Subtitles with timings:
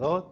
[0.00, 0.24] dos.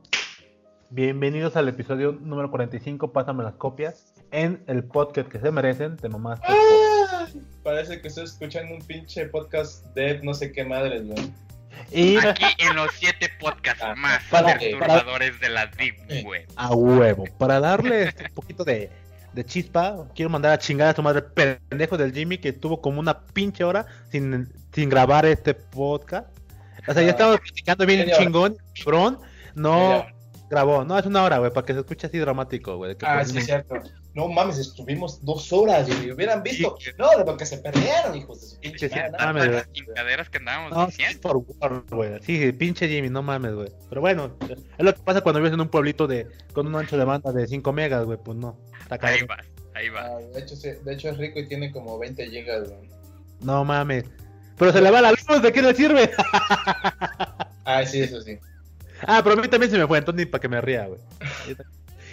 [0.91, 6.09] Bienvenidos al episodio número 45, Pásame las copias, en el podcast que se merecen, de
[6.09, 6.41] mamás.
[7.63, 11.31] Parece que estoy escuchando un pinche podcast de no sé qué madres, güey.
[11.93, 16.47] Y aquí en los siete podcasts ah, más perturbadores de la Deep Web.
[16.57, 17.25] A huevo.
[17.39, 18.91] Para darle este un poquito de,
[19.35, 23.01] de, chispa, quiero mandar a chingar a tu madre pendejo del Jimmy que tuvo como
[23.01, 26.27] una pinche hora sin, sin grabar este podcast.
[26.87, 27.11] O sea, ya ah.
[27.11, 29.19] estamos platicando bien chingón, cabrón.
[29.59, 30.07] No
[30.49, 30.85] grabó.
[30.85, 32.97] No, es una hora, güey, para que se escuche así dramático, güey.
[33.03, 33.75] Ah, sí, es cierto.
[34.15, 38.41] No mames, estuvimos dos horas y hubieran visto, no, de lo que se perdieron, hijos
[38.41, 39.53] de su pinche madre.
[39.53, 41.21] Las chingaderas que andábamos no, diciendo.
[41.21, 42.23] por favor, güey.
[42.23, 43.69] Sí, pinche Jimmy, no mames, güey.
[43.89, 46.97] Pero bueno, es lo que pasa cuando vives en un pueblito de con un ancho
[46.97, 48.59] de banda de 5 megas, güey, pues no.
[48.89, 49.39] ahí va,
[49.75, 50.01] ahí va.
[50.01, 52.89] Ah, de, hecho, de hecho, es rico y tiene como 20 gigas, güey.
[53.41, 54.05] No mames.
[54.57, 56.11] Pero se le va la luz, ¿de qué le sirve?
[57.65, 58.37] ah, sí, eso sí.
[59.07, 61.01] Ah, pero a mí también se me fue, entonces ni para que me ría, güey.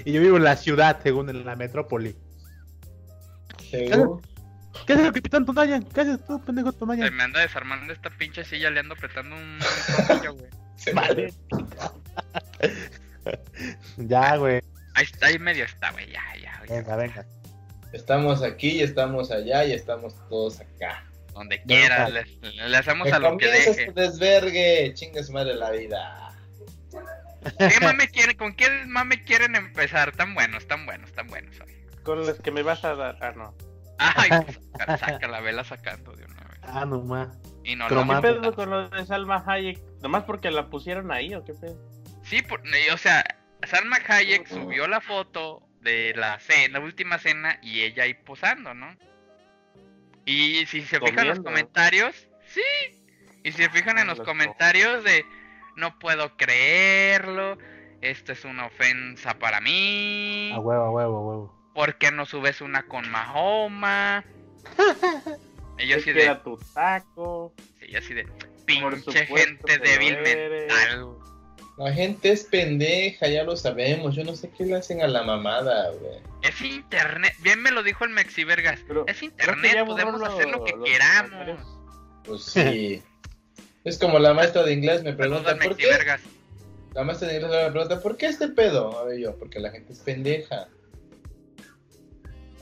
[0.05, 2.15] Y yo vivo en la ciudad, según en la metrópoli.
[3.69, 4.21] ¿Según?
[4.85, 5.83] ¿Qué haces, capitán Tonayan?
[5.83, 7.15] ¿Qué haces tú, pendejo Tonayan?
[7.15, 9.59] Me anda desarmando esta pinche silla, le ando apretando un
[10.35, 10.49] güey.
[10.93, 11.33] Vale.
[13.97, 14.61] ya, güey.
[14.93, 16.61] Ahí está, ahí medio está, güey, ya, ya.
[16.69, 17.25] Venga, venga.
[17.93, 21.05] Estamos aquí y estamos allá y estamos todos acá.
[21.33, 23.91] Donde quiera, le, le, hacemos a lo que deje.
[23.91, 26.24] desvergue, chingas madre la vida.
[27.57, 30.11] ¿Qué mame quieren, ¿Con qué mame quieren empezar?
[30.11, 31.55] Tan buenos, tan buenos, tan buenos.
[32.03, 33.17] Con los que me vas a dar.
[33.21, 33.55] Ah, no.
[33.97, 34.59] Ay, pues,
[34.99, 36.59] saca la vela sacando de una vez.
[36.63, 37.29] Ah, nomás.
[37.63, 39.79] Y no ¿Qué pedo con lo de Salma Hayek?
[40.01, 41.77] ¿Nomás porque la pusieron ahí o qué pedo?
[42.23, 42.43] Sí,
[42.91, 43.23] o sea,
[43.63, 48.73] Salma Hayek subió la foto de la cena, la última cena, y ella ahí posando,
[48.73, 48.95] ¿no?
[50.25, 52.61] Y si se fijan en los comentarios, sí.
[53.43, 55.23] Y si se fijan en los comentarios de
[55.75, 57.57] no puedo creerlo,
[58.01, 60.51] esto es una ofensa para mí.
[60.53, 61.71] A huevo, a huevo, a huevo.
[61.73, 64.23] ¿Por qué no subes una con Mahoma?
[65.77, 66.35] Ellos así de...
[66.43, 67.53] tu taco.
[67.79, 68.27] Sí, así de...
[68.65, 71.15] Pinche gente débil mental.
[71.77, 74.15] La gente es pendeja, ya lo sabemos.
[74.15, 76.21] Yo no sé qué le hacen a la mamada, güey.
[76.41, 77.35] Es internet.
[77.41, 78.79] Bien me lo dijo el Mexivergas.
[79.07, 81.59] es internet, podemos hacer lo que queramos.
[82.23, 83.03] Pues sí.
[83.85, 85.87] Es como la maestra de inglés me pregunta, ¿por qué?
[86.93, 88.97] La maestra de inglés me pregunta, ¿por qué este pedo?
[88.97, 90.67] A ver yo, porque la gente es pendeja.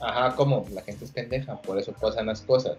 [0.00, 0.66] Ajá, ¿cómo?
[0.70, 2.76] La gente es pendeja, por eso pasan las cosas.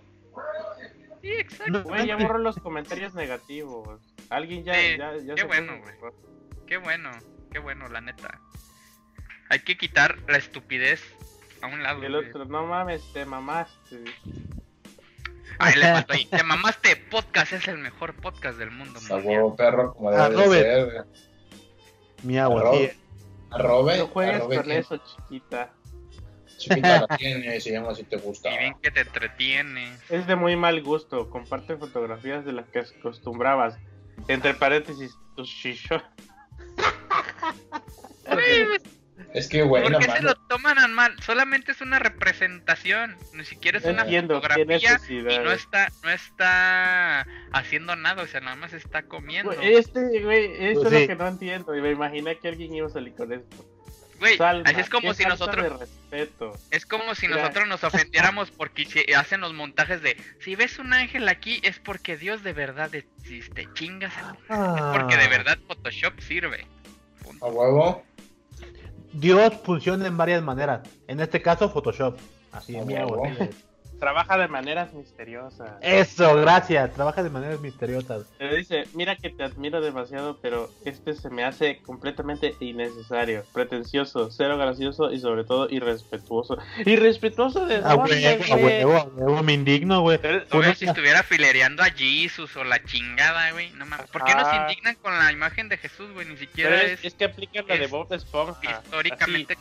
[1.23, 1.83] Sí, exacto.
[1.83, 4.00] Güey, ya borro los comentarios negativos.
[4.29, 6.13] Alguien ya, ya, ya Qué bueno, güey.
[6.67, 7.09] Qué bueno,
[7.51, 8.39] qué bueno, la neta.
[9.50, 11.01] Hay que quitar la estupidez
[11.62, 12.03] a un lado.
[12.03, 14.03] El otro, no mames, te mamaste.
[15.59, 16.25] Ay, le faltó ahí.
[16.31, 18.99] Te mamaste, podcast es el mejor podcast del mundo.
[19.09, 21.05] Huevo, perro, como debe de ser.
[22.23, 22.71] Mi agua,
[23.51, 23.97] Arrobe.
[23.97, 25.71] No juegues con eso, chiquita.
[26.57, 28.53] Chiquita la tiene, se llama si te gusta.
[28.53, 29.97] Y bien que te entretiene.
[30.09, 31.29] Es de muy mal gusto.
[31.29, 33.77] Comparte fotografías de las que acostumbrabas.
[34.27, 36.01] Entre paréntesis, tus shisho.
[39.35, 41.13] Es que, güey, ¿Por qué se lo toman mal?
[41.22, 47.97] Solamente es una representación, ni siquiera es una fotografía y no está, no está haciendo
[47.97, 49.51] nada, o sea, nada más está comiendo.
[49.51, 52.88] Este, güey, eso pues es lo que no entiendo, y me imaginé que alguien iba
[52.88, 53.57] a salir con esto.
[54.19, 55.81] Güey, así es como si nosotros.
[56.72, 58.88] Es como si nosotros nos ofendiéramos porque
[59.18, 63.68] hacen los montajes de si ves un ángel aquí es porque Dios de verdad existe.
[63.74, 64.13] Chingas.
[64.16, 66.66] Es porque de verdad Photoshop sirve.
[67.41, 68.06] A huevo.
[69.15, 70.81] Dios funciona en varias maneras.
[71.07, 72.17] En este caso, Photoshop.
[72.51, 72.95] Así es mi
[74.00, 75.72] Trabaja de maneras misteriosas.
[75.81, 76.94] Eso, gracias.
[76.94, 78.25] Trabaja de maneras misteriosas.
[78.38, 84.29] Pero dice, mira que te admiro demasiado, pero este se me hace completamente innecesario, pretencioso,
[84.31, 86.57] cero gracioso y sobre todo irrespetuoso.
[86.85, 90.19] ¿Irrespetuoso de ah, dónde, me indigno, güey.
[90.75, 93.71] si estuviera filereando a Jesus o la chingada, güey.
[93.71, 94.07] No mames.
[94.07, 94.68] ¿Por qué nos ah.
[94.68, 96.27] indignan con la imagen de Jesús, güey?
[96.27, 98.81] Ni siquiera es, es, que aplican la de Bob Esponja.
[98.83, 99.57] Históricamente...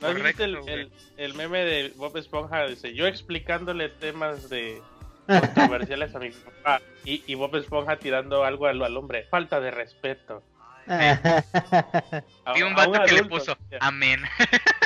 [0.00, 2.66] ¿No viste el, el, meme de Bob Esponja?
[2.66, 4.80] Dice, yo explicándole temas de
[5.26, 9.24] controversiales a mi papá y, y Bob Esponja tirando algo al, al hombre.
[9.24, 10.42] Falta de respeto.
[12.56, 14.22] y un vato que le puso, amén.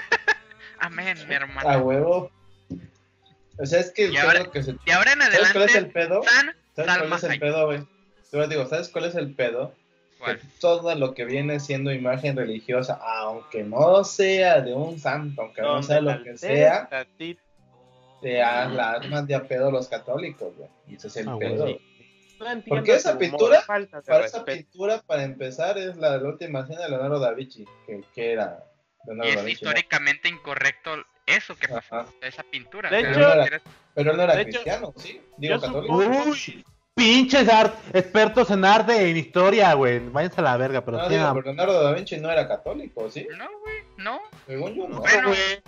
[0.81, 1.69] amén, mi hermano.
[1.69, 2.31] A huevo.
[3.59, 4.75] O sea, es que, y ahora, que se...
[4.85, 6.23] y ahora en adelante, ¿sabes cuál es el pedo?
[6.75, 7.87] ¿Sabes cuál es el pedo, güey?
[8.31, 9.75] Te digo, ¿sabes cuál es el pedo?
[10.61, 15.83] Todo lo que viene siendo imagen religiosa, aunque no sea de un santo, aunque no,
[15.83, 16.89] sea lo que sea,
[18.21, 20.71] te las más de a pedo los católicos, güey.
[20.89, 21.67] Ese es el ah, pedo.
[22.69, 27.21] Porque esa pintura, para esa pintura, para empezar, es la, la última cena de Leonardo
[27.21, 28.65] da Vinci, que, que era
[29.07, 32.91] Leonardo y es da Vinci, históricamente incorrecto eso que pasó, esa pintura.
[32.91, 33.63] De hecho, pero, no era,
[33.95, 35.21] pero no era cristiano, ¿sí?
[35.37, 35.95] Digo, católico.
[35.95, 39.99] Uy, pinches art, expertos en arte y en historia, güey.
[39.99, 43.27] Váyanse a la verga, pero no, digo, Leonardo da Vinci no era católico, ¿sí?
[43.37, 44.21] No, güey, no.
[44.47, 45.01] Según yo, no.
[45.01, 45.63] Bueno, güey.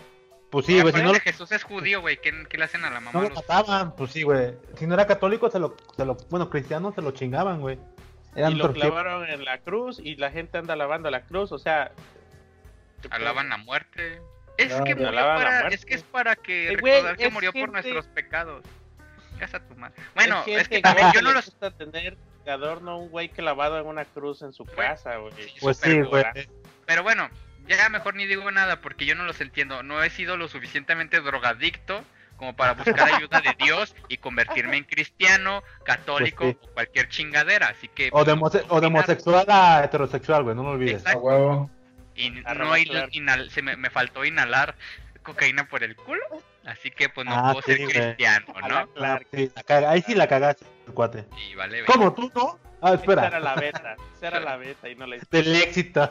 [0.51, 0.95] Pues sí, güey.
[0.95, 2.19] Si no Jesús es judío, güey.
[2.21, 3.21] ¿Qué, ¿Qué, le hacen a la mamá?
[3.21, 4.55] No lo mataban, pues sí, güey.
[4.79, 7.79] Si no era católico, se lo, se lo, bueno, cristianos se lo chingaban, güey.
[8.37, 11.91] y lo clavaron en la cruz y la gente anda lavando la cruz, o sea.
[13.11, 14.21] Alaban la muerte.
[14.57, 18.07] Es que murió para, es que es para que eh, recordar que murió por nuestros
[18.07, 18.65] pecados.
[19.39, 19.95] Casa tu madre.
[20.15, 22.17] Bueno, es, que, también yo no los gusta tener
[22.47, 25.33] adorno un güey clavado en una cruz en su casa, güey.
[25.61, 26.25] Pues sí, güey.
[26.87, 27.29] Pero bueno,
[27.67, 29.83] ya mejor ni digo nada porque yo no los entiendo.
[29.83, 32.05] No he sido lo suficientemente drogadicto
[32.37, 37.69] como para buscar ayuda de Dios y convertirme en cristiano, católico pues o cualquier chingadera.
[37.69, 38.11] Así que.
[38.13, 41.07] O de, pues, o de homosexual a heterosexual, güey, no lo olvides.
[41.07, 41.71] A huevo.
[42.17, 42.77] Y no
[43.11, 44.77] inhal, se me, me, faltó inhalar
[45.23, 46.23] cocaína por el culo.
[46.67, 48.87] Así que pues no ah, puedo ser cristiano, ¿no?
[48.95, 49.25] Claro.
[49.33, 50.65] Sí, ahí sí la cagaste,
[50.95, 51.27] cuate.
[51.37, 52.59] Sí, vale, ¿Cómo tú no?
[52.81, 53.27] Ah, espera.
[53.27, 55.37] Esa era la beta, esa era la beta y no la hiciste.
[55.37, 56.11] Del éxito.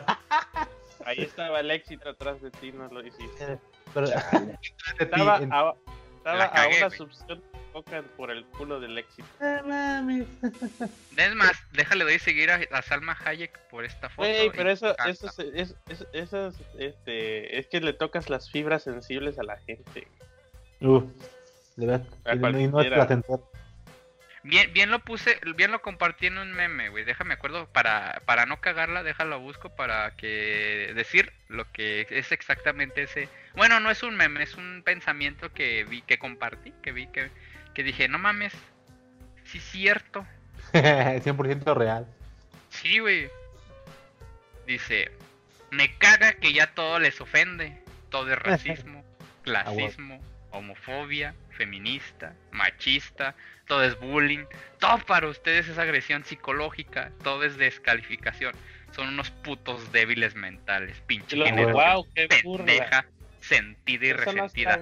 [1.05, 3.59] Ahí estaba el éxito atrás de ti, no lo hiciste.
[3.94, 4.07] Pero,
[5.00, 5.73] estaba, a,
[6.17, 9.27] estaba a una succión tocan por el culo del éxito.
[11.17, 14.27] Es más, déjale doy seguir a, Salma Hayek por esta foto.
[14.55, 15.75] pero eso, eso, es,
[16.13, 20.07] eso, es, este, es que le tocas las fibras sensibles a la gente.
[20.83, 21.09] Uh,
[21.77, 22.06] de verdad.
[22.59, 23.50] Y no es placentero.
[24.44, 27.06] Bien, bien lo puse, bien lo compartí en un meme, güey.
[27.06, 33.03] Déjame acuerdo para, para no cagarla, déjalo busco para que decir lo que es exactamente
[33.03, 33.30] ese.
[33.56, 37.29] Bueno, no es un meme, es un pensamiento que vi, que compartí, que vi que,
[37.74, 38.51] que dije, no mames,
[39.45, 40.25] sí es cierto.
[40.74, 42.06] 100% real.
[42.69, 43.29] Sí, güey.
[44.68, 45.09] Dice,
[45.71, 47.81] me caga que ya todo les ofende.
[48.09, 49.06] Todo es racismo,
[49.44, 50.19] clasismo,
[50.53, 53.35] homofobia, feminista, machista,
[53.67, 54.45] todo es bullying,
[54.79, 58.53] todo para ustedes es agresión psicológica, todo es descalificación.
[58.95, 63.05] Son unos putos débiles mentales, pinche wow, pendeja,
[63.41, 64.79] sentida y resentida.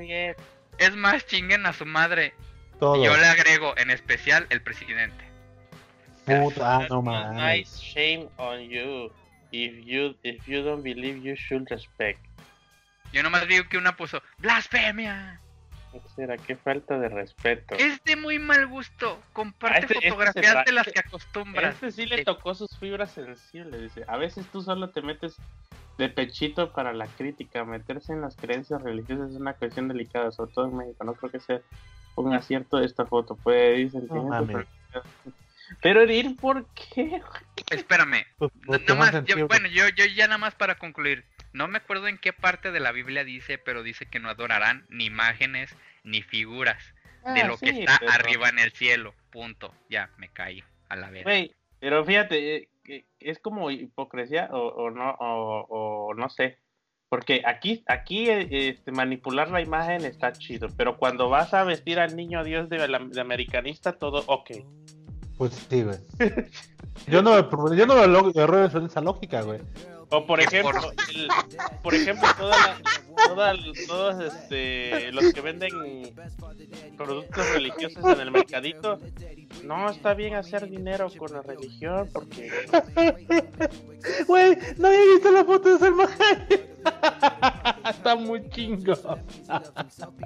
[0.77, 2.33] es más, chinguen a su madre.
[2.75, 5.23] Y yo le agrego, en especial, el presidente.
[6.25, 7.01] Puta, no
[7.33, 9.12] Nice shame on you.
[9.51, 12.19] If you, if you don't believe, you should respect.
[13.12, 15.39] Yo nomás digo que una puso, blasfemia.
[16.16, 17.76] Será qué falta de respeto.
[17.76, 19.20] Es de muy mal gusto.
[19.34, 21.76] Comparte este, este fotografías de las que acostumbras.
[21.76, 23.82] Este sí le tocó sus fibras sensibles.
[23.82, 25.36] Dice, a veces tú solo te metes
[25.98, 27.66] de pechito para la crítica.
[27.66, 31.04] Meterse en las creencias religiosas es una cuestión delicada, sobre todo en México.
[31.04, 31.62] No creo que sea
[32.16, 33.36] un acierto esta foto.
[33.36, 33.92] Puede ir
[35.82, 37.22] pero ir, ¿por qué?
[37.70, 38.26] Espérame.
[38.38, 38.52] Pues,
[39.48, 41.24] bueno, yo, yo ya nada más para concluir.
[41.53, 44.86] No me acuerdo en qué parte de la Biblia dice, pero dice que no adorarán
[44.89, 46.81] ni imágenes ni figuras
[47.25, 49.13] de ah, lo que está arriba en el cielo.
[49.31, 49.74] Punto.
[49.89, 51.51] Ya, me caí a la vez.
[51.80, 56.57] pero fíjate, eh, es como hipocresía o, no, o, no sé.
[57.09, 62.00] Porque aquí, aquí eh, este, manipular la imagen está chido, pero cuando vas a vestir
[62.00, 64.51] al niño Dios de, de americanista, todo ok.
[65.38, 65.97] Pues sí, güey.
[67.07, 69.59] Yo no, yo no en esa lógica, güey.
[70.11, 71.30] O por ejemplo, el,
[71.81, 72.27] por ejemplo,
[73.87, 76.13] todos este, los que venden
[76.97, 78.99] productos religiosos en el mercadito,
[79.63, 82.51] no está bien hacer dinero con la religión porque...
[84.27, 86.09] Güey, no había visto la foto de Salma
[87.89, 88.94] Está muy chingo.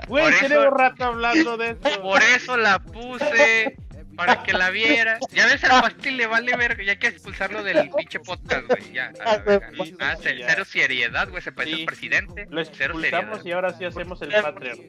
[0.08, 2.02] Güey, tenemos rato hablando de esto.
[2.02, 3.78] Por eso la puse
[4.16, 5.20] para que la viera.
[5.32, 8.94] Ya ves, al pastel le vale ver, ya hay que expulsarlo del pinche podcast, güey.
[8.94, 9.62] Ya, a la
[10.00, 12.48] ah, cero seriedad, güey, se parece al presidente.
[12.50, 13.42] Lo cero seriedad.
[13.44, 14.80] y ahora sí hacemos el Patreon.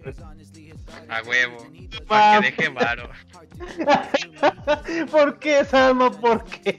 [1.09, 1.68] A huevo.
[2.06, 3.11] Para que deje varo.
[5.11, 6.11] ¿Por qué, Salma?
[6.11, 6.78] ¿Por qué?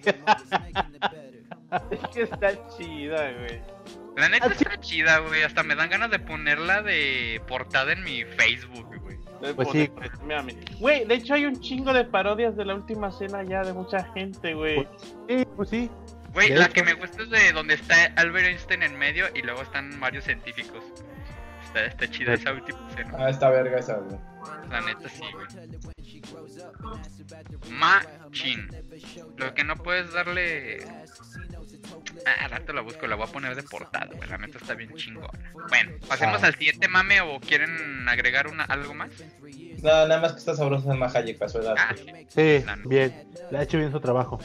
[1.92, 3.62] es que está chida, güey.
[4.16, 5.44] La neta está chida, güey.
[5.44, 9.16] Hasta me dan ganas de ponerla de portada en mi Facebook, güey.
[9.56, 9.91] Pues sí.
[10.79, 14.03] Güey, de hecho hay un chingo de parodias de la última cena ya de mucha
[14.13, 14.88] gente, güey.
[15.27, 15.89] Sí, pues sí.
[16.34, 19.62] Güey, la que me gusta es de donde está Albert Einstein en medio y luego
[19.62, 20.84] están varios científicos.
[21.65, 23.15] Está, está chida esa última escena.
[23.17, 24.20] Ah, está verga esa, güey.
[24.70, 25.48] La neta sí, güey.
[27.70, 28.70] Machin.
[29.38, 30.86] Lo que no puedes darle.
[32.27, 35.29] Ah, rato la busco, la voy a poner de portada, La neta está bien chingona.
[35.69, 36.48] Bueno, pasemos ah.
[36.48, 39.12] al siguiente mame o quieren agregar una, algo más.
[39.81, 41.75] No, nada más que está sabrosa en Majaye a su edad.
[41.77, 41.96] Ah,
[42.27, 43.27] sí, bien.
[43.51, 44.39] Le ha hecho bien su trabajo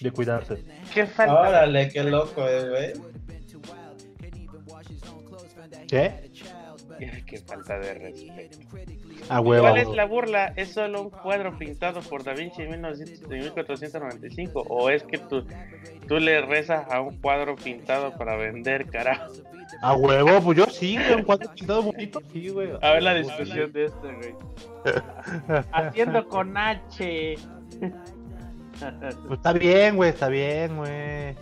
[0.00, 0.64] de cuidarse.
[0.92, 1.40] Qué falta.
[1.40, 2.92] Órale, qué loco, eh, güey.
[5.88, 6.30] ¿Qué?
[7.26, 8.58] Qué falta de respeto.
[9.28, 10.52] ¿Cuál es la burla?
[10.56, 14.64] ¿Es solo un cuadro pintado por Da Vinci en 1495?
[14.68, 15.46] ¿O es que tú,
[16.08, 19.32] tú le rezas a un cuadro pintado para vender, carajo?
[19.80, 22.70] A huevo, pues yo sí, un cuadro pintado bonito, sí, güey.
[22.82, 24.34] A ver la discusión de este, güey.
[25.72, 27.36] Haciendo con H.
[28.80, 31.34] Pues está bien, güey, está bien, güey.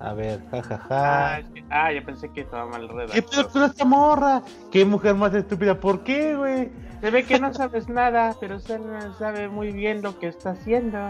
[0.00, 0.78] A ver, jajaja.
[0.88, 1.42] Ja, ja.
[1.70, 3.12] Ah, yo pensé que estaba mal redactado.
[3.12, 4.42] ¿Qué pedo con esta morra?
[4.70, 5.78] ¿Qué mujer más estúpida?
[5.78, 6.70] ¿Por qué, güey?
[7.00, 8.80] Se ve que no sabes nada, pero usted
[9.18, 11.08] sabe muy bien lo que está haciendo.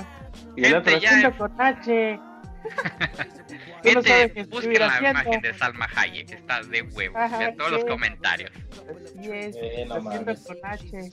[0.56, 2.20] Y el otro haciendo con H.
[3.86, 7.16] Gente, no busquen la imagen de Salma Hayek, está de huevo.
[7.40, 8.50] En todos los comentarios.
[8.50, 11.10] Así es, haciendo con H.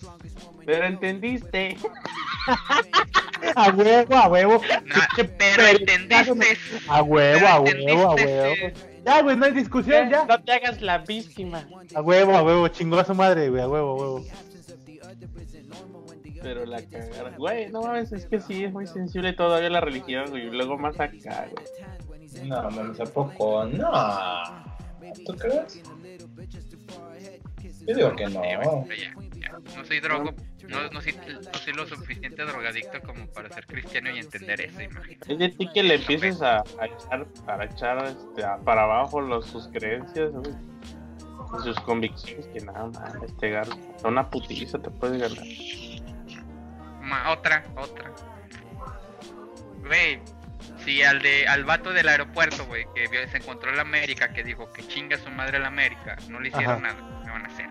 [0.65, 1.77] Pero entendiste.
[3.55, 4.61] a huevo, a huevo.
[5.37, 6.57] pero entendiste.
[6.87, 8.55] A huevo, a huevo, a huevo.
[9.05, 10.25] Ya, güey, no hay discusión, ya.
[10.25, 11.67] No te hagas la víctima.
[11.93, 14.25] A huevo, a huevo, chingó a su madre, güey, a huevo, a huevo.
[16.41, 20.29] Pero la cagada, güey, no mames, es que sí, es muy sensible todavía la religión,
[20.29, 21.65] güey, y luego más acá, güey.
[22.43, 23.65] No, mames, ¿a poco?
[23.65, 23.91] No.
[25.25, 25.83] ¿Tú crees?
[27.87, 28.41] Yo digo que no.
[29.75, 30.33] No soy drogo,
[30.67, 34.81] no, no, soy, no soy lo suficiente drogadicto como para ser cristiano y entender eso,
[34.81, 35.33] imagínate.
[35.33, 39.45] Es de ti que le empieces a, a echar, para echar este, para abajo los,
[39.45, 40.53] sus creencias, güey.
[41.63, 45.45] sus convicciones que nada más, este gato, una putiza te puedes ganar
[47.31, 48.11] otra, otra.
[49.85, 50.19] Güey,
[50.83, 54.43] si al de al vato del aeropuerto, güey, que se encontró en la América, que
[54.43, 57.69] dijo que chinga su madre la América, no le hicieron nada, me van a hacer.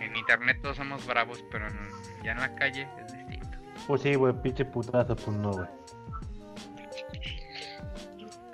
[0.00, 1.66] En internet todos somos bravos, pero
[2.22, 3.58] ya en la calle es distinto.
[3.86, 5.68] Pues sí, güey, pinche putazo, pues no, güey.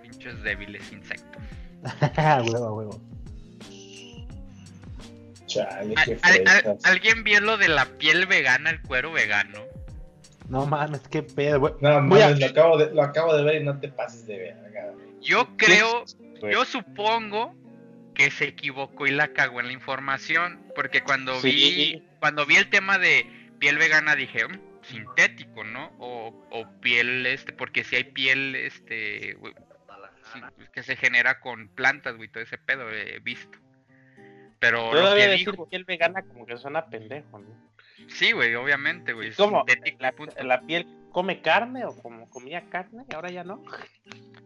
[0.03, 1.43] Pinches débiles insectos.
[2.53, 3.11] huevo, huevo.
[6.85, 9.70] ¿Alguien vio lo de la piel vegana, el cuero vegano?
[10.51, 11.75] No mames, qué pedo, güey.
[11.81, 14.57] No mames, lo, acabo de, lo acabo de ver y no te pases de ver.
[15.21, 16.05] Yo creo,
[16.51, 17.55] yo supongo
[18.15, 22.69] que se equivocó y la cagó en la información, porque cuando vi cuando vi el
[22.69, 23.27] tema de
[23.59, 25.93] piel vegana dije, mm, sintético, ¿no?
[25.99, 29.39] O, o piel este, porque si hay piel este
[30.73, 33.59] que se genera con plantas, güey, todo ese pedo he visto.
[34.59, 35.69] Pero lo que decir dijo...
[35.69, 37.70] piel vegana como que suena pendejo, ¿no?
[38.09, 39.33] Sí, güey, obviamente, güey.
[39.35, 39.65] ¿Cómo?
[39.99, 43.63] La, la, piel come carne o como comía carne y ahora ya no?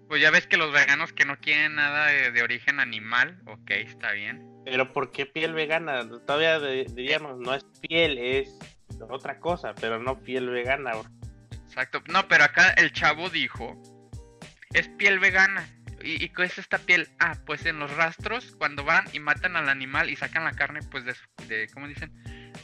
[0.09, 4.13] Pues ya ves que los veganos que no quieren nada de, origen animal, ok, está
[4.13, 4.47] bien.
[4.65, 6.09] Pero ¿por qué piel vegana?
[6.27, 8.59] Todavía diríamos, no es piel, es
[9.09, 10.93] otra cosa, pero no piel vegana.
[11.67, 12.03] Exacto.
[12.07, 13.81] No, pero acá el chavo dijo,
[14.73, 15.67] es piel vegana.
[16.03, 17.09] ¿Y, qué es esta piel?
[17.19, 20.81] Ah, pues en los rastros, cuando van y matan al animal y sacan la carne,
[20.91, 21.15] pues de,
[21.49, 22.13] de ¿cómo dicen?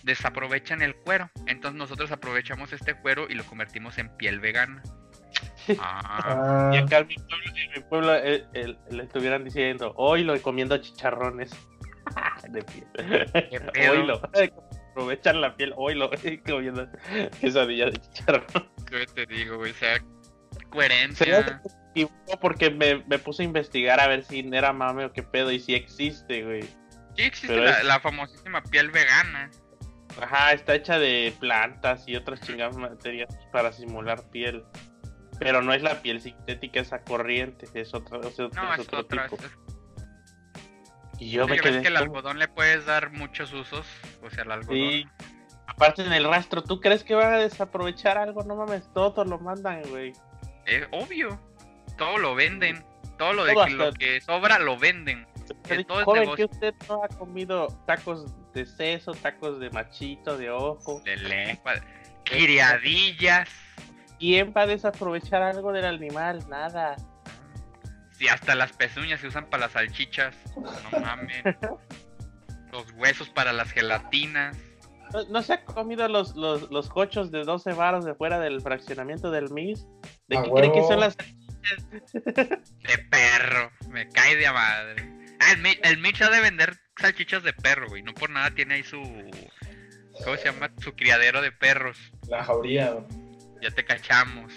[0.02, 1.30] Desaprovechan el cuero.
[1.47, 4.83] Entonces nosotros aprovechamos este cuero y lo convertimos en piel vegana.
[5.78, 6.71] Ah.
[6.75, 7.16] Y acá en mi
[7.88, 11.50] pueblo, le estuvieran diciendo, hoy lo comiendo chicharrones
[12.49, 13.71] de piel.
[13.90, 14.21] Hoy lo
[14.90, 16.11] aprovechan la piel, hoy lo
[16.45, 16.88] comiendo
[17.40, 18.69] quesadilla de chicharrón.
[18.90, 20.02] Yo te digo, güey, o sea,
[20.71, 21.62] coherencia
[22.40, 25.61] porque me, me, puse a investigar a ver si era mame o qué pedo y
[25.61, 26.62] si existe, güey.
[27.16, 29.50] Sí existe la, famosísima piel vegana.
[30.21, 34.64] Ajá, está hecha de plantas y otras chingadas materias para simular piel.
[35.38, 39.07] Pero no es la piel sintética, esa corriente, es otro, es otro, no, es otro
[39.07, 39.37] tipo.
[41.19, 41.83] Y yo me quedé.
[41.83, 43.87] que el algodón le puedes dar muchos usos,
[44.23, 44.76] o sea, el algodón.
[44.76, 45.07] Sí.
[45.67, 48.43] Aparte en el rastro, ¿tú crees que van a desaprovechar algo?
[48.45, 50.12] No mames, todo lo mandan, güey.
[50.67, 51.38] Es obvio
[52.00, 52.83] todo lo venden.
[53.19, 55.26] Todo lo, de que, lo que sobra lo venden.
[55.87, 61.00] todo joven, que usted no ha comido tacos de seso, tacos de machito, de ojo.
[61.04, 61.75] De lengua,
[62.25, 63.49] criadillas.
[64.19, 66.47] ¿Quién va a desaprovechar algo del animal?
[66.49, 66.97] Nada.
[68.12, 70.37] Si hasta las pezuñas se usan para las salchichas.
[70.57, 71.42] No mames.
[72.73, 74.57] los huesos para las gelatinas.
[75.28, 79.30] ¿No, se ha comido los, los, los cochos de 12 varos de fuera del fraccionamiento
[79.30, 79.87] del MIS?
[80.28, 81.16] ¿De qué cree que son las
[82.12, 85.20] de perro, me cae de madre.
[85.40, 88.02] Ah, el, Mitch, ha de vender salchichas de perro, güey.
[88.02, 89.00] No por nada tiene ahí su.
[90.23, 90.70] ¿Cómo se llama?
[90.78, 91.99] Su criadero de perros.
[92.28, 92.94] La jauría,
[93.62, 94.52] Ya te cachamos.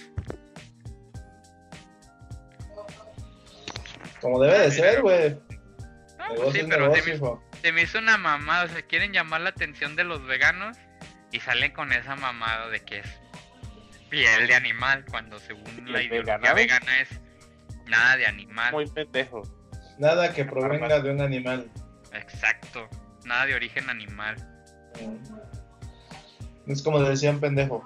[4.20, 5.30] Como debe de ser, güey.
[6.20, 6.94] No, pues sí, pero
[7.62, 8.66] se me, hizo una mamada.
[8.66, 10.78] O sea, quieren llamar la atención de los veganos
[11.32, 13.08] y salen con esa mamada de que es
[14.10, 17.10] piel de animal, cuando según la ideología vegana es
[17.88, 18.74] nada de animal.
[18.74, 19.44] Muy pendejo.
[19.98, 21.70] Nada que provenga de un animal.
[22.14, 22.88] Exacto.
[23.26, 24.36] Nada de origen animal.
[26.68, 27.84] Es como decían pendejo.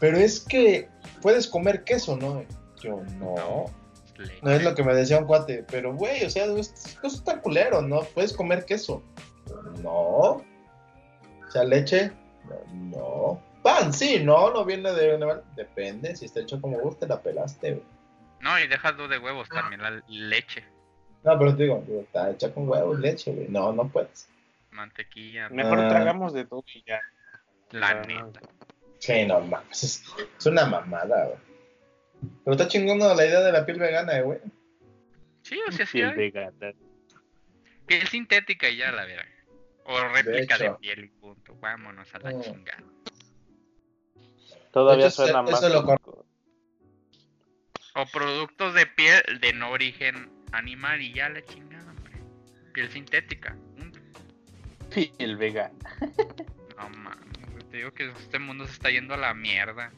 [0.00, 0.88] Pero es que
[1.22, 2.44] puedes comer queso, ¿no?
[2.80, 3.66] Yo no.
[4.42, 5.64] No es lo que me decía un cuate.
[5.70, 6.60] Pero, güey, o sea, eso
[7.02, 8.00] es tan culero, ¿no?
[8.00, 9.02] Puedes comer queso.
[9.82, 9.90] No.
[9.90, 10.44] O
[11.50, 12.12] sea, leche.
[12.72, 13.40] No.
[13.62, 15.42] Pan, sí, no, no viene de animal.
[15.56, 17.84] Depende, si está hecho como guste, la pelaste, güey.
[18.40, 20.64] No, y dejas dos de huevos también, la leche.
[21.24, 23.48] No, pero te digo, está hecha con huevos, leche, güey.
[23.48, 24.28] No, no puedes.
[24.70, 25.48] Mantequilla.
[25.48, 25.88] Mejor ah.
[25.88, 27.00] tragamos de todo y ya.
[27.70, 28.40] La neta.
[28.98, 29.84] Sí, no mames.
[30.38, 31.38] Es, una mamada, güey.
[32.44, 34.38] Pero está chingando la idea de la piel vegana, güey.
[35.42, 35.98] Sí, o sea, sí.
[35.98, 36.72] Piel vegana.
[37.86, 39.28] Piel sintética y ya la verga.
[39.84, 41.54] O réplica de, piel y punto.
[41.60, 42.40] Vámonos a la mm.
[42.42, 42.84] chingada.
[44.72, 45.62] Todavía suena más.
[47.94, 52.14] O productos de piel de no origen animal y ya la chingada, hombre.
[52.72, 53.56] Piel sintética.
[54.90, 55.74] Piel vegana.
[56.76, 59.92] no mames, te digo que este mundo se está yendo a la mierda.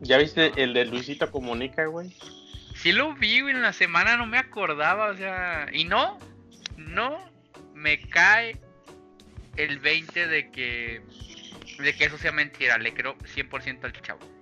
[0.00, 2.14] ¿Ya viste el de Luisito Comunica, güey?
[2.74, 6.18] Sí lo vi, güey, en la semana no me acordaba, o sea, y no,
[6.76, 7.18] no
[7.74, 8.60] me cae
[9.56, 11.02] el 20 de que
[11.78, 14.33] de que eso sea mentira, le creo 100% al chavo.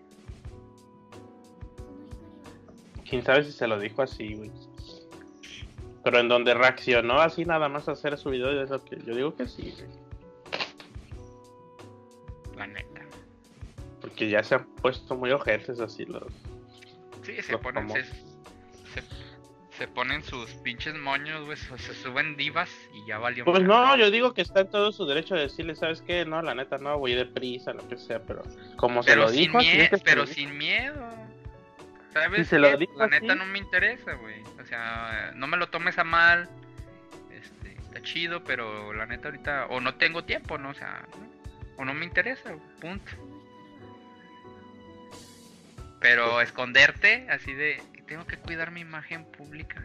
[3.13, 4.51] Quién sabe si se lo dijo así, güey.
[6.03, 9.15] Pero en donde reaccionó así nada más a hacer su video, de eso que yo
[9.15, 9.91] digo que sí, güey.
[12.57, 13.03] La neta.
[14.01, 16.33] Porque ya se han puesto muy ojetes así los.
[17.23, 17.91] Sí, se ponen.
[17.91, 18.03] Se,
[19.77, 21.59] se, ponen sus pinches moños, güey.
[21.59, 23.45] Se, suben divas y ya valió.
[23.45, 26.25] Pues no, yo digo que está en todo su derecho de decirle, ¿sabes qué?
[26.25, 28.43] No, la neta no, voy deprisa, lo que sea, pero
[28.77, 29.59] como se lo dijo.
[30.03, 31.22] pero sin miedo.
[32.13, 32.49] ¿Sabes?
[32.49, 34.43] Se lo dijo la neta no me interesa, güey.
[34.61, 36.49] O sea, no me lo tomes a mal.
[37.31, 39.67] Este, está chido, pero la neta ahorita.
[39.71, 40.71] O no tengo tiempo, ¿no?
[40.71, 41.07] O sea,
[41.79, 43.13] o no me interesa, punto.
[46.01, 47.83] Pero esconderte así de.
[48.07, 49.83] Tengo que cuidar mi imagen pública.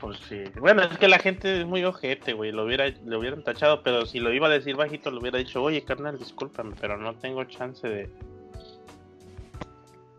[0.00, 0.44] Pues sí.
[0.60, 2.52] Bueno, es que la gente es muy ojete, güey.
[2.52, 5.62] Lo, hubiera, lo hubieran tachado, pero si lo iba a decir bajito, lo hubiera dicho,
[5.62, 8.10] oye, carnal, discúlpame, pero no tengo chance de.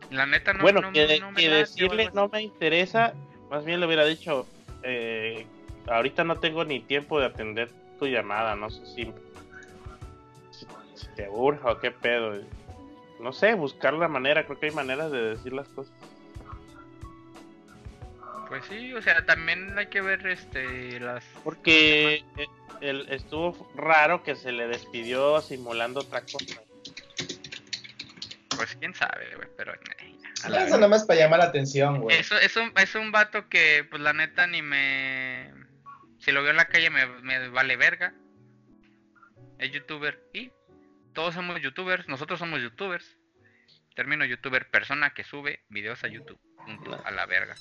[0.10, 3.14] La neta no Bueno, que, decirle no me interesa,
[3.50, 4.48] más bien le hubiera dicho,
[4.84, 5.46] eh,
[5.88, 7.70] ahorita no tengo ni tiempo de atender
[8.00, 9.14] tu llamada, no sé si,
[10.52, 12.34] si te urja o qué pedo
[13.20, 15.94] no sé, buscar la manera, creo que hay maneras de decir las cosas.
[18.48, 22.24] Pues sí, o sea, también hay que ver este las porque
[22.82, 26.62] el, estuvo raro que se le despidió simulando otra cosa.
[28.60, 32.18] Pues quién sabe, güey, pero eso nada más para llamar la atención, güey.
[32.18, 35.50] Eso es un, es un vato que pues la neta ni me
[36.20, 38.14] si lo veo en la calle me, me vale verga.
[39.60, 40.52] Es youtuber y
[41.14, 43.18] todos somos youtubers, nosotros somos youtubers.
[43.96, 46.40] Término youtuber, persona que sube videos a YouTube.
[47.06, 47.56] a la verga.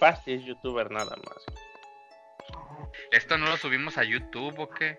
[0.00, 1.46] Pasti es youtuber nada más.
[3.12, 4.98] ¿Esto no lo subimos a YouTube o qué?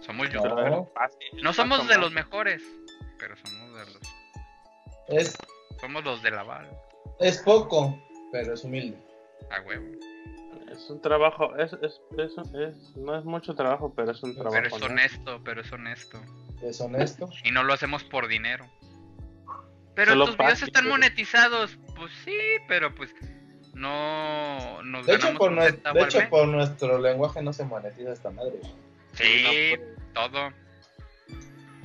[0.00, 0.88] Somos youtubers.
[1.42, 2.62] No, somos de los mejores,
[3.18, 3.59] pero somos
[5.08, 5.36] Es...
[5.80, 6.70] Somos los de la bala.
[7.20, 7.98] Es poco,
[8.32, 8.96] pero es humilde.
[9.50, 9.86] A huevo.
[10.70, 14.54] Es un trabajo, es, es, es, no es mucho trabajo, pero es un trabajo.
[14.54, 16.20] Pero es honesto, pero es honesto.
[16.62, 17.28] Es honesto.
[17.44, 18.66] Y no lo hacemos por dinero.
[19.94, 21.76] Pero tus videos están monetizados.
[21.96, 22.38] Pues sí,
[22.68, 23.12] pero pues
[23.74, 28.30] no nos de hecho, por, nuestro, de hecho por nuestro lenguaje no se monetiza esta
[28.30, 28.60] madre.
[29.14, 29.74] Sí,
[30.14, 30.52] todo.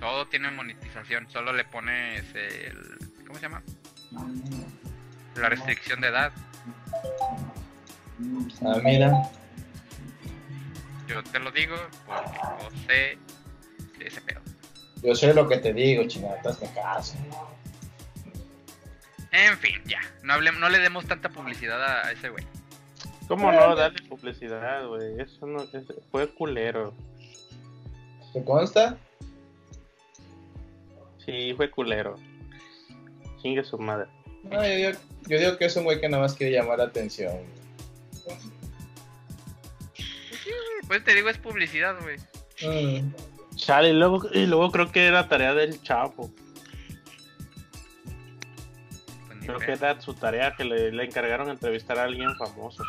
[0.06, 1.28] Todo tiene monetización.
[1.32, 3.26] Solo le pones el.
[3.26, 3.63] ¿Cómo se llama?
[5.36, 6.32] La restricción de edad.
[8.63, 9.32] Ah, mira.
[11.08, 13.18] Yo te lo digo porque yo sé
[14.00, 14.41] ese pedo.
[15.02, 17.18] Yo sé lo que te digo, chingada, hazme caso.
[19.32, 20.02] En fin, ya.
[20.22, 22.46] No, hable, no le demos tanta publicidad a, ese güey.
[23.28, 25.20] ¿Cómo no darle publicidad, güey?
[25.20, 25.65] Eso no,
[26.12, 26.94] fue culero.
[28.34, 29.00] ¿Te consta?
[31.26, 32.18] Sí, fue culero.
[33.42, 34.08] Chingue su madre.
[34.44, 34.92] No, yo,
[35.28, 37.34] digo, que es un güey que nada más quiere llamar la atención.
[40.88, 42.18] Pues te digo, es publicidad, güey.
[42.62, 43.12] Mm.
[43.56, 46.32] Chale, y luego, y luego creo que era tarea del Chapo.
[49.42, 52.84] Creo que era su tarea que le, le encargaron entrevistar a alguien famoso.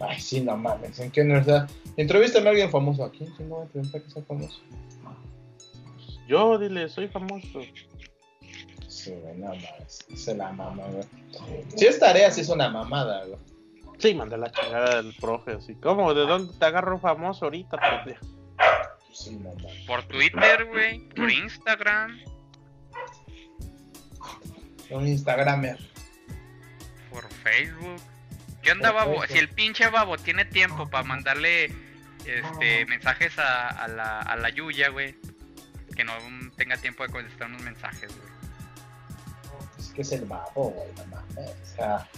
[0.00, 0.98] Ay, sí, no mames.
[1.00, 1.68] ¿En qué universidad?
[1.96, 3.04] Entrevístame a alguien famoso.
[3.04, 4.60] ¿A quién no va a entrevistar que sea famoso?
[6.28, 7.60] Yo, dile, soy famoso.
[8.88, 10.06] Sí, güey, no mames.
[10.12, 11.04] Es la mamá, güey.
[11.76, 13.38] Si es tarea, sí es una mamada, güey.
[13.98, 15.74] Sí, manda la chingada del profe, así.
[15.76, 16.12] ¿Cómo?
[16.14, 18.26] ¿De dónde te agarro famoso ahorita, pendejo?
[19.12, 19.86] Sí, mames.
[19.86, 21.00] Por Twitter, güey.
[21.10, 22.18] Por Instagram.
[24.90, 25.78] Un Instagramer.
[27.10, 28.00] Por Facebook.
[28.62, 29.20] ¿Qué onda, babo?
[29.20, 29.32] Facebook.
[29.32, 31.72] Si el pinche babo tiene tiempo para mandarle
[32.26, 35.16] este mensajes a, a la, a la Yuya, güey.
[35.96, 36.12] Que no
[36.56, 38.28] tenga tiempo de contestar unos mensajes, güey.
[39.78, 41.50] Es que es el babo, güey, no mames.
[41.62, 42.08] O sea,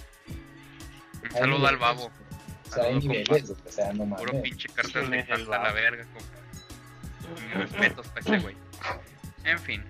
[1.22, 2.06] Un saludo al babo.
[2.06, 4.42] O sea, hay Saludo, niveles, o sea, no Puro mames.
[4.42, 7.40] pinche cartel ¿Quién de es el falta a la verga, compa.
[7.42, 8.56] Mis respetos para ese güey.
[9.44, 9.84] En fin.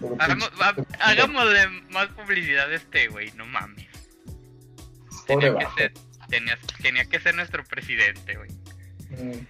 [0.00, 3.86] Puro Hagamos, pinche- hagámosle más publicidad a este güey, no mames.
[5.26, 5.92] Tenía que, ser,
[6.28, 8.50] tenía, tenía que ser nuestro presidente, güey.
[9.10, 9.46] Mm.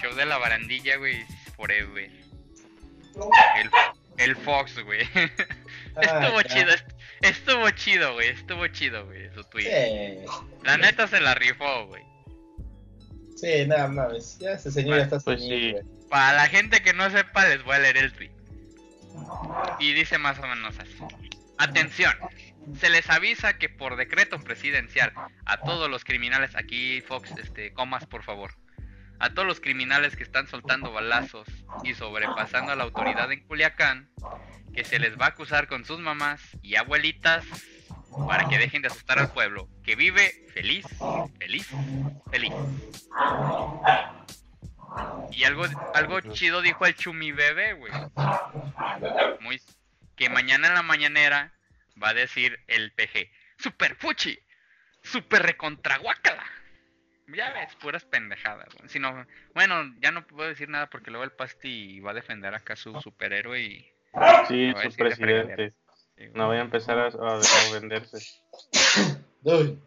[0.00, 1.24] Show de la barandilla, güey,
[1.56, 2.10] forever.
[3.56, 3.70] El,
[4.18, 5.02] el Fox, güey.
[6.00, 6.74] estuvo Ah, chido, ya.
[6.74, 6.90] est-
[7.22, 9.64] estuvo chido, güey, estuvo chido, güey, su tweet.
[9.64, 10.26] Sí,
[10.64, 12.02] La neta se la rifó, güey.
[13.36, 14.38] sí, nada mames.
[14.38, 15.72] Ya ese señor ya está Pues senil, sí.
[15.72, 16.08] güey.
[16.08, 18.30] Para la gente que no sepa, les voy a leer el tweet.
[19.80, 20.96] Y dice más o menos así.
[21.58, 22.14] Atención.
[22.78, 25.12] Se les avisa que por decreto presidencial
[25.46, 28.52] a todos los criminales, aquí Fox, este, comas por favor,
[29.18, 31.48] a todos los criminales que están soltando balazos
[31.82, 34.10] y sobrepasando a la autoridad en Culiacán,
[34.74, 37.44] que se les va a acusar con sus mamás y abuelitas
[38.26, 40.86] para que dejen de asustar al pueblo, que vive feliz,
[41.38, 41.68] feliz,
[42.30, 42.52] feliz.
[45.32, 47.92] Y algo, algo chido dijo el Chumi Bebé, güey.
[49.40, 49.60] Muy,
[50.16, 51.52] que mañana en la mañanera
[52.02, 53.30] va a decir el PG.
[53.58, 54.38] Super fuchi,
[55.02, 56.44] super recontra guácala.
[57.28, 58.88] Ya ves, puras pendejadas, güey.
[58.88, 62.54] Si no, bueno, ya no puedo decir nada porque luego el Pasti va a defender
[62.54, 63.92] acá a su superhéroe y...
[64.48, 65.74] Sí, No, su presidente.
[66.16, 66.24] sí.
[66.34, 68.18] No voy a empezar a, a- a venderse.
[69.42, 69.78] Uy,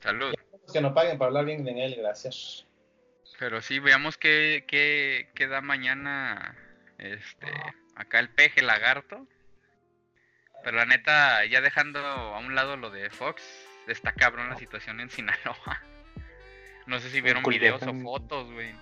[0.00, 0.34] Salud.
[0.72, 2.66] que no paguen para hablar bien de él, gracias.
[3.38, 6.56] Pero sí, veamos qué, qué, qué da mañana
[6.98, 7.46] este
[7.96, 9.26] acá el peje lagarto.
[10.62, 13.42] Pero la neta, ya dejando a un lado lo de Fox,
[13.88, 15.82] está cabrón la situación en Sinaloa.
[16.86, 18.74] No sé si vieron videos o fotos, güey.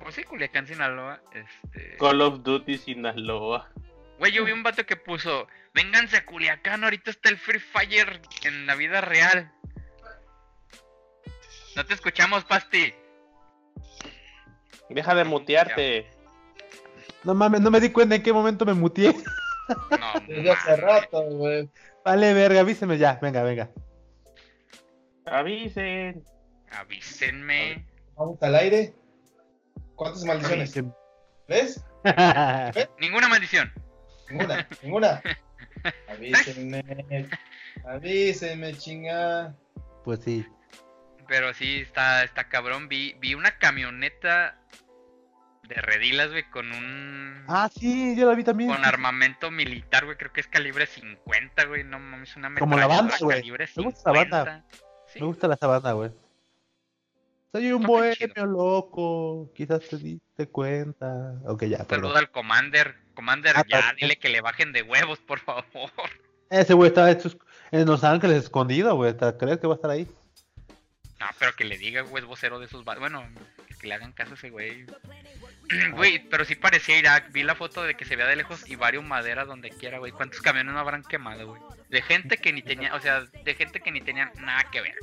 [0.00, 1.20] Pues sí, Culiacán, Sinaloa.
[1.32, 1.96] Este...
[1.98, 3.70] Call of Duty Sinaloa.
[4.18, 8.20] Güey, yo vi un vato que puso, vénganse a Culiacán, ahorita está el Free Fire
[8.44, 9.52] en la vida real.
[11.74, 12.92] No te escuchamos, Pasti.
[14.88, 16.10] Deja de mutearte.
[17.24, 19.14] No mames, no me di cuenta en qué momento me muteé.
[19.68, 21.70] No, Desde hace rato, güey.
[22.04, 23.18] Vale, verga, avíseme ya.
[23.22, 23.70] Venga, venga.
[25.24, 26.24] Avisen.
[26.74, 27.86] Avísenme.
[28.16, 28.94] Vamos al aire.
[29.94, 30.74] ¿Cuántas maldiciones?
[31.48, 31.84] ¿Ves?
[32.98, 33.72] Ninguna maldición.
[34.30, 35.22] Ninguna, ninguna.
[36.08, 36.82] Avísenme.
[37.84, 39.54] Avísenme, chinga.
[40.04, 40.46] Pues sí.
[41.28, 42.88] Pero sí, está, está cabrón.
[42.88, 44.58] Vi, vi una camioneta
[45.68, 47.44] de redilas, güey, con un...
[47.48, 48.70] Ah, sí, yo la vi también.
[48.70, 52.86] Con armamento militar, güey, creo que es calibre 50, güey, no mames, una Como la
[52.86, 53.42] banda, güey.
[53.50, 54.44] Me gusta la banda.
[54.44, 54.64] 50.
[55.06, 56.10] Sí, Me gusta la sabana, güey.
[57.52, 59.52] Soy un bohemio loco.
[59.54, 61.34] Quizás te diste cuenta.
[61.46, 61.84] Ok, ya.
[61.84, 62.96] Saluda al Commander.
[63.14, 65.90] Commander, Ah, ya, dile que le bajen de huevos, por favor.
[66.48, 67.36] Ese güey está en sus-
[67.70, 69.14] en Los Ángeles escondido, güey.
[69.16, 70.08] ¿Te ¿Crees que va a estar ahí?
[71.20, 72.84] No, pero que le diga, güey, es vocero de esos...
[72.84, 73.24] Bueno,
[73.80, 74.86] que le hagan caso a ese güey.
[75.94, 77.32] Güey, pero sí parecía Irak.
[77.32, 80.12] Vi la foto de que se veía de lejos y varios maderas donde quiera, güey.
[80.12, 81.62] ¿Cuántos camiones no habrán quemado, güey?
[81.88, 84.96] De gente que ni tenía, o sea, de gente que ni tenía nada que ver.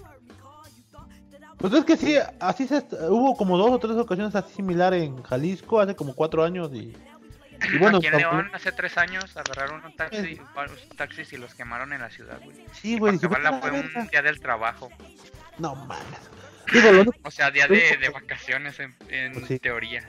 [1.59, 5.21] Pues es que sí, así se hubo como dos o tres ocasiones así similar en
[5.23, 6.95] Jalisco hace como cuatro años y,
[7.73, 11.53] y bueno, Aquí en León, hace tres años, agarraron un taxi, varios taxis y los
[11.55, 12.55] quemaron en la ciudad, güey.
[12.71, 14.01] sí, Y güey, dije, Guatemala "Vete a fue la verga".
[14.01, 14.89] un día del trabajo.
[15.57, 16.05] no mames.
[16.71, 19.59] Digo, lo, único- O sea, día de, de vacaciones en, en Pues sí.
[19.59, 20.07] teoría.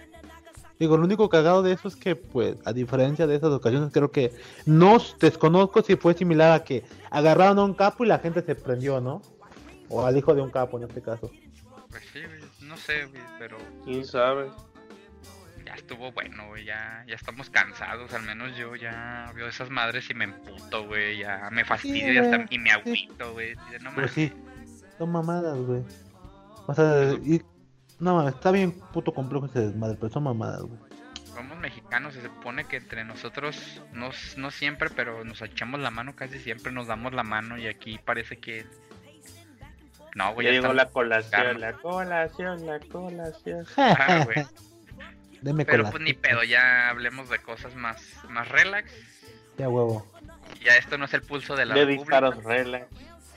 [0.78, 4.12] digo, lo único cagado de eso es que, pues, a diferencia de esas ocasiones, creo
[4.12, 4.30] que
[4.66, 8.54] no desconozco si fue similar a que agarraron a un capo y la gente se
[8.54, 9.20] prendió, ¿no?
[9.90, 11.31] O al hijo de un capo en este caso.
[11.90, 14.48] Pues sí, güey, no sé, güey, pero ¿Quién sabe?
[15.66, 20.09] ya estuvo bueno, güey, ya, ya estamos cansados, al menos yo ya veo esas madres
[20.11, 24.11] y me emputo, güey, ya me fastidio y, hasta- y me agüito, güey, no mames.
[24.12, 24.33] sí,
[24.98, 25.83] son mamadas, güey.
[26.66, 27.42] O sea, y,
[27.98, 30.79] no mames, está bien puto complejo ese desmadre, pero son mamadas, güey.
[31.35, 36.14] somos mexicanos, se supone que entre nosotros, no, no siempre, pero nos echamos la mano
[36.16, 38.66] casi siempre, nos damos la mano y aquí parece que...
[40.14, 40.46] No, güey.
[40.46, 43.66] Ya llegó la colación, la colación, la colación.
[43.77, 45.64] Ah, güey.
[45.64, 48.92] pero pues ni pedo, ya hablemos de cosas más, más relax.
[49.59, 50.07] Ya huevo.
[50.64, 52.87] Ya esto no es el pulso de la de disparos relax.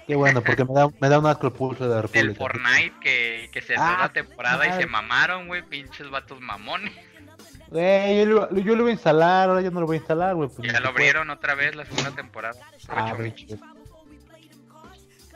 [0.08, 2.28] Qué bueno, porque me da, me da un asco el pulso de la República.
[2.28, 6.94] El Fortnite que, que se ah, la temporada y se mamaron, güey, pinches vatos mamones.
[7.70, 10.36] Güey, yo, lo, yo lo voy a instalar, ahora yo no lo voy a instalar,
[10.36, 10.50] güey.
[10.50, 12.60] Pues ya lo abrieron otra vez la segunda temporada.
[12.90, 13.16] Ah,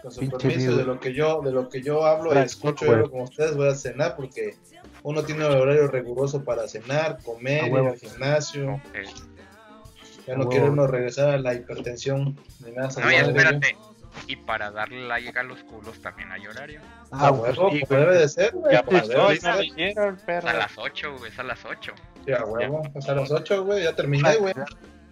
[0.02, 3.10] Con su permiso de lo que yo, de lo que yo hablo y escucho yo
[3.10, 4.56] como ustedes, voy a cenar porque
[5.04, 8.82] uno tiene un horario riguroso para cenar, comer, ir al gimnasio.
[10.28, 12.90] Ya no quiero uno regresar a la hipertensión ni nada.
[13.02, 13.78] No, ya espérate.
[14.26, 16.82] Y para darle like a los culos también hay horario.
[17.12, 18.74] Ah, huevo, pues debe de ser, güey.
[18.74, 21.94] Ya pues, a las 8, güey, es a las 8.
[22.26, 24.54] Ya, huevo, es a las 8, güey, ya terminé, güey.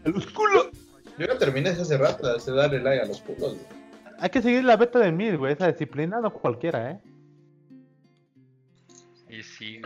[0.03, 0.69] los culos.
[1.17, 3.84] Yo ya terminé hace rato de darle like a los culos, güey.
[4.25, 6.99] Hay que seguir la beta de mil, güey, esa disciplina no cualquiera, eh.
[9.29, 9.79] Y sí.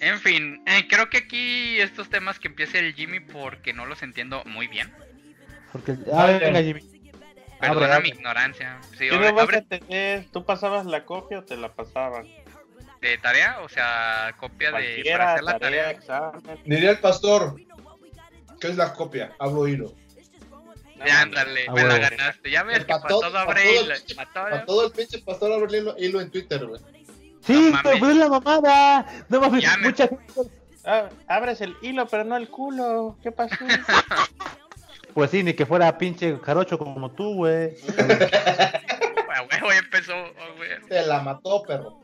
[0.00, 4.02] En fin, eh, creo que aquí estos temas que empiece el Jimmy porque no los
[4.02, 4.90] entiendo muy bien.
[5.70, 6.80] Porque, ah, venga Jimmy.
[7.60, 8.80] Perdona mi ignorancia.
[8.92, 10.24] Sí, ¿Qué vas a tener?
[10.30, 12.26] ¿Tú pasabas la copia o te la pasaban?
[13.02, 13.58] ¿De tarea?
[13.64, 15.04] O sea, copia de...
[15.12, 15.90] Para hacer la tarea.
[15.90, 16.40] Examen.
[16.64, 17.56] Diría el pastor,
[18.58, 19.36] ¿qué es la copia?
[19.38, 19.94] Hablo hilo.
[21.06, 22.50] Ya, ándale, me la ganaste.
[22.50, 23.94] Ya ves que para todo, abre hilo.
[24.32, 26.80] Para todo el pinche pastor abre hilo, hilo en Twitter, güey.
[27.40, 29.24] Sí, no pero es la mamada.
[29.28, 30.08] No mames, mucha.
[30.84, 33.16] Ah, abres el hilo, pero no el culo.
[33.22, 33.56] ¿Qué pasó?
[35.14, 37.76] Pues sí, ni que fuera pinche jarocho como tú, güey.
[39.60, 40.12] güey, empezó,
[40.56, 40.70] güey.
[40.88, 42.00] Te la mató, perro.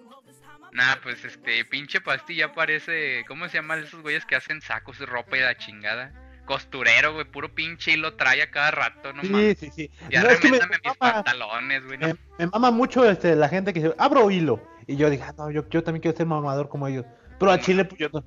[0.73, 3.25] Nah, pues este, pinche pastilla parece.
[3.27, 6.13] ¿Cómo se llaman esos güeyes que hacen sacos de ropa y la chingada?
[6.51, 9.91] Costurero, güey, puro pinche hilo trae a cada rato, no Sí, sí, sí.
[10.11, 11.97] Ya no, mis pantalones, güey.
[11.97, 14.61] Me, mama mucho este, la gente que dice, abro hilo.
[14.89, 17.07] Y yo dije, ah, no, yo, yo también quiero ser mamador como ellos.
[17.39, 18.25] Pero a Chile, pues yo no.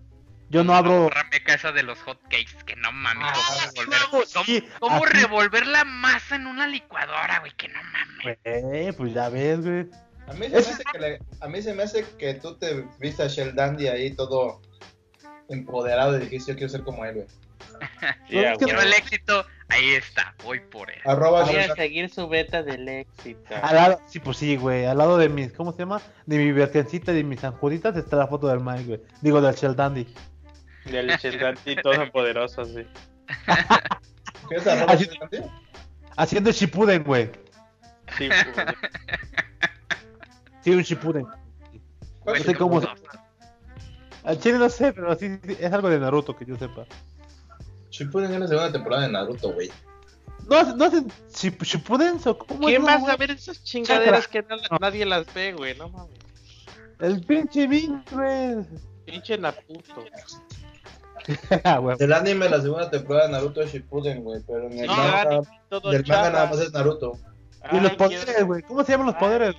[0.49, 1.09] Yo no abro.
[1.47, 3.27] Esa de los hot cakes, que no mames.
[3.27, 7.51] Ah, ¿Cómo, revolver, la masa en una licuadora, güey?
[7.57, 8.37] Que no mames.
[8.45, 9.89] Eh, pues ya ves, güey.
[10.27, 13.23] A mí, se me hace que a mí se me hace que tú te viste
[13.23, 14.61] a Shell Dandy ahí todo
[15.49, 17.27] empoderado y dijiste yo quiero ser como él, güey.
[18.27, 20.99] quiero el éxito, ahí está, voy por él.
[21.05, 23.55] Arroba voy a seguir su beta del éxito.
[23.61, 26.01] Al lado, sí, pues sí, güey, al lado de mis, ¿cómo se llama?
[26.25, 29.01] De mi vergencita y de mis anjuditas está la foto del Mike, güey.
[29.21, 30.07] Digo, del Shell Dandy.
[30.85, 31.11] Del
[31.65, 32.85] y todo poderoso, sí.
[34.49, 35.09] ¿Qué es Haci
[36.17, 37.31] Haciendo Shippuden, güey.
[38.17, 38.75] Shippuden.
[40.61, 41.25] Sí, un Shippuden.
[42.25, 42.81] No sé cómo.
[44.23, 46.85] Al chile no sé, pero sí, es algo de Naruto que yo sepa.
[47.93, 49.69] Shippuden es la segunda temporada de Naruto, güey.
[50.49, 54.43] No, no hacen Shippuden cómo ¿Quién va a saber esas chingaderas que
[54.81, 55.77] nadie las ve, güey?
[55.77, 56.17] No mames.
[56.99, 58.65] El pinche Vin, güey.
[59.05, 60.05] Pinche Naruto.
[61.63, 66.05] Ah, del anime la segunda temporada de Naruto Shippuden, güey, pero en el manga, del
[66.05, 67.17] manga nada más es Naruto.
[67.71, 69.55] y los poderes, güey, ¿cómo se llaman los poderes?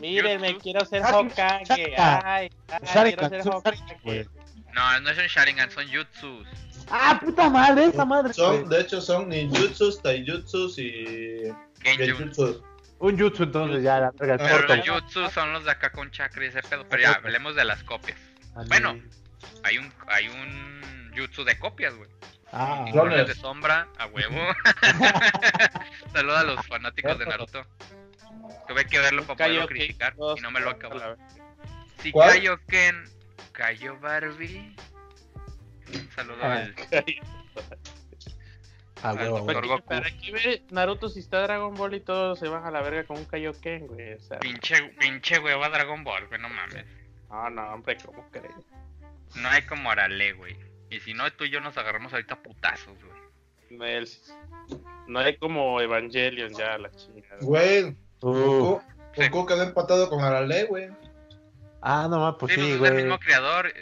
[0.00, 1.94] Mírenme, quiero ser Hokage.
[1.96, 4.28] Ay, ay quiero ser Hokage.
[4.74, 6.48] No, no son Sharingan, son Jutsus.
[6.90, 8.32] Ah, puta madre, esa madre.
[8.34, 12.62] Son, de hecho, son ninjutsus, taijutsus y genjutsus.
[12.98, 16.48] Un jutsu entonces ya la Pero los jutsus son los de acá con chakra y
[16.48, 18.18] ese pedo, pero ya hablemos de las copias.
[18.68, 19.00] Bueno,
[19.62, 22.10] hay un, hay un jutsu de copias, güey.
[22.52, 24.38] Ah, de sombra, a huevo.
[26.12, 27.64] Saluda a los fanáticos de Naruto.
[28.68, 30.96] Tuve que verlo para poderlo criticar y no me lo acabo.
[32.02, 33.04] Si Kaioken
[33.52, 34.76] cayó Barbie.
[36.20, 36.74] Saludo ah, al.
[39.02, 42.70] Ah, huevo, Para aquí ve Naruto si está Dragon Ball y todo se van a
[42.70, 44.12] la verga con un Kaioken, güey.
[44.12, 44.38] O sea.
[44.40, 46.84] Pinche, pinche hueva Dragon Ball, güey, no mames.
[47.30, 48.54] No, no, hombre, ¿cómo crees?
[49.36, 50.54] No hay como Arale, güey.
[50.90, 54.04] Y si no, tú y yo nos agarramos ahorita putazos, güey.
[55.06, 57.38] No, hay como Evangelion ya, la chingada.
[57.40, 58.80] Güey, uh.
[59.16, 60.90] Goku quedó empatado con Arale, güey.
[61.82, 62.90] Ah, no más, pues sí, sí güey.
[62.90, 63.72] Es el mismo creador.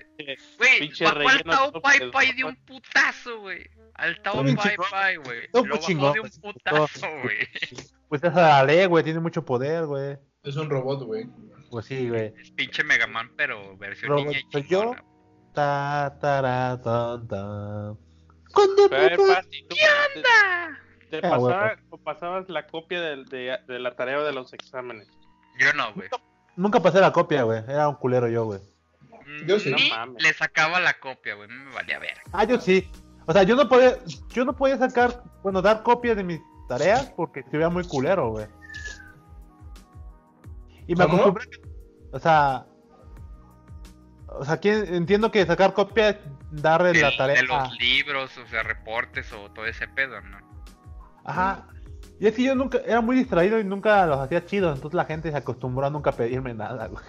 [0.59, 3.69] Güey, ¿cuál Tao Pai Pai de un putazo, güey?
[3.95, 5.49] Al Tao Pai Pai, güey.
[5.53, 7.39] Lo bajó de un putazo, güey.
[8.09, 10.17] Pues es Arale, güey, tiene mucho poder, güey.
[10.45, 11.27] Es un robot, güey.
[11.71, 12.33] Pues sí, güey.
[12.41, 14.95] Es pinche Mega Man, pero versión robot niña soy yo,
[15.53, 16.41] Ta, ta,
[16.83, 17.95] ta, ta.
[18.55, 18.63] ¿Qué
[20.17, 20.79] onda?
[21.11, 25.09] Te, ah, pasaba, pasabas la copia de, de, de, la tarea de los exámenes.
[25.59, 26.09] Yo no, güey.
[26.59, 27.63] Nunca, pasé la copia, güey.
[27.69, 28.61] Era un culero yo, güey.
[29.47, 29.73] Yo sí.
[29.73, 31.49] Ni le sacaba la copia, güey.
[31.49, 32.19] Me valía ver.
[32.33, 32.91] Ah, yo sí.
[33.27, 33.97] O sea, yo no podía,
[34.31, 38.31] yo no podía sacar, bueno, dar copias de mis tareas porque se veía muy culero,
[38.31, 38.47] güey.
[40.89, 41.47] Y me acostumbré,
[42.11, 42.67] o sea,
[44.27, 46.17] o sea, entiendo que sacar copias,
[46.51, 47.37] darle la tarea.
[47.37, 50.39] De los libros, o sea, reportes o todo ese pedo, ¿no?
[51.25, 51.69] Ajá.
[52.21, 55.05] Y es que yo nunca, era muy distraído y nunca los hacía chidos, entonces la
[55.05, 57.05] gente se acostumbró a nunca pedirme nada, güey.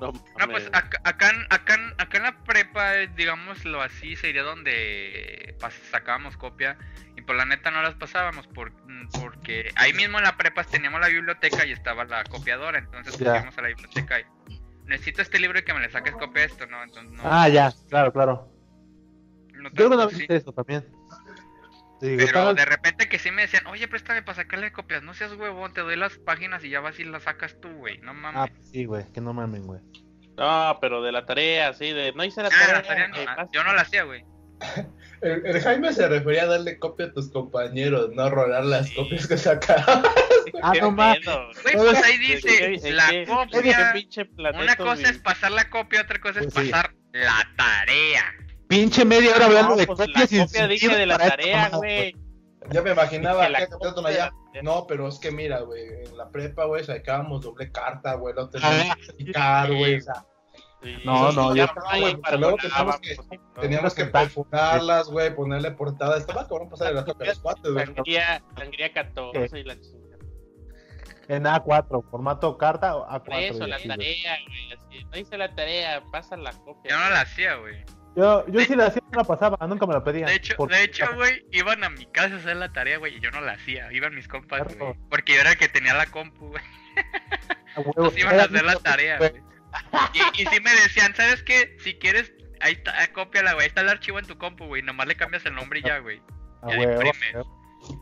[0.00, 0.12] No,
[0.48, 5.56] pues acá, acá, acá, acá, en la prepa, digámoslo así, sería donde
[5.90, 6.78] sacábamos copia
[7.16, 8.72] y por la neta no las pasábamos por,
[9.20, 13.58] porque ahí mismo en la prepa teníamos la biblioteca y estaba la copiadora, entonces íbamos
[13.58, 14.24] a la biblioteca y
[14.86, 16.82] necesito este libro y que me le saques copia de esto, ¿no?
[16.82, 18.52] Entonces, no ah, ya, claro, claro.
[19.54, 20.26] No Yo no sí.
[20.28, 20.86] eso también.
[22.00, 25.72] Pero de repente que sí me decían, oye, préstame para sacarle copias, no seas huevón,
[25.72, 28.50] te doy las páginas y ya vas y las sacas tú, güey, no mames.
[28.50, 29.80] Ah, sí, güey, que no mamen, güey.
[30.36, 33.08] No, pero de la tarea, sí, de no hice la ah, tarea.
[33.08, 34.24] no, yo no la hacía, güey.
[35.20, 39.36] El, Jaime se refería a darle copia a tus compañeros, no rolar las copias que
[39.36, 40.04] sacaban.
[40.62, 41.24] ah, no mames.
[41.24, 43.94] Güey, pues ahí dice, la copia.
[44.54, 48.24] Una cosa es pasar la copia, otra cosa es pues pasar la tarea.
[48.68, 52.14] Pinche media hora hablando de pues copias la copia dije de la tarea, güey.
[52.70, 53.66] Ya me imaginaba que
[54.06, 54.30] allá.
[54.62, 58.48] No, pero es que mira, güey, en la prepa, güey, sacábamos doble carta, güey, lo
[58.50, 60.24] teníamos que ah, güey, o sea,
[61.04, 61.72] no, no, ya
[62.38, 63.16] luego teníamos que,
[63.60, 66.16] teníamos que perforarlas, güey, ponerle portada.
[66.16, 67.86] Estaba cabrón pasar el toque a los cuates, güey.
[68.56, 69.76] Sangría 14 y la
[71.28, 73.38] En A4, formato carta o A4.
[73.38, 75.04] eso, la tarea, güey.
[75.10, 76.90] No hice la tarea, pasa la copia.
[76.90, 77.84] Yo no la hacía, güey.
[78.16, 80.26] Yo, yo sí la hacía, no la pasaba, nunca me la pedían.
[80.26, 83.20] De hecho, de hecho, güey, iban a mi casa a hacer la tarea, güey, y
[83.20, 83.92] yo no la hacía.
[83.92, 84.94] Iban mis compas, güey.
[85.08, 86.62] Porque yo era el que tenía la compu, güey.
[87.76, 89.32] Entonces iban a hacer la tarea, güey.
[90.14, 91.76] Y, y si me decían, ¿sabes qué?
[91.80, 93.64] Si quieres, ahí está, cópiala, güey.
[93.64, 94.82] Ahí está el archivo en tu compu, güey.
[94.82, 96.20] Nomás le cambias el nombre y ya, güey.
[96.68, 97.46] Ya le imprimes.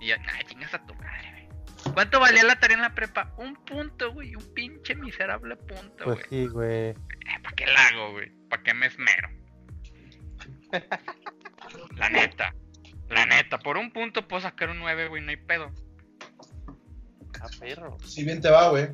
[0.01, 1.93] Y ya, nah, chingas a tu madre, güey.
[1.95, 3.35] ¿Cuánto valía la tarea en la prepa?
[3.37, 4.35] Un punto, güey.
[4.35, 6.17] Un pinche miserable punto, pues güey.
[6.17, 6.89] Pues sí, güey.
[6.89, 6.95] Eh,
[7.43, 8.31] ¿Para qué la hago, güey?
[8.49, 9.29] ¿Para qué me esmero?
[11.97, 12.55] La neta.
[13.09, 13.59] La neta.
[13.59, 15.23] Por un punto puedo sacar un 9, güey.
[15.23, 15.71] No hay pedo.
[17.41, 17.99] A perro.
[18.05, 18.89] Si bien te va, güey.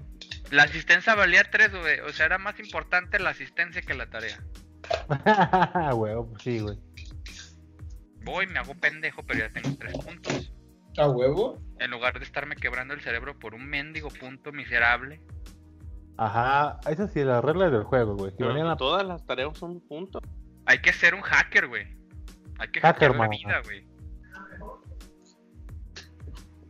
[0.51, 2.01] La asistencia valía 3, güey.
[2.01, 4.43] O sea, era más importante la asistencia que la tarea.
[5.95, 6.79] huevo, pues sí, güey.
[8.25, 10.53] Voy, me hago pendejo, pero ya tengo 3 puntos.
[10.99, 11.59] ¿A huevo?
[11.79, 15.21] En lugar de estarme quebrando el cerebro por un mendigo punto miserable.
[16.19, 18.33] Ajá, esa sí es la regla del juego, güey.
[18.77, 20.21] Todas las tareas son un punto.
[20.67, 21.97] Hay que ser un hacker, güey.
[22.59, 23.87] Hay que hacker la vida, güey.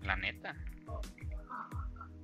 [0.02, 0.54] La neta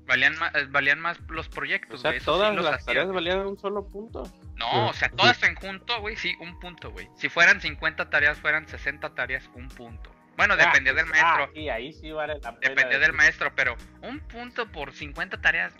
[0.08, 4.24] valían más, valían más los proyectos, o sea, todas las tareas valían un solo punto.
[4.56, 7.08] No, o sea, todas en junto, güey, sí, un punto, güey.
[7.14, 10.10] Si fueran 50 tareas, fueran 60 tareas, un punto.
[10.36, 11.52] Bueno, ah, dependía del pues, maestro.
[11.70, 12.74] Ah, ahí sí vale la pena.
[12.74, 15.74] Dependía del maestro, pero un punto por 50 tareas,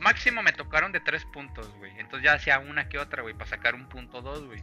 [0.00, 1.92] máximo me tocaron de 3 puntos, güey.
[1.98, 4.62] Entonces ya hacía una que otra, güey, para sacar un punto dos, güey.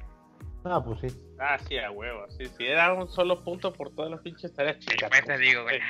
[0.72, 1.20] Ah, pues sí.
[1.40, 2.28] Ah, sí, a huevo.
[2.30, 4.78] Sí, sí, era un solo punto por todas las pinches tareas.
[4.78, 5.82] Chica, pues te digo, güey.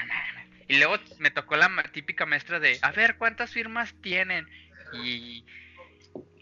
[0.70, 4.48] Y luego me tocó la típica maestra de, a ver, ¿cuántas firmas tienen?
[4.94, 5.44] Y,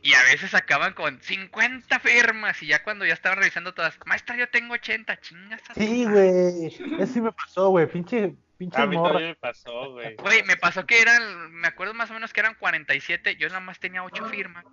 [0.04, 4.38] y a veces acaban con 50 firmas y ya cuando ya estaban revisando todas, maestra,
[4.38, 5.62] yo tengo 80, chingas.
[5.73, 6.67] Sí, güey.
[6.67, 7.88] Eso sí me pasó, güey.
[7.88, 10.15] Pinche, pinche A mí también me pasó, güey.
[10.17, 13.62] Güey, me pasó que eran, me acuerdo más o menos que eran 47, yo nada
[13.62, 14.63] más tenía 8 firmas.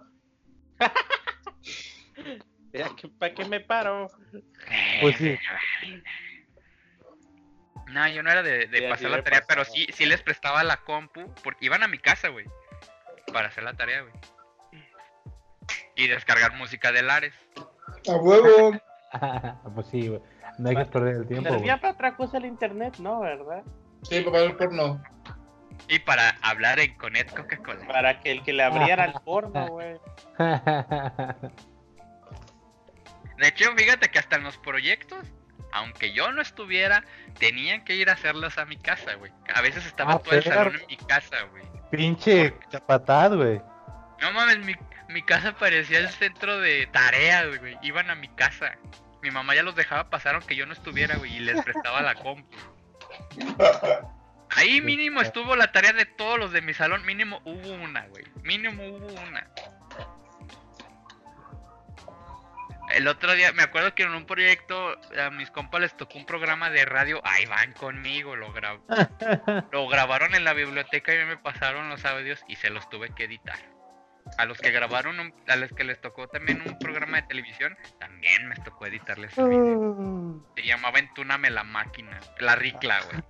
[3.18, 4.10] ¿Para qué me paro?
[5.00, 5.38] Pues sí.
[7.92, 11.32] No, yo no era de, pasar la tarea, pero sí, sí les prestaba la compu,
[11.44, 12.46] porque iban a mi casa, güey,
[13.32, 14.14] para hacer la tarea, güey.
[15.94, 17.34] Y descargar música de Lares.
[18.08, 18.72] ¡A huevo!
[19.74, 20.20] pues sí, güey.
[20.58, 21.50] No hay que perder el tiempo.
[21.50, 23.20] Servía para otra cosa el internet, ¿no?
[23.20, 23.62] ¿Verdad?
[24.02, 25.02] Sí, para ver porno.
[25.88, 27.86] Y para hablar en Conet Coca-Cola.
[27.86, 29.98] Para que el que le abriera el porno, güey.
[33.38, 35.26] De hecho, fíjate que hasta en los proyectos
[35.74, 37.04] aunque yo no estuviera,
[37.38, 39.32] tenían que ir a hacerlos a mi casa, güey.
[39.52, 41.64] A veces estaba ah, todo el salón en mi casa, güey.
[41.90, 43.60] Pinche chapatad, güey.
[44.20, 44.74] No mames, mi,
[45.08, 47.76] mi casa parecía el centro de tareas, güey.
[47.82, 48.78] Iban a mi casa.
[49.20, 52.14] Mi mamá ya los dejaba pasar aunque yo no estuviera, güey, y les prestaba la
[52.14, 52.56] compu.
[54.50, 58.24] Ahí mínimo estuvo la tarea de todos los de mi salón, mínimo hubo una, güey.
[58.44, 59.48] Mínimo hubo una.
[62.94, 66.26] El otro día, me acuerdo que en un proyecto a mis compas les tocó un
[66.26, 67.20] programa de radio.
[67.24, 68.52] Ahí van conmigo, lo,
[69.72, 73.24] lo grabaron en la biblioteca y me pasaron los audios y se los tuve que
[73.24, 73.58] editar.
[74.38, 78.48] a los que grabaron, a los que les tocó también un programa de televisión, también
[78.48, 79.76] me tocó editarles su video.
[79.76, 80.44] Mm.
[80.56, 83.22] Se llamaba Entúname la máquina, la ricla, güey.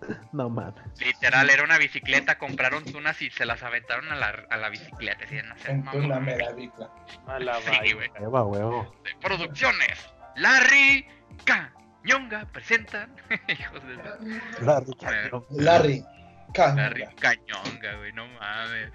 [0.32, 0.82] No mames.
[1.00, 5.24] Literal, era una bicicleta, compraron tunas y se las aventaron a la, a la bicicleta.
[5.66, 6.90] Entúname la ricla.
[7.26, 8.94] A la sí, huevo.
[9.20, 11.06] producciones, Larry
[11.44, 13.14] Cañonga presentan.
[13.48, 14.64] Hijos de...
[14.64, 15.46] Larry Cañonga.
[15.50, 16.04] Larry
[16.52, 16.82] Cañonga.
[16.82, 18.92] Larry Cañonga, güey, no mames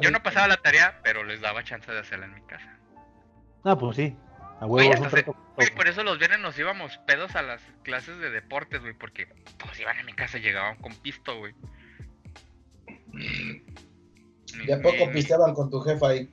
[0.00, 2.76] yo no pasaba la tarea, pero les daba chance de hacerla en mi casa.
[3.64, 4.16] Ah, pues sí.
[4.60, 4.92] A huevo,
[5.76, 9.28] por eso los viernes nos íbamos pedos a las clases de deportes, güey, porque
[9.58, 11.54] pues iban a mi casa y llegaban con pisto, güey.
[14.66, 16.28] ¿Y a poco pisteaban con tu jefa ahí?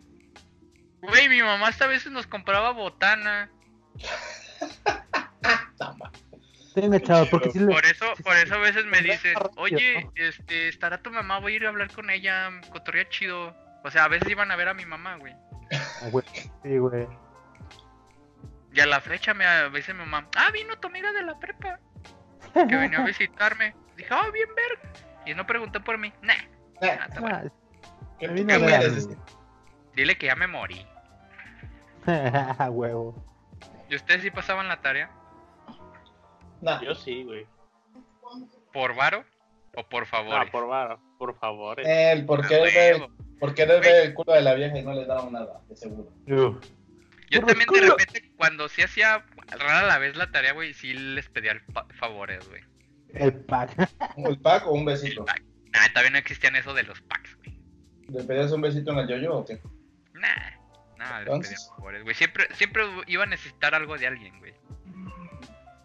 [1.01, 3.51] Güey, mi mamá hasta a veces nos compraba botana.
[7.29, 11.53] porque Por eso, por eso a veces me dicen, oye, este, estará tu mamá, voy
[11.53, 13.55] a ir a hablar con ella, cotorría chido.
[13.83, 15.33] O sea, a veces iban a ver a mi mamá, güey.
[15.71, 16.09] Ah,
[16.63, 17.07] sí, güey.
[18.75, 21.79] Y a la fecha me dice mi mamá, ah, vino tu amiga de la prepa.
[22.53, 23.73] Que venía a visitarme.
[23.95, 24.91] Dije, ah, bien ver.
[25.25, 26.11] Y no preguntó por mí.
[26.21, 26.33] Nah.
[26.81, 27.43] Ah,
[28.19, 29.05] ¿Qué, ¿Qué
[29.95, 30.85] Dile que ya me morí.
[32.69, 33.15] huevo.
[33.89, 35.09] ¿Y ustedes sí pasaban la tarea?
[36.83, 37.47] Yo sí, güey.
[38.73, 39.23] ¿Por varo
[39.75, 40.33] o por favor?
[40.33, 41.79] Ah, por varo, por favor.
[41.79, 43.07] Él, porque él
[43.39, 46.09] porque él ve el culo de la vieja y no le daba nada, de seguro.
[47.29, 51.27] Yo, también de repente, cuando sí hacía rara la vez la tarea, güey, sí les
[51.29, 51.61] pedía
[51.99, 52.61] favores, güey.
[53.13, 53.89] El pack.
[54.17, 55.25] ¿El pack o un besito?
[55.71, 57.59] Nah, todavía no existían eso de los packs, güey.
[58.09, 59.59] ¿Le pedías un besito en el yoyo o qué?
[60.13, 60.51] Nah,
[60.97, 62.15] nah, les pedía favores, güey.
[62.15, 64.53] Siempre, siempre iba a necesitar algo de alguien, güey.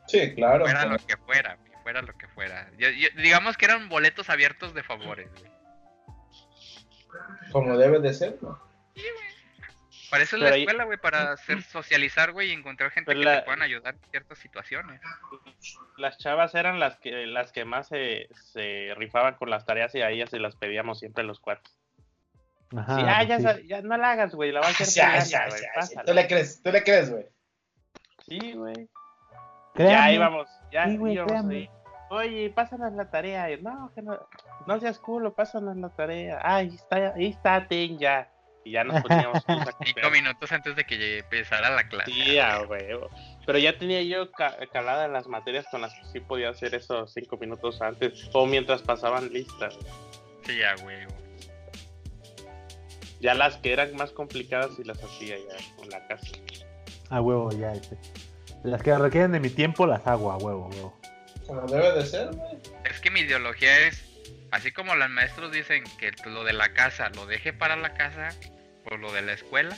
[0.07, 0.65] Sí, claro.
[0.65, 2.71] Fuera lo que fuera, fuera lo que fuera.
[3.17, 5.51] digamos que eran boletos abiertos de favores, güey.
[7.53, 8.61] Como debe de ser, ¿no?
[8.95, 9.30] Sí, güey.
[10.11, 13.43] Para eso es la escuela, güey, para hacer socializar, güey, y encontrar gente que te
[13.43, 15.01] puedan ayudar en ciertas situaciones.
[15.97, 20.03] Las chavas eran las que las que más se, se rifaban con las tareas y
[20.03, 21.73] a ellas se las pedíamos siempre los cuartos.
[22.77, 25.05] Ajá, sí, ah, ya, ya, no la hagas, güey, la vas a hacer.
[25.31, 27.27] Ya, ya, ya, Tú le crees, tú le crees, güey.
[28.27, 28.89] Sí, güey.
[29.77, 31.71] Ya íbamos, ya íbamos ahí.
[32.11, 33.47] Oye, pásanos la tarea.
[33.61, 34.19] no, que no,
[34.67, 36.41] no seas culo, pásanos la tarea.
[36.43, 38.29] Ah, ahí está, ahí está, ten ya.
[38.65, 39.43] Y ya nos poníamos
[39.85, 42.13] cinco minutos antes de que empezara la clase.
[42.13, 43.09] Sí, a huevo.
[43.47, 44.31] Pero ya tenía yo
[44.73, 48.47] calada en las materias con las que sí podía hacer esos cinco minutos antes o
[48.47, 49.79] mientras pasaban listas.
[50.45, 51.13] Sí, a huevo.
[53.21, 56.27] Ya las que eran más complicadas y las hacía ya con la casa.
[57.11, 57.73] A huevo, ya.
[57.73, 57.99] Ese.
[58.63, 61.01] Las que requieren de mi tiempo las hago a huevo, huevo.
[61.47, 62.59] Como debe de ser, güey.
[62.91, 64.10] Es que mi ideología es,
[64.53, 68.31] así como los maestros dicen que lo de la casa lo deje para la casa,
[68.85, 69.77] pues lo de la escuela.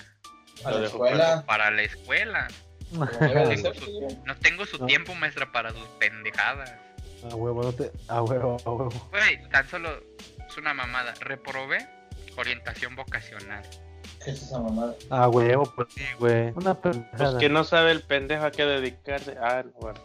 [0.62, 1.44] Para la escuela.
[1.46, 2.48] Para la escuela.
[2.92, 6.74] No tengo, su, tiempo, maestra, para sus pendejadas.
[7.30, 7.90] A huevo, no te...
[8.08, 9.08] A huevo, a huevo.
[9.10, 10.02] Güey, tan solo
[10.46, 11.14] es una mamada.
[11.20, 11.88] Reprobé
[12.36, 13.62] orientación vocacional.
[14.24, 14.94] ¿Qué es esa mamada?
[15.10, 16.52] Ah, huevo, pues sí, güey.
[16.54, 16.98] Una Pues
[17.38, 19.36] que no sabe el pendejo a qué dedicarse.
[19.40, 20.00] Ah, bueno.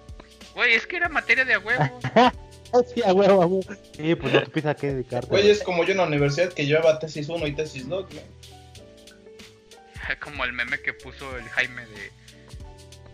[0.56, 2.00] Güey, es que era materia de a huevo.
[2.94, 3.76] sí, a huevo, a huevo.
[3.96, 5.28] Sí, pues no supiste a qué dedicarte.
[5.28, 8.22] Güey, es como yo en la universidad que llevaba tesis 1 y tesis 2, güey.
[10.22, 12.12] Como el meme que puso el Jaime de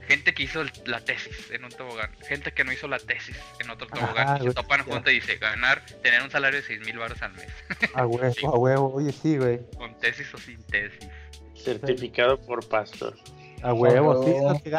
[0.07, 3.69] gente que hizo la tesis en un tobogán, gente que no hizo la tesis en
[3.69, 6.97] otro tobogán, y se topan juntos y dice ganar, tener un salario de 6 mil
[6.97, 7.47] baros al mes.
[7.93, 9.59] A huevo, a huevo, oye, sí, güey.
[9.75, 11.07] Con tesis o sin tesis.
[11.55, 13.15] Certificado por pastor.
[13.61, 14.69] A huevo, sí,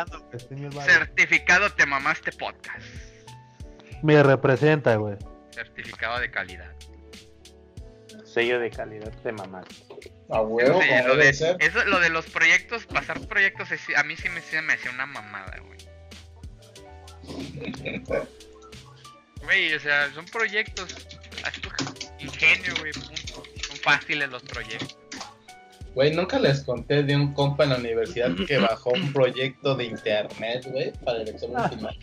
[0.85, 2.85] Certificado te mamaste podcast.
[4.05, 5.17] Me representa, güey.
[5.51, 6.71] Certificado de calidad.
[8.23, 9.77] Sello de calidad te mamaste.
[10.29, 14.43] A huevo, lo, de, eso, lo de los proyectos, pasar proyectos, a mí sí me,
[14.43, 15.79] sí me hacía una mamada, güey.
[19.43, 20.95] Güey, o sea, son proyectos.
[22.19, 23.43] Ingenio, güey, punto.
[23.67, 24.99] Son fáciles los proyectos.
[25.95, 29.85] Güey, nunca les conté de un compa en la universidad que bajó un proyecto de
[29.85, 31.69] internet, güey, para el examen ah.
[31.69, 31.99] final.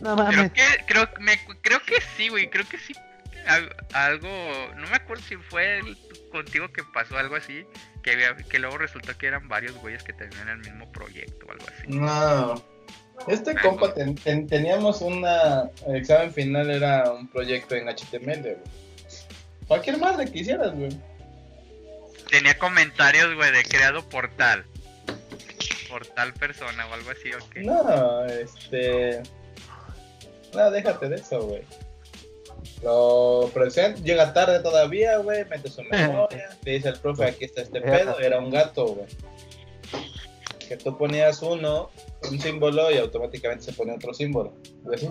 [0.00, 0.34] No mames.
[0.34, 2.94] Creo que, creo, me, creo que sí, güey, creo que sí.
[3.92, 4.28] Algo,
[4.76, 5.98] no me acuerdo si fue el
[6.30, 7.66] contigo que pasó algo así,
[8.02, 8.16] que,
[8.48, 11.88] que luego resultó que eran varios güeyes que tenían el mismo proyecto o algo así.
[11.88, 12.54] No.
[13.28, 18.56] Este compa teníamos una el examen final era un proyecto en HTML, güey.
[19.68, 20.90] Cualquier madre que hicieras, güey.
[22.32, 24.64] Tenía comentarios, güey, de creado por tal.
[25.90, 27.56] Por tal persona o algo así, ok.
[27.56, 29.22] No, este.
[30.54, 31.62] No, déjate de eso, güey.
[32.82, 37.60] Lo presenta, llega tarde todavía, güey, mete su memoria, le dice al profe, aquí está
[37.60, 39.08] este pedo, era un gato, güey.
[40.66, 41.90] Que tú ponías uno,
[42.30, 44.54] un símbolo y automáticamente se ponía otro símbolo.
[44.84, 45.06] ¿Ves?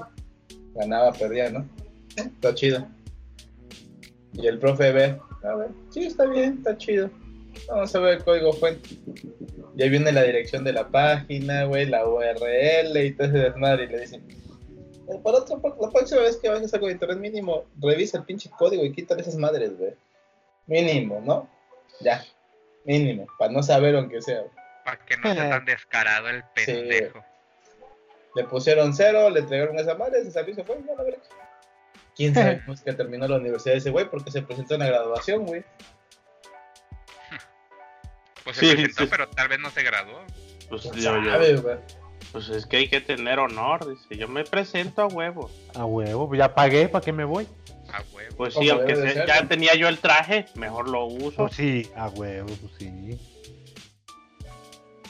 [0.74, 1.70] Ganaba, perdía, ¿no?
[2.16, 2.88] Está chido.
[4.34, 7.10] Y el profe ve, a ver, sí, está bien, está chido.
[7.68, 8.90] Vamos a ver el código fuente.
[9.76, 13.86] Y ahí viene la dirección de la página, güey, la URL y todo ese desmadre.
[13.86, 14.26] Y le dicen,
[15.10, 18.18] eh, por otra parte, la próxima vez que vayas a algo de internet mínimo, revisa
[18.18, 19.94] el pinche código y quítale esas madres, güey.
[20.68, 21.50] Mínimo, ¿no?
[22.00, 22.24] Ya,
[22.86, 24.44] mínimo, para no saber aunque sea.
[24.86, 27.24] Para que no sea tan descarado el pendejo.
[28.36, 31.20] Le pusieron cero, le entregaron esa madre, se salió y se fue, no, la verdad.
[32.16, 34.10] ¿Quién sabe cómo es que terminó la universidad ese güey?
[34.10, 35.64] Porque se presentó en la graduación, güey.
[38.44, 40.20] Pues se presentó, pero tal vez no se graduó.
[40.70, 41.80] Pues, yo, yo,
[42.32, 44.18] pues es que hay que tener honor, dice.
[44.18, 45.50] Yo me presento a huevo.
[45.76, 47.48] A huevo, pues ya pagué, ¿para qué me voy?
[47.92, 48.36] A huevo.
[48.38, 51.36] Pues sí, aunque ya tenía yo el traje, mejor lo uso.
[51.38, 53.20] Pues sí, a huevo, pues sí.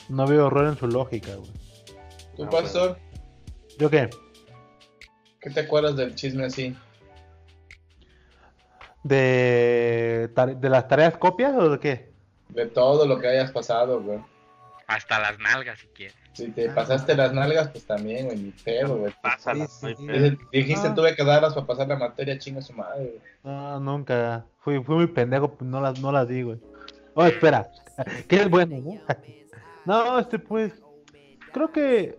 [0.10, 1.52] No veo horror en su lógica, güey.
[2.36, 2.98] ¿Tu pastor?
[3.78, 4.10] ¿Yo qué?
[5.40, 6.76] ¿Qué te acuerdas del chisme así?
[9.04, 12.12] ¿De, ¿De las tareas copias o de qué?
[12.50, 14.20] De todo lo que hayas pasado, güey.
[14.88, 16.18] Hasta las nalgas, si quieres.
[16.34, 19.14] Si te pasaste las nalgas, pues también, güey, ni pedo, güey.
[19.22, 19.82] Pásalas,
[20.52, 20.96] Dijiste, ah.
[20.96, 23.22] tuve que darlas para pasar la materia, chinga su madre, güey.
[23.44, 24.46] No, nunca.
[24.60, 26.60] Fui, fui muy pendejo, pues no las, no las di, güey.
[27.16, 27.70] Oh, espera.
[28.28, 29.02] ¿Qué es bueno, no?
[29.86, 30.74] no, este, pues.
[31.52, 32.18] Creo que.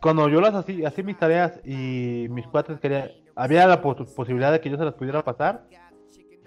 [0.00, 3.10] Cuando yo las hacía, hacía mis tareas y mis cuates querían.
[3.34, 5.64] Había la posibilidad de que yo se las pudiera pasar.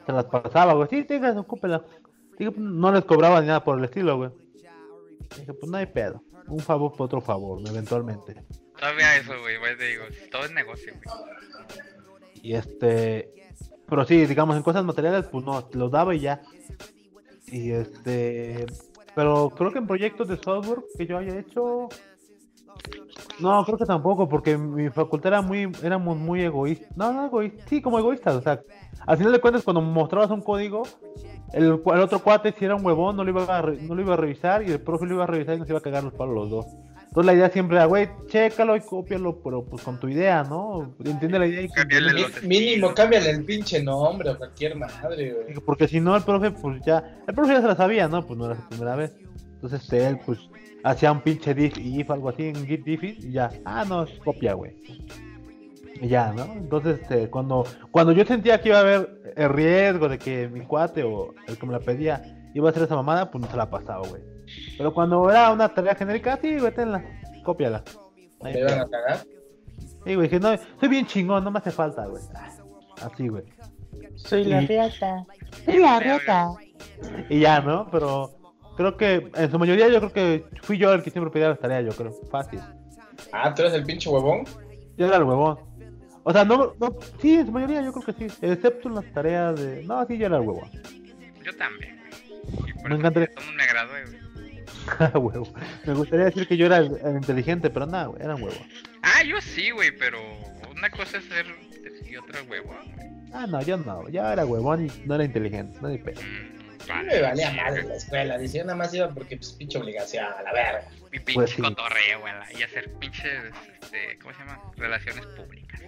[0.05, 0.87] Se las pasaba, güey.
[0.89, 1.83] Sí, tengas, ocúpela.
[2.57, 4.31] No les cobraba ni nada por el estilo, güey.
[5.37, 8.43] Dije, pues no hay pedo un favor por otro favor, eventualmente.
[8.77, 11.17] Todavía eso, güey, te digo, todo es negocio, güey.
[12.41, 13.31] Y este,
[13.87, 16.41] pero sí, digamos, en cosas materiales, pues no, los daba y ya.
[17.47, 18.65] Y este,
[19.15, 21.89] pero creo que en proyectos de software que yo haya hecho,
[23.39, 26.95] no, creo que tampoco, porque mi facultad era muy, éramos muy egoístas.
[26.95, 28.61] No, no egoístas, sí, como egoístas, o sea,
[29.07, 30.83] al final de cuentas, cuando mostrabas un código,
[31.53, 34.13] el, el, otro cuate, si era un huevón, no lo, iba a no lo iba
[34.13, 36.13] a revisar y el profe lo iba a revisar y nos iba a cagar los
[36.13, 36.65] palos los dos.
[37.11, 40.95] Entonces la idea siempre era, güey, chécalo y cópialo, pero pues con tu idea, ¿no?
[41.03, 45.55] Entiende la idea y cámbiale Mínimo, cámbiale el pinche nombre o cualquier madre, güey.
[45.65, 48.25] Porque si no, el profe, pues ya, el profe ya se la sabía, ¿no?
[48.25, 49.13] Pues no era su primera vez.
[49.55, 50.39] Entonces este, él, pues,
[50.83, 54.19] hacía un pinche diff if, algo así en git diff y ya, ah, no, es
[54.19, 54.75] copia, güey.
[56.01, 56.43] Y ya, ¿no?
[56.53, 60.61] Entonces, este, cuando, cuando yo sentía que iba a haber el riesgo de que mi
[60.61, 63.57] cuate o el que me la pedía iba a hacer esa mamada, pues no se
[63.57, 64.21] la pasaba, güey.
[64.77, 67.03] Pero cuando era una tarea genérica, sí, güey, tenla,
[67.43, 67.83] cópiala.
[68.41, 69.17] ¿Te iban a cagar?
[70.03, 72.23] Sí, güey, dije, no, soy bien chingón, no me hace falta, güey.
[73.01, 73.43] Así, güey.
[74.15, 75.25] Soy la riata.
[75.65, 76.53] Soy la riata.
[77.29, 77.87] Y ya, ¿no?
[77.91, 78.31] Pero
[78.81, 81.59] creo que en su mayoría yo creo que fui yo el que siempre pedía las
[81.59, 82.13] tareas, yo creo.
[82.29, 82.59] Fácil.
[83.31, 84.45] Ah, ¿tú eres el pinche huevón?
[84.97, 85.59] Yo era el huevón.
[86.23, 89.11] O sea, no, no, sí, en su mayoría yo creo que sí, excepto en las
[89.11, 89.83] tareas de...
[89.83, 90.69] No, sí, yo era el huevo.
[91.43, 91.99] Yo también,
[92.87, 93.29] Me encantaría...
[93.55, 94.21] me gradué, güey.
[95.15, 95.47] huevo.
[95.85, 98.57] Me gustaría decir que yo era el, inteligente, pero nada, güey, era un huevo.
[99.01, 100.19] Ah, yo sí, güey, pero
[100.71, 101.45] una cosa es ser
[102.07, 102.75] y otra huevo,
[103.33, 106.19] Ah, no, yo no, yo era huevón y no era inteligente, no hay pedo.
[106.19, 106.50] Mm,
[107.03, 110.41] me valía mal en la escuela, decía nada más iba porque pues pinche obligación, a
[110.41, 110.83] la verga.
[111.11, 114.59] Mi pinche pues cotorreo, güey, y hacer pinches, este, ¿cómo se llama?
[114.77, 115.81] Relaciones públicas.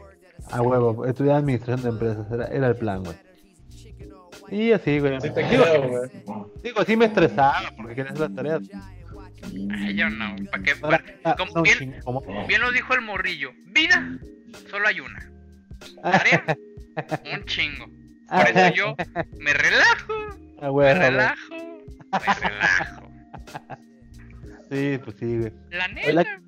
[0.51, 3.15] A huevo, estudiar administración de empresas, era, era el plan, güey.
[4.49, 5.19] Y así, güey.
[5.21, 6.09] Sí te creo, güey.
[6.63, 8.61] Digo, así me estresaba porque quería hacer las tareas.
[9.43, 10.75] Ay, yo no, ¿para qué?
[10.75, 11.03] Para,
[11.37, 12.01] como, bien,
[12.47, 13.51] bien, lo dijo el morrillo.
[13.65, 14.17] Vida,
[14.69, 15.31] solo hay una.
[16.01, 16.57] Tarea,
[17.33, 17.85] un chingo.
[18.29, 18.95] Por eso yo
[19.39, 20.13] me relajo,
[20.63, 21.53] ah, me relajo,
[22.11, 23.09] me relajo.
[24.71, 25.53] Sí, pues sí, güey.
[25.69, 26.39] La neta,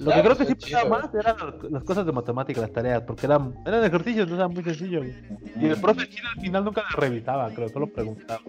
[0.00, 1.36] lo que creo que sí pasaba más eran
[1.70, 5.02] las cosas de matemáticas, las tareas, porque eran, eran ejercicios, no era muy sencillo.
[5.04, 8.40] Y el profe al final nunca las revisaba, creo, solo preguntaba.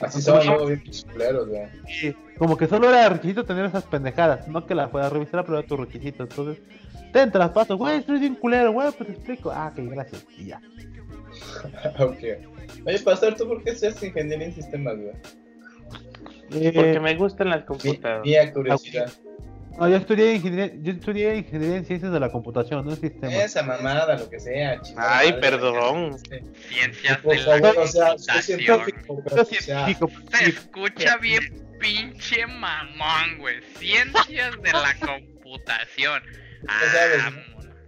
[0.00, 1.62] Así son luego bien culeros, güey.
[1.88, 5.58] Sí, como que solo era requisito tener esas pendejadas, no que las puedas revisar, pero
[5.58, 6.24] era tu requisito.
[6.24, 6.62] Entonces,
[7.12, 9.50] te las paso, güey, estoy bien culero, güey, pues te explico.
[9.50, 10.60] Ah, ok, gracias, y ya.
[11.98, 12.18] ok.
[12.86, 15.12] Oye, Pastor, ¿tú por qué estudias ingeniería en sistemas, güey?
[16.52, 18.24] Eh, porque me gustan las computadoras.
[18.24, 19.10] Mía curiosidad.
[19.78, 23.34] No, yo estudié ingeniería, yo estudié ingeniería en ciencias de la computación, no en sistemas.
[23.34, 26.16] Esa mamada, lo que sea, Ay, perdón.
[26.68, 28.18] Ciencias de la computación.
[28.42, 33.56] científico, Se escucha bien pinche mamón, güey.
[33.78, 36.22] Ciencias de la computación.
[36.68, 37.30] Ah,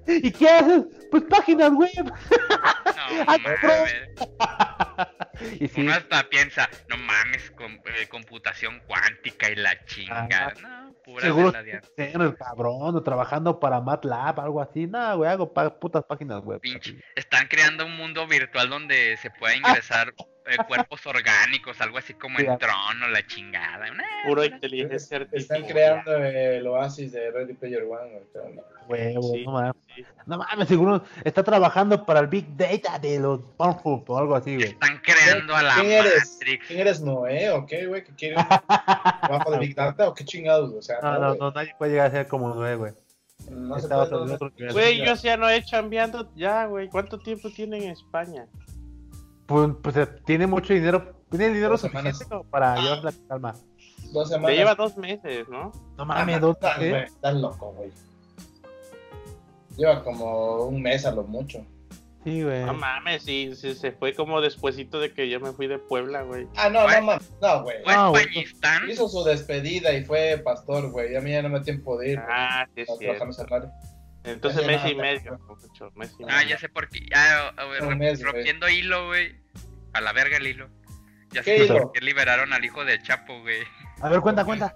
[0.07, 0.85] ¿Y qué haces?
[1.11, 2.05] Pues páginas web.
[2.05, 2.09] No,
[5.61, 10.55] y Uno hasta piensa, no mames, con, eh, computación cuántica y la chingada.
[10.61, 14.87] No, pura Seguro el cabrón, trabajando para MATLAB, algo así.
[14.87, 16.61] No, güey, hago putas páginas web.
[17.15, 20.13] Están creando un mundo virtual donde se pueda ingresar
[20.49, 23.87] eh, cuerpos orgánicos, algo así como el trono, la chingada.
[24.27, 25.59] Puro inteligencia artificial.
[25.59, 28.23] Están creando el oasis de Ready Player One.
[28.89, 29.75] Huevo, no mames.
[30.27, 34.57] No mames, seguro está trabajando para el Big Data de los Pornhub o algo así,
[34.57, 34.69] güey.
[34.69, 36.39] Están creando a la ¿Quién eres?
[36.67, 38.05] ¿Quién eres Noé o qué, güey?
[38.05, 40.73] ¿Que quieren trabajo de Big Data o qué chingados?
[40.73, 42.93] O sea, no, no, no, nadie puede llegar a ser como Noé, güey.
[43.51, 43.77] No
[44.73, 46.89] Güey, yo ya no he chambeando ya, güey.
[46.89, 48.47] ¿Cuánto tiempo tiene en España?
[49.49, 53.55] Pues, pues eh, tiene mucho dinero, tiene dinero suficiente para llevar la calma.
[54.13, 54.51] Dos semanas.
[54.51, 55.73] Te lleva dos meses, ¿no?
[55.97, 57.13] No mames, dos meses.
[57.13, 57.91] Estás loco, güey.
[59.79, 61.65] Lleva como un mes a lo mucho.
[62.25, 62.63] Sí, güey.
[62.67, 66.25] No mames, sí, sí, se fue como despuesito de que yo me fui de Puebla,
[66.25, 66.47] güey.
[66.55, 67.77] Ah, no, no mames, no, güey.
[67.87, 68.13] No,
[68.87, 71.17] Hizo su despedida y fue pastor, güey.
[71.17, 72.19] A mí ya no me da tiempo de ir.
[72.19, 73.07] Ah, sí, sí.
[74.33, 75.41] Entonces mes y medio,
[76.29, 77.07] Ah, ya sé por qué.
[77.15, 77.53] Ah,
[78.21, 79.37] rompiendo hilo, güey.
[79.93, 80.69] A la verga el hilo.
[81.31, 83.61] Ya sé por qué liberaron al hijo de Chapo, güey.
[84.01, 84.75] A ver, cuenta, cuenta.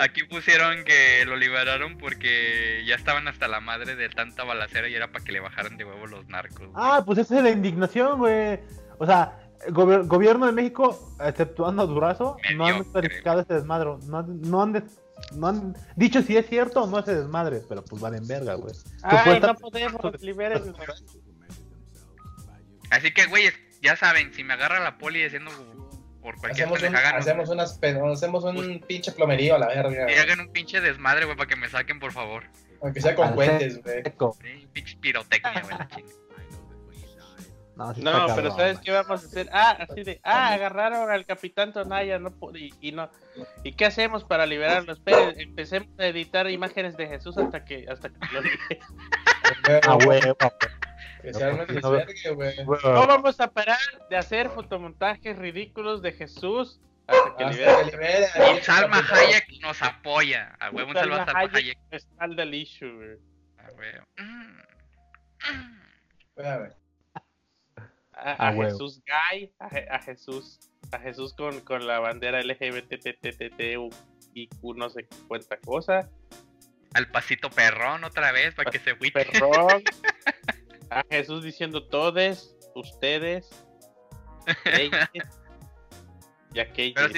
[0.00, 4.94] Aquí pusieron que lo liberaron porque ya estaban hasta la madre de tanta balacera y
[4.94, 6.68] era para que le bajaran de huevo los narcos.
[6.74, 8.60] Ah, pues esa es la indignación, güey.
[8.98, 13.98] O sea, el gobierno de México, exceptuando Durazo, no han verificado este desmadro.
[14.06, 14.72] No, no han
[15.34, 18.74] no han dicho si es cierto o no ese desmadre, pero pues valen verga, güey.
[19.02, 20.74] Ay, no podemos, liberen.
[22.90, 23.50] Así que, güey,
[23.82, 25.50] ya saben, si me agarra la poli diciendo
[26.22, 27.80] por cualquier hacemos, un, hacemos, unas,
[28.16, 30.10] hacemos un pinche plomerío a la verga.
[30.10, 32.44] Y hagan un pinche desmadre, güey, para que me saquen, por favor.
[32.82, 34.02] Aunque sea con cuentes, güey.
[34.42, 35.88] Sí, pinche pirotecnia, güey, la
[37.78, 39.48] no, pero ¿sabes qué vamos a hacer?
[39.52, 43.08] Ah, así de, ah, agarraron al capitán Tonaya, no y, y no.
[43.62, 44.92] ¿Y qué hacemos para liberarlo?
[44.92, 48.80] Esperen, empecemos a editar imágenes de Jesús hasta que hasta que lo dije.
[49.86, 50.36] Ah, huevo.
[52.84, 53.78] No vamos a parar
[54.10, 58.26] de hacer fotomontajes ridículos de Jesús hasta que libere.
[58.56, 60.56] Y Salma Hayek nos apoya.
[60.58, 61.78] A huevo, un Salma Hayek.
[61.92, 63.18] Está el issue,
[63.58, 64.04] A huevo.
[66.36, 66.72] Espérame
[68.18, 70.58] a, Jesús gay, a, Jesús,
[70.92, 73.90] a Jesús con, con la bandera LGBTTTTU
[74.34, 76.08] y no sé cuánta cosa.
[76.94, 79.82] Al pasito perrón otra vez para que se Perrón.
[80.90, 83.48] a Jesús diciendo todes, ustedes,
[86.54, 87.12] y aquellos.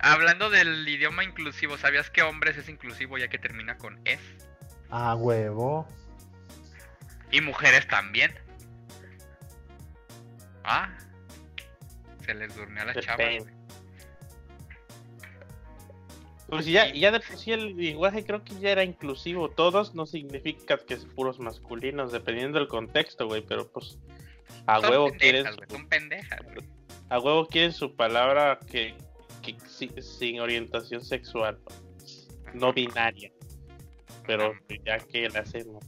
[0.00, 4.20] hablando del idioma inclusivo, ¿sabías que hombres es inclusivo ya que termina con es?
[4.90, 5.86] Ah, huevo.
[7.30, 8.34] Y mujeres también.
[10.68, 10.92] Ah,
[12.24, 13.24] se les durmió a la chava,
[16.48, 19.48] Pues ya, ya de por sí el lenguaje creo que ya era inclusivo.
[19.48, 23.42] Todos no significa que es puros masculinos, dependiendo del contexto, güey.
[23.46, 23.98] Pero pues
[24.66, 25.46] a huevo quieren.
[25.68, 26.40] Son pendejas,
[27.10, 28.96] A huevo quieren su palabra que,
[30.00, 31.60] sin, orientación sexual,
[32.54, 33.30] no binaria.
[34.26, 34.52] Pero
[34.84, 35.84] ya que la hacemos.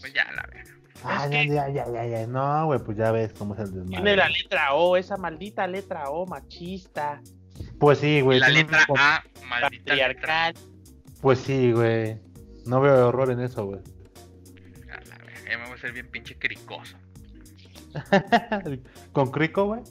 [0.00, 0.71] Pues ya la verdad.
[1.04, 2.26] Ah, ya, ya, ya, ya, ya.
[2.26, 3.90] No, güey, pues ya ves cómo es el desmadre.
[3.90, 7.20] Tiene la letra O, esa maldita letra O, machista.
[7.78, 8.38] Pues sí, güey.
[8.38, 10.52] La letra A, maldita letra.
[11.20, 12.18] Pues sí, güey.
[12.66, 13.80] No veo error en eso, güey.
[15.48, 16.96] Ya me voy a ser bien pinche cricoso.
[19.12, 19.82] ¿Con crico, güey?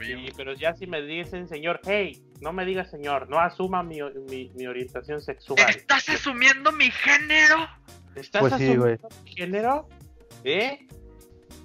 [0.00, 3.98] Sí, pero ya si me dicen señor, hey, no me digas señor, no asuma mi,
[4.30, 5.58] mi, mi orientación sexual.
[5.68, 7.68] ¿Estás asumiendo mi género?
[8.14, 9.88] ¿Estás pues asumiendo mi género?
[10.44, 10.86] ¿Eh?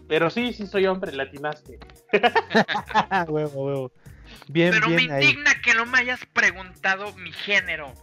[0.07, 1.79] Pero sí, sí soy hombre, latinaste.
[3.27, 3.91] huevo, huevo.
[4.47, 7.93] Bien, Pero me indigna que no me hayas preguntado mi género.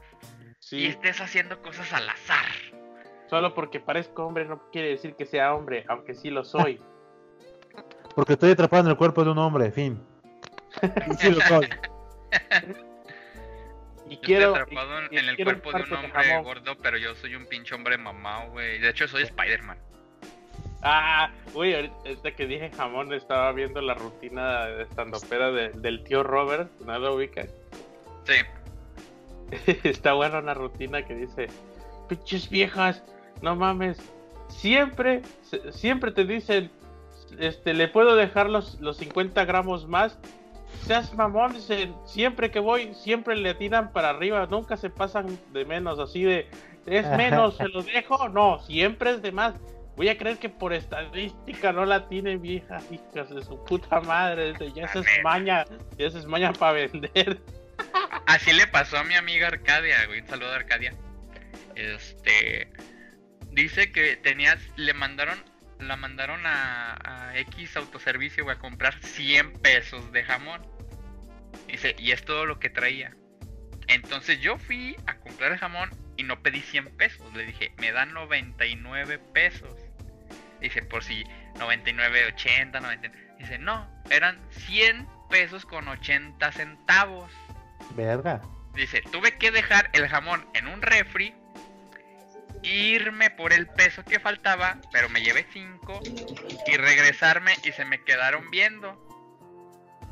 [0.70, 2.46] Y estés haciendo cosas al azar.
[3.28, 6.80] Solo porque parezco hombre no quiere decir que sea hombre, aunque sí lo soy.
[8.16, 10.02] porque estoy atrapado en el cuerpo de un hombre, fin.
[10.82, 11.68] Y sí lo soy.
[14.08, 14.50] Y quiero.
[14.50, 18.50] atrapado en, el cuerpo de un hombre gordo, pero yo soy un pinche hombre mamado,
[18.50, 18.78] güey.
[18.78, 19.78] De hecho, soy Spider-Man.
[20.82, 26.22] Ah, uy, ahorita que dije jamón, estaba viendo la rutina de estandopera de, del tío
[26.22, 27.46] Robert, ¿no lo ubica?
[28.24, 28.34] Sí.
[29.84, 31.48] Está buena una rutina que dice,
[32.08, 33.02] pinches viejas,
[33.42, 33.98] no mames,
[34.48, 35.22] siempre,
[35.70, 36.70] siempre te dicen,
[37.38, 40.18] este, le puedo dejar los, los 50 gramos más.
[40.86, 45.64] Seas mamón, dicen, siempre que voy, siempre le tiran para arriba, nunca se pasan de
[45.64, 46.48] menos, así de,
[46.86, 47.56] ¿Es menos?
[47.56, 48.28] ¿Se los dejo?
[48.28, 49.54] No, siempre es de más.
[49.96, 54.54] Voy a creer que por estadística no la tienen viejas hijas de su puta madre.
[54.74, 55.64] Ya se es maña,
[55.98, 57.40] ya se es maña para vender.
[58.26, 60.20] Así le pasó a mi amiga Arcadia, güey.
[60.20, 60.94] Un saludo a Arcadia.
[61.74, 62.70] Este
[63.50, 65.38] dice que tenías, le mandaron,
[65.78, 70.66] la mandaron a, a X autoservicio, güey, a comprar 100 pesos de jamón.
[71.66, 73.14] Dice, y es todo lo que traía.
[73.88, 77.34] Entonces yo fui a comprar el jamón y no pedí 100 pesos.
[77.34, 79.74] Le dije, me dan 99 pesos.
[80.62, 81.24] Dice, por si
[81.58, 83.34] 99, 80, 99.
[83.38, 87.30] Dice, no, eran 100 pesos con 80 centavos.
[87.94, 88.40] Verga.
[88.74, 91.34] Dice, tuve que dejar el jamón en un refri,
[92.62, 96.00] irme por el peso que faltaba, pero me llevé 5
[96.66, 99.12] y regresarme y se me quedaron viendo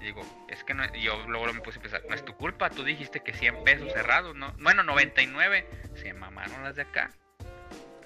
[0.01, 2.83] digo, es que no, yo luego me puse a pensar, no es tu culpa, tú
[2.85, 4.53] dijiste que 100 pesos cerrados, ¿no?
[4.59, 7.11] Bueno, 99, se mamaron las de acá.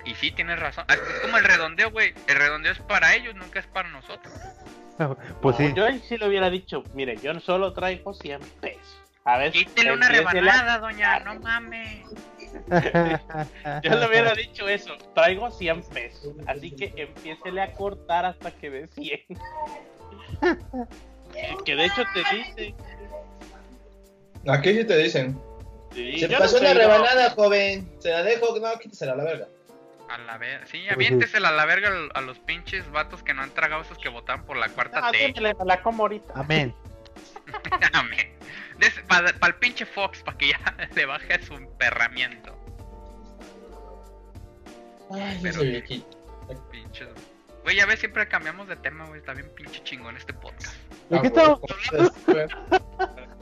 [0.04, 0.84] Y sí, tienes razón.
[0.88, 2.14] Ah, es como el redondeo, güey.
[2.26, 4.32] El redondeo es para ellos, nunca es para nosotros.
[5.40, 5.72] pues sí.
[5.74, 9.00] Yo sí lo hubiera dicho, mire, yo solo traigo 100 pesos.
[9.24, 9.52] A ver.
[9.52, 12.04] Quítele una rebanada, doña, no mames.
[13.82, 16.34] yo le hubiera dicho eso, traigo 100 pesos.
[16.46, 19.20] Así que empiécele a cortar hasta que dé 100.
[21.64, 22.74] Que de hecho te dice.
[24.46, 25.36] Aquí sí te dicen.
[25.92, 27.90] Se pasó una rebanada, joven.
[27.98, 29.48] Se la dejo, no, quítesela a la verga.
[30.08, 30.66] A la verga.
[30.66, 34.08] Sí, aviéntesela a la verga a los pinches vatos que no han tragado esos que
[34.08, 35.34] votan por la cuarta ah, T.
[35.64, 36.34] la como ahorita.
[36.36, 36.74] Amén.
[37.92, 38.34] Amén.
[39.08, 40.58] Para el pinche Fox, para que ya
[40.94, 42.56] le baje su emperramiento.
[45.10, 46.02] Ay, Pero, ese
[46.70, 47.08] Pinches.
[47.62, 49.20] Güey, ya ves, siempre cambiamos de tema, güey.
[49.20, 50.76] Está bien pinche chingón este podcast.
[51.08, 51.60] ¿De qué estamos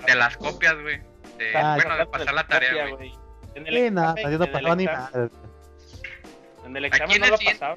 [0.07, 1.01] De las copias, güey.
[1.39, 3.13] De, ah, bueno, de pasar la tarea, güey.
[3.91, 5.31] No, no pasó ni nada.
[6.73, 7.77] En el examen no lo pasaba.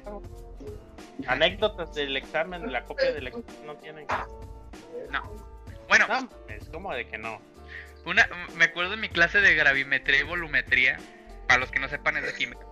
[1.26, 4.06] Anécdotas del examen, la copia del examen no tienen.
[5.10, 5.22] No.
[5.86, 6.06] Bueno.
[6.48, 7.42] es como de que no.
[8.06, 10.98] Una, me acuerdo de mi clase de gravimetría y volumetría.
[11.46, 12.64] Para los que no sepan, es de química.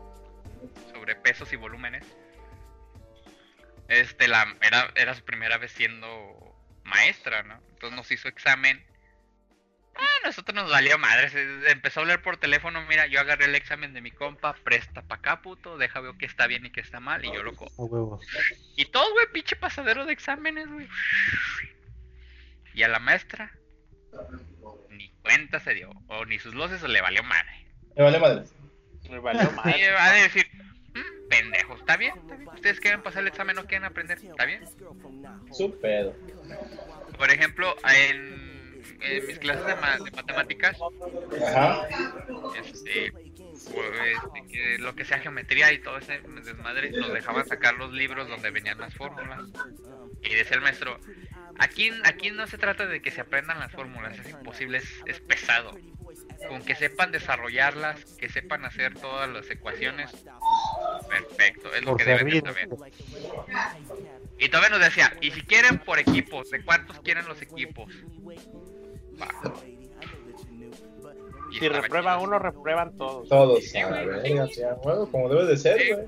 [0.94, 2.06] Sobre pesos y volúmenes.
[3.88, 7.60] Este, la, era, era su primera vez siendo maestra, ¿no?
[7.68, 8.82] Entonces nos hizo examen.
[9.96, 11.30] Ah, nosotros nos valió madre.
[11.70, 12.84] empezó a hablar por teléfono.
[12.86, 14.54] Mira, yo agarré el examen de mi compa.
[14.64, 15.78] Presta pa' acá, puto.
[15.78, 17.24] Deja ver qué está bien y qué está mal.
[17.24, 18.20] Y yo lo cojo.
[18.76, 20.88] Y todo, güey, pinche pasadero de exámenes, güey.
[22.74, 23.52] Y a la maestra,
[24.90, 25.90] ni cuenta se dio.
[26.08, 27.66] O ni sus luces o le valió madre.
[27.96, 28.44] Le valió madre.
[29.08, 29.80] Le valió madre.
[29.80, 30.46] Y va a decir,
[30.94, 32.14] mm, pendejos, ¿está bien?
[32.52, 34.64] Ustedes quieren pasar el examen, no quieren aprender, ¿está bien?
[35.52, 36.16] Su pedo.
[37.16, 38.43] Por ejemplo, en,
[39.26, 40.76] mis clases de, matemáticas,
[42.58, 48.28] Este, pues, lo que sea geometría y todo ese desmadre, nos dejaban sacar los libros
[48.28, 49.42] donde venían las fórmulas.
[50.22, 50.98] Y decía el maestro,
[51.58, 55.20] aquí, aquí no se trata de que se aprendan las fórmulas, es imposible, es, es
[55.20, 55.78] pesado
[56.48, 60.10] con que sepan desarrollarlas, que sepan hacer todas las ecuaciones,
[61.08, 62.68] perfecto, es lo que deben saber.
[64.38, 67.92] Y todavía nos decía, y si quieren por equipos, ¿de cuántos quieren los equipos?
[71.58, 73.28] Si reprueba uno, reprueban todos.
[73.28, 73.72] Todos,
[75.10, 76.06] como debe de ser,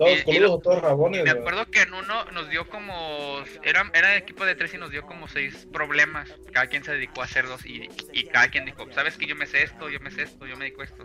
[0.00, 1.24] todos todos rabones.
[1.24, 3.42] me acuerdo que en uno nos dio como.
[3.62, 6.30] Era, era equipo de tres y nos dio como seis problemas.
[6.52, 9.36] Cada quien se dedicó a hacer dos y, y cada quien dijo: ¿Sabes que yo
[9.36, 9.90] me sé esto?
[9.90, 11.04] Yo me sé esto, yo me dedico a esto.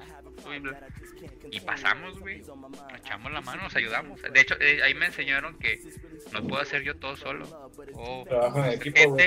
[1.52, 2.42] Y pasamos, güey.
[2.98, 4.22] Echamos la mano, nos ayudamos.
[4.22, 5.82] De hecho, eh, ahí me enseñaron que
[6.32, 7.46] no puedo hacer yo todo solo.
[7.94, 9.18] O Trabajo en equipo,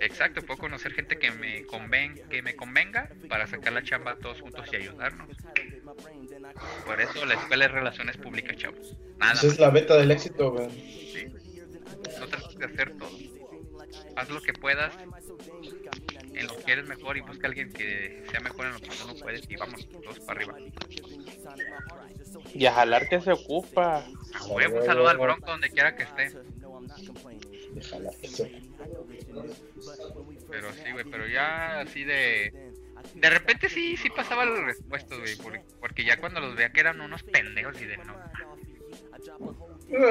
[0.00, 4.40] Exacto, puedo conocer gente que me conven, que me convenga para sacar la chamba todos
[4.40, 5.28] juntos y ayudarnos.
[6.84, 8.94] Por eso la escuela es relaciones públicas, chavos.
[9.18, 10.70] Nada Esa es la beta del éxito, güey.
[10.70, 11.26] Sí.
[12.20, 13.10] No trates de hacer todo.
[14.16, 14.92] Haz lo que puedas
[16.34, 18.88] en lo que eres mejor y busca a alguien que sea mejor en lo que
[18.88, 20.58] tú no puedes y vamos todos para arriba.
[22.54, 24.04] Y a jalar que se ocupa.
[24.34, 26.32] A huevo, un saludo al Bronco donde quiera que esté.
[30.50, 32.66] Pero sí, güey, pero ya así de
[33.14, 37.00] de repente sí, sí pasaba los respuestos, güey, porque, ya cuando los veía que eran
[37.00, 38.14] unos pendejos y de no.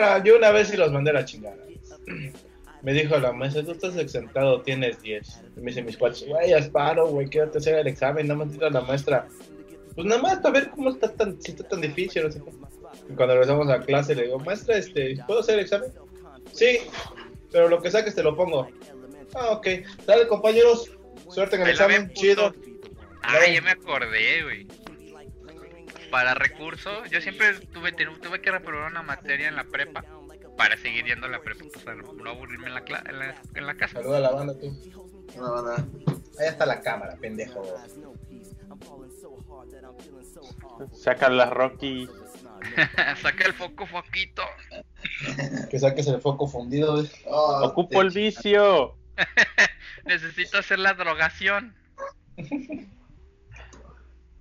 [0.01, 1.57] Ah, yo una vez sí los mandé a la chingada.
[2.81, 5.41] Me dijo la maestra, tú estás exentado, tienes 10.
[5.57, 8.69] Y me dice mis cuates, güey, asparo, güey, quédate hacer el examen, no me a
[8.69, 9.27] la maestra.
[9.95, 12.23] Pues nada más para ver cómo está tan, si está tan difícil,
[13.09, 15.89] Y cuando regresamos a clase le digo, maestra, este, ¿puedo hacer el examen?
[16.53, 16.79] Sí,
[17.55, 18.67] pero lo que saques te lo pongo.
[19.33, 19.65] Ah, ok.
[20.05, 20.91] Dale, compañeros,
[21.29, 22.53] suerte en el examen, chido.
[23.23, 24.67] Ah, ya me acordé, güey.
[26.11, 30.03] para recurso, yo siempre tuve, tuve que reprobar una materia en la prepa
[30.57, 33.65] para seguir yendo a la prepa, pues, para no aburrirme en la, en la, en
[33.65, 33.93] la casa.
[34.01, 34.77] Saluda a la banda tú.
[35.37, 35.75] La banda.
[36.37, 37.63] Ahí está la cámara, pendejo.
[40.91, 42.09] Saca la Rocky.
[43.21, 44.43] Saca el foco foquito.
[45.69, 47.05] que saques el foco fundido.
[47.25, 48.97] Oh, Ocupo el vicio.
[50.05, 51.75] Necesito hacer la drogación.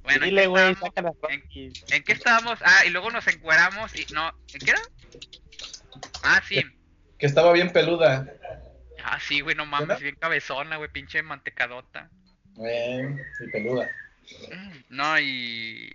[0.02, 1.72] Bueno, Dile, güey, saca la Rocky.
[1.90, 2.58] ¿En, qué estábamos?
[2.62, 4.82] Ah, y luego nos encueramos y no, ¿en qué era?
[6.22, 6.62] Ah, sí.
[7.18, 8.26] Que estaba bien peluda.
[9.02, 12.10] Ah, sí, güey, no mames, bien cabezona, güey, pinche mantecadota.
[12.56, 13.90] Bien, y peluda.
[14.50, 15.92] Mm, no, y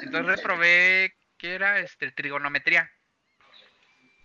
[0.00, 1.78] entonces reprobé, ¿qué era?
[1.78, 2.90] Este, trigonometría.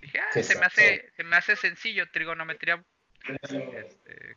[0.02, 2.84] Dije, ah, se me, hace, se me hace sencillo trigonometría.
[3.28, 4.36] Este,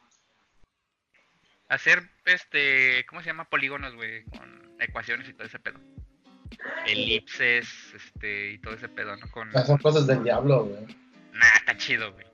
[1.69, 3.49] hacer, este, ¿cómo se llama?
[3.49, 5.79] Polígonos, güey, con ecuaciones y todo ese pedo.
[6.87, 9.31] Elipses, este, y todo ese pedo, ¿no?
[9.31, 9.53] Con...
[9.53, 10.97] son cosas del diablo, güey.
[11.33, 12.27] Nah, está chido, güey.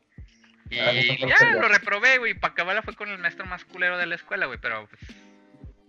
[0.70, 2.34] Y ah, ya lo reprobé, güey.
[2.34, 4.58] Para acabarla fue con el maestro más culero de la escuela, güey.
[4.60, 5.00] Pero pues,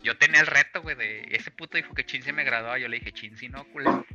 [0.08, 2.80] yo tenía el reto, güey, de ese puto dijo que Chin se me graduaba.
[2.80, 4.06] Yo le dije, Chin, si no, culero.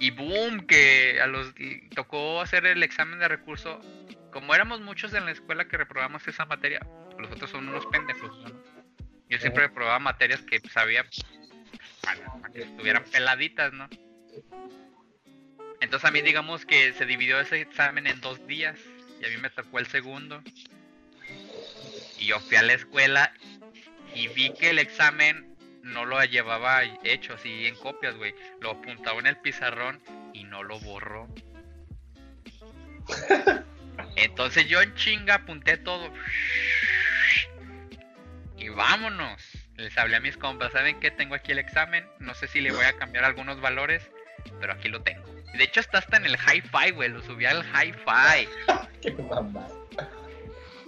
[0.00, 1.54] Y boom, que a los
[1.94, 3.82] tocó hacer el examen de recurso.
[4.32, 6.80] Como éramos muchos en la escuela que reprobamos esa materia,
[7.18, 8.30] los otros son unos pendejos.
[8.44, 8.62] ¿no?
[9.28, 11.04] Yo siempre reprobaba materias que sabía
[12.00, 13.90] para, que estuvieran peladitas, ¿no?
[15.82, 18.80] Entonces a mí digamos que se dividió ese examen en dos días
[19.20, 20.42] y a mí me tocó el segundo.
[22.26, 23.32] Y yo fui a la escuela
[24.12, 28.34] y vi que el examen no lo llevaba hecho así en copias, güey.
[28.60, 30.02] Lo apuntaba en el pizarrón
[30.32, 31.28] y no lo borró.
[34.16, 36.12] Entonces yo en chinga apunté todo.
[38.56, 39.40] Y vámonos.
[39.76, 41.12] Les hablé a mis compas, ¿saben qué?
[41.12, 42.04] Tengo aquí el examen.
[42.18, 44.02] No sé si le voy a cambiar algunos valores,
[44.58, 45.24] pero aquí lo tengo.
[45.56, 47.08] De hecho está hasta en el hi-fi, güey.
[47.08, 48.48] Lo subí al hi-fi.
[49.00, 49.14] Qué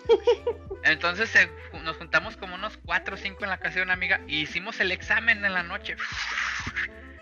[0.84, 1.48] entonces
[1.82, 4.80] nos juntamos como unos 4 o 5 en la casa de una amiga y hicimos
[4.80, 5.96] el examen en la noche.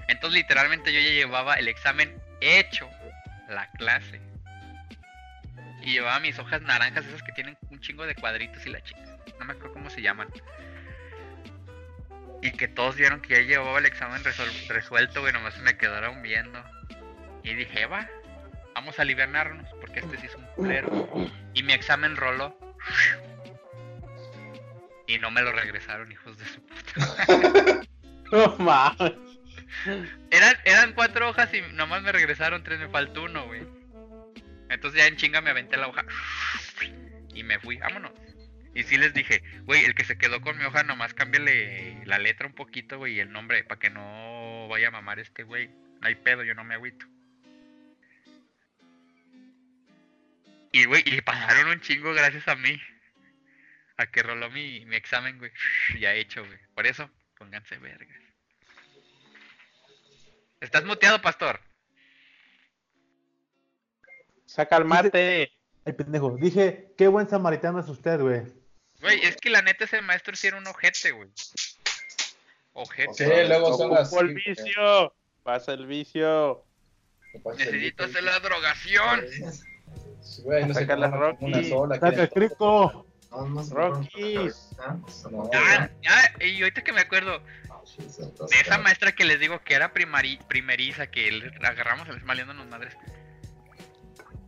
[0.08, 2.88] Entonces literalmente yo ya llevaba el examen hecho,
[3.48, 4.20] la clase.
[5.82, 9.00] Y llevaba mis hojas naranjas, esas que tienen un chingo de cuadritos y la chica.
[9.38, 10.28] No me acuerdo cómo se llaman.
[12.42, 14.22] Y que todos vieron que ya llevaba el examen
[14.68, 16.62] resuelto, güey, nomás me quedaron viendo.
[17.42, 18.08] Y dije, va,
[18.74, 21.08] vamos a aliviarnos, porque este sí es un culero.
[21.54, 22.58] Y mi examen roló.
[25.06, 27.82] Y no me lo regresaron, hijos de su puta.
[28.32, 29.12] no mames.
[30.30, 33.62] Eran, eran cuatro hojas y nomás me regresaron tres, me faltó uno, güey.
[34.68, 36.04] Entonces ya en chinga me aventé la hoja.
[37.34, 38.12] Y me fui, vámonos.
[38.74, 42.18] Y sí les dije, güey, el que se quedó con mi hoja, nomás cámbiale la
[42.18, 45.68] letra un poquito, güey, y el nombre, para que no vaya a mamar este güey.
[46.00, 47.06] No hay pedo, yo no me agüito.
[50.72, 52.78] Y, güey, y pasaron un chingo gracias a mí.
[53.98, 55.50] A que roló mi, mi examen, güey.
[56.00, 56.58] Ya hecho, güey.
[56.74, 58.18] Por eso, pónganse vergas.
[60.60, 61.60] ¿Estás muteado, pastor?
[64.46, 65.52] Saca el mate.
[65.84, 66.36] Ay, pendejo.
[66.36, 68.42] Dije, qué buen samaritano es usted, güey.
[69.00, 71.30] Güey, es que la neta ese maestro sí era un ojete, güey.
[72.72, 73.14] Ojete.
[73.14, 74.12] Sí, luego son las...
[74.12, 75.14] el vicio.
[75.42, 76.64] Pasa el vicio.
[77.56, 79.24] Necesito hacer la drogación.
[80.42, 81.44] Güey, no sé la Rocky.
[81.44, 81.94] una sola.
[81.94, 83.05] Está escrito.
[83.70, 84.50] Rocky.
[84.78, 87.40] Ah, ya, y ahorita que me acuerdo
[87.98, 92.66] de esa maestra que les digo que era primari, primeriza, que le agarramos a maliéndonos
[92.66, 92.96] madres.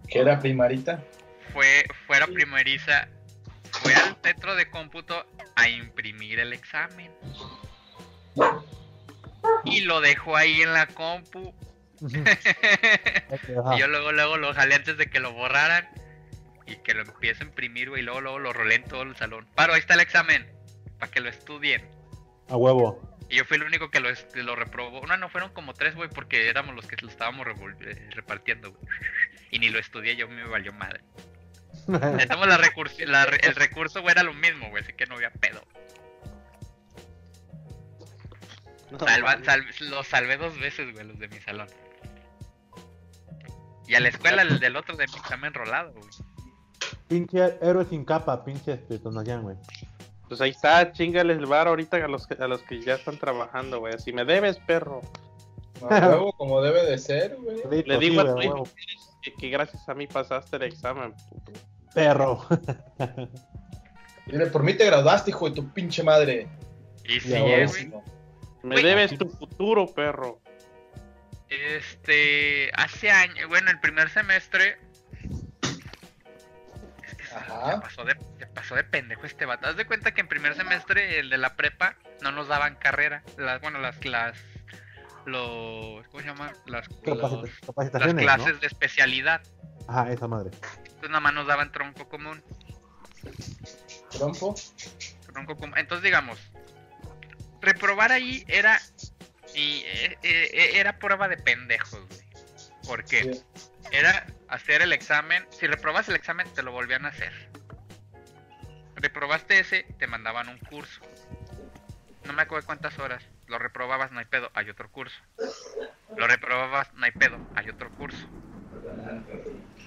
[0.09, 1.05] ¿Que era primarita?
[1.53, 3.09] Fue, fuera primeriza,
[3.70, 5.26] fue al centro de cómputo
[5.57, 7.11] a imprimir el examen.
[9.64, 11.55] Y lo dejó ahí en la compu
[12.01, 15.89] y yo luego, luego lo jalé antes de que lo borraran
[16.69, 19.16] y que lo empiece a imprimir, güey, y luego, luego lo rolé en todo el
[19.16, 19.47] salón.
[19.55, 20.47] Paro, ahí está el examen,
[20.99, 21.83] para que lo estudien.
[22.49, 23.16] A huevo.
[23.31, 25.07] Y yo fui el único que lo, lo reprobó.
[25.07, 27.47] No, no, fueron como tres, güey, porque éramos los que lo estábamos
[27.81, 28.83] eh, repartiendo, güey.
[29.51, 31.01] Y ni lo estudié, yo me valió madre.
[31.89, 35.62] la el recurso, güey, era lo mismo, güey, así que no había pedo.
[38.99, 39.39] Salva,
[39.81, 41.69] los salvé dos veces, güey, los de mi salón.
[43.87, 46.09] Y a la escuela el del otro de mi examen rolado, güey.
[47.09, 49.57] Pinche héroe sin capa, pinche este, Tonayán, güey.
[50.29, 53.81] Pues ahí está, chingales el bar ahorita a los, a los que ya están trabajando,
[53.81, 53.99] güey.
[53.99, 55.01] Si me debes, perro.
[56.37, 57.83] Como debe de ser, güey.
[57.85, 58.65] Le digo a tu hijo
[59.39, 61.53] que, gracias a mí pasaste el examen, puto.
[61.95, 62.47] Perro.
[64.27, 66.49] Mire, por mí te graduaste, hijo de tu pinche madre.
[67.05, 67.93] Y sí, güey.
[68.63, 70.41] Me debes tu futuro, perro.
[71.49, 74.79] Este, hace años, bueno, el primer semestre.
[77.35, 77.72] Ajá.
[77.72, 79.68] Se pasó, de, se pasó de pendejo este vato.
[79.68, 83.22] Haz de cuenta que en primer semestre, el de la prepa, no nos daban carrera.
[83.37, 84.43] Las, bueno, las, clases
[85.29, 86.53] los, ¿cómo se llama?
[86.66, 89.43] Las, las clases de especialidad.
[89.87, 90.51] Ajá, esa madre.
[90.53, 92.43] Entonces nada más nos daban tronco común.
[94.11, 94.55] ¿Tronco?
[95.33, 95.79] Tronco común.
[95.79, 96.39] Entonces digamos,
[97.61, 98.81] reprobar ahí era
[99.55, 102.29] y eh, eh, era prueba de pendejos, güey.
[102.87, 103.39] ¿Por qué?
[103.91, 107.33] Era hacer el examen, si reprobas el examen te lo volvían a hacer.
[108.97, 111.01] Reprobaste ese, te mandaban un curso.
[112.25, 113.25] No me acuerdo cuántas horas.
[113.47, 115.19] Lo reprobabas, no hay pedo, hay otro curso.
[116.17, 118.29] Lo reprobabas, no hay pedo, hay otro curso.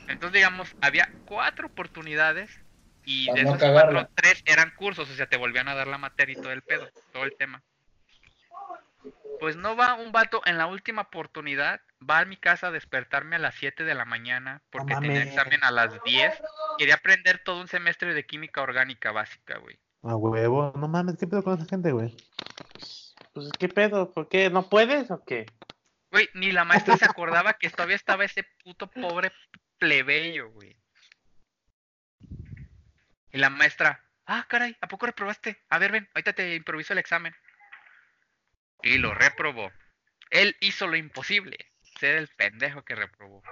[0.07, 2.49] Entonces, digamos, había cuatro oportunidades
[3.03, 6.34] y de esos cuatro, tres eran cursos, o sea, te volvían a dar la materia
[6.34, 7.62] y todo el pedo, todo el tema.
[9.39, 13.35] Pues no va un vato en la última oportunidad, va a mi casa a despertarme
[13.35, 16.41] a las 7 de la mañana porque tenía examen a las 10.
[16.77, 19.79] Quería aprender todo un semestre de química orgánica básica, güey.
[20.03, 22.15] A huevo, no mames, ¿qué pedo con esa gente, güey?
[23.33, 24.11] Pues, ¿qué pedo?
[24.11, 24.49] ¿Por qué?
[24.49, 25.45] ¿No puedes o qué?
[26.11, 29.31] Güey, ni la maestra se acordaba que todavía estaba ese puto pobre
[29.77, 30.75] plebeyo, güey.
[33.31, 35.63] Y la maestra, ah, caray, ¿a poco reprobaste?
[35.69, 37.33] A ver, ven, ahorita te improviso el examen.
[38.83, 39.71] Y lo reprobó.
[40.31, 41.70] Él hizo lo imposible,
[42.01, 43.43] ser el pendejo que reprobó.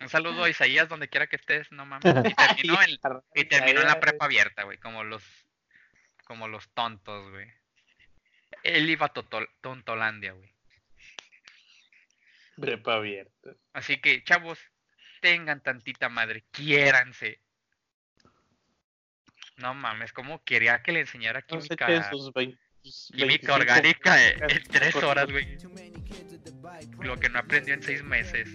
[0.00, 2.04] Un saludo a Isaías donde quiera que estés, no mames.
[2.04, 2.98] Y terminó en,
[3.34, 5.22] y terminó en la prepa abierta, güey, como los
[6.24, 7.48] como los tontos, güey.
[8.64, 9.12] Él iba a
[9.60, 10.52] Tontolandia, güey.
[12.56, 13.54] Prepa abierta.
[13.72, 14.58] Así que, chavos,
[15.20, 17.40] tengan tantita madre, quiéranse.
[19.58, 21.86] No mames, como quería que le enseñara química,
[23.14, 25.56] química orgánica en, tres horas, güey.
[27.00, 28.48] Lo que no aprendió en seis meses.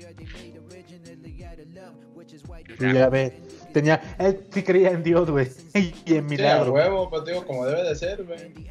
[2.79, 3.33] Y ya ve,
[3.73, 5.49] tenía, él sí creía en Dios, güey,
[6.05, 6.65] y en milagro.
[6.65, 8.69] Sí, huevo, pues digo, como debe de ser, güey.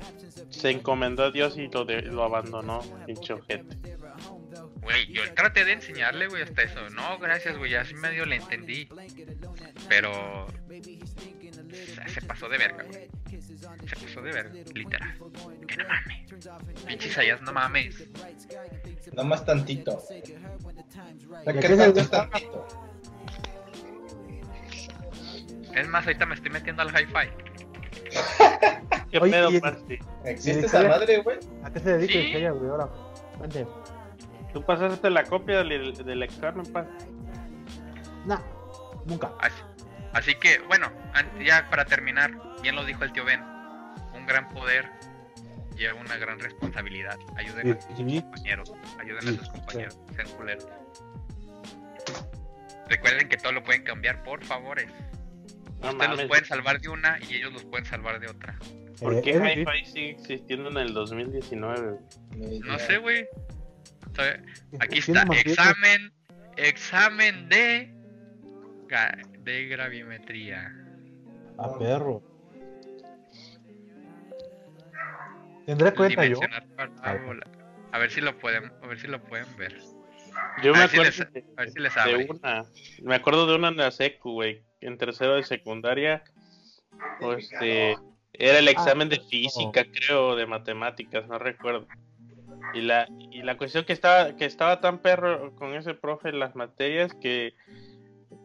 [0.51, 3.97] Se encomendó a Dios y lo, lo abandonó, pinche gente.
[4.81, 6.89] Güey, yo traté de enseñarle, güey, hasta eso.
[6.91, 8.89] No, gracias, güey, así medio le entendí.
[9.89, 10.47] Pero
[12.07, 13.09] se pasó de verga, güey.
[13.87, 15.15] Se pasó de verga, literal.
[15.67, 16.85] Que no mames.
[16.87, 18.05] Pinches allá, no mames.
[19.13, 20.03] No más tantito.
[21.45, 22.67] La que tanto es tantito.
[25.75, 27.29] Es más, ahorita me estoy metiendo al hi-fi.
[29.11, 29.51] ¿Qué pedo,
[30.25, 31.39] ¿Existe esa madre, güey?
[31.63, 32.33] ¿A qué se dedica ¿Sí?
[32.35, 32.71] ella, güey?
[32.71, 32.89] Ahora,
[33.41, 33.67] vente.
[34.53, 36.87] ¿Tú pasaste la copia del, del examen, pa?
[38.27, 38.43] No,
[39.07, 39.31] nunca.
[39.41, 39.57] Así,
[40.41, 40.93] que, bueno,
[41.45, 42.33] ya para terminar,
[42.63, 43.43] bien lo dijo el tío Ben,
[44.15, 44.91] un gran poder
[45.79, 47.17] lleva una gran responsabilidad.
[47.37, 50.67] Ayuden a sus compañeros, ayuden a sus compañeros, sean culeros.
[52.89, 54.91] Recuerden que todo lo pueden cambiar por favores.
[55.81, 58.59] Ustedes los pueden salvar de una y ellos los pueden salvar de otra.
[59.01, 61.99] ¿Por eh, qué Hi-Fi sigue existiendo en el 2019?
[62.65, 63.29] No sé, güey.
[64.81, 66.13] Aquí está, examen,
[66.57, 67.95] examen de,
[69.49, 70.71] de gravimetría.
[71.57, 72.23] A perro.
[75.65, 76.39] Tendré cuenta yo.
[77.93, 79.75] A ver si lo pueden, a ver si lo pueden ver.
[80.63, 81.11] Yo me acuerdo
[82.05, 82.65] de una,
[83.03, 86.23] me acuerdo de una en la secu, güey, en tercero de secundaria,
[87.39, 87.97] este,
[88.35, 91.87] era el examen de ah, física, creo, de matemáticas, no recuerdo.
[92.75, 96.39] Y la, y la cuestión que estaba, que estaba tan perro con ese profe en
[96.39, 97.55] las materias que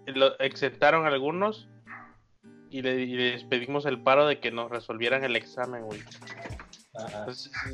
[0.08, 1.68] lo exentaron algunos
[2.70, 6.01] y le, y le despedimos el paro de que nos resolvieran el examen, güey.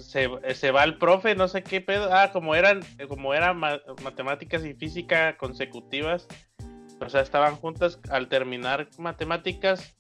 [0.01, 2.09] Se, se, va el profe, no sé qué pedo.
[2.13, 6.25] Ah, como eran, como eran matemáticas y física consecutivas,
[7.01, 7.99] o sea, estaban juntas.
[8.09, 9.95] Al terminar matemáticas,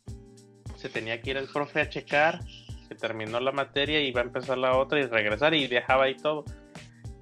[0.75, 2.39] se tenía que ir el profe a checar.
[2.87, 6.15] Se terminó la materia y va a empezar la otra y regresar y dejaba ahí
[6.15, 6.45] todo.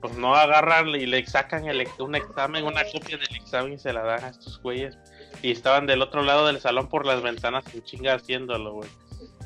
[0.02, 3.94] Pues no agarran y le sacan el, un examen, una copia del examen y se
[3.94, 4.98] la dan a estos güeyes.
[5.42, 8.90] Y estaban del otro lado del salón por las ventanas sin chinga haciéndolo, güey.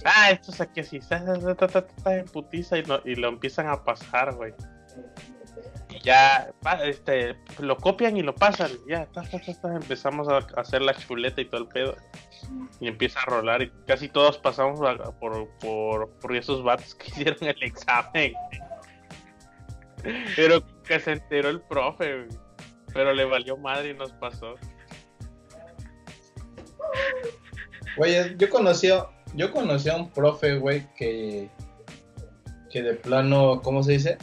[0.04, 4.54] Ah, esto es aquí así, está, en putiza y, y lo empiezan a pasar, güey.
[5.89, 6.52] Y ya,
[6.84, 9.08] este, lo copian y lo pasan, ya,
[9.64, 11.95] empezamos a hacer la chuleta y todo el pedo.
[12.80, 14.80] Y empieza a rolar y casi todos pasamos
[15.20, 18.34] por, por, por esos vatos que hicieron el examen.
[20.36, 22.28] Pero que se enteró el profe,
[22.93, 24.56] pero le valió madre y nos pasó.
[27.97, 28.89] Oye, yo conocí
[29.36, 31.49] yo conocí a un profe, güey, que,
[32.70, 34.18] que de plano, ¿cómo se dice?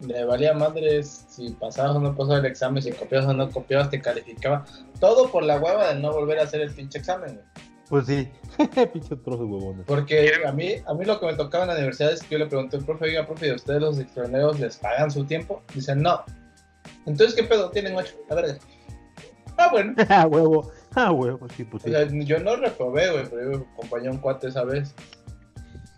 [0.00, 3.90] Le valía madres si pasabas o no pasabas el examen, si copiabas o no copiabas,
[3.90, 4.64] te calificaba.
[5.00, 7.73] Todo por la hueva de no volver a hacer el pinche examen, güey.
[7.94, 8.28] Pues sí,
[8.92, 9.86] pinche trozo huevones.
[9.86, 12.38] Porque a mí, a mí lo que me tocaba en la universidad es que yo
[12.40, 15.62] le pregunté al profe, oiga, profe, ¿y ustedes los extranjeros les pagan su tiempo?
[15.72, 16.24] Dicen, no.
[17.06, 17.70] Entonces, ¿qué pedo?
[17.70, 18.16] Tienen ocho.
[18.30, 18.58] A ver.
[19.56, 19.94] Ah, bueno.
[20.08, 20.72] Ah, huevo.
[20.96, 21.90] Ah, huevo, sí, pues sí.
[21.90, 24.92] O sea, yo no reprobé, güey, pero yo acompañé a un cuate esa vez.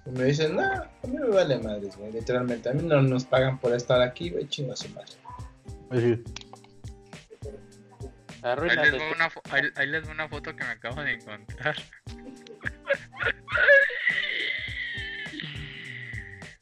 [0.05, 2.69] Y me dicen, no, a mí me vale madres, güey, literalmente.
[2.69, 5.13] A mí no nos pagan por estar aquí, güey, chingo a su madre.
[5.89, 6.19] Pues
[8.53, 11.13] Ahí les, voy una fo- ahí- ahí les voy una foto que me acabo de
[11.15, 11.75] encontrar.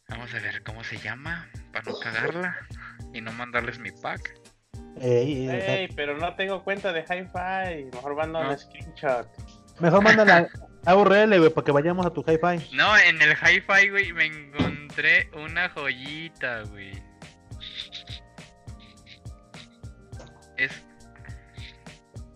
[0.08, 2.56] Vamos a ver cómo se llama para no cagarla
[3.12, 4.34] y no mandarles mi pack.
[5.00, 7.84] Ey, ey, Ey, pero no tengo cuenta de Hi-Fi.
[7.92, 8.50] Mejor mando No.
[8.50, 9.28] un screenshot.
[9.80, 10.48] Mejor mándala
[10.86, 12.70] a URL, güey, para que vayamos a tu hi-fi.
[12.76, 16.92] No, en el hi-fi, güey, me encontré una joyita, güey.
[20.56, 20.70] Es.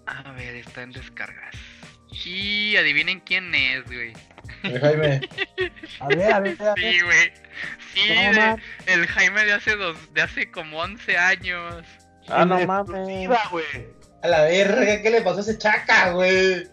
[0.08, 1.54] A ver, está en descargas.
[2.24, 4.12] Y adivinen quién es, güey.
[4.64, 5.20] Eh, Jaime,
[6.00, 6.78] A ver, a ver, a ver.
[6.78, 7.32] Sí, güey.
[7.94, 8.56] Sí, de-
[8.86, 11.84] el Jaime de hace dos, de hace como 11 años.
[12.28, 13.28] Ah, no mames.
[13.50, 13.66] güey.
[14.22, 16.66] a la verga, ¿qué le pasó a ese chaca, güey?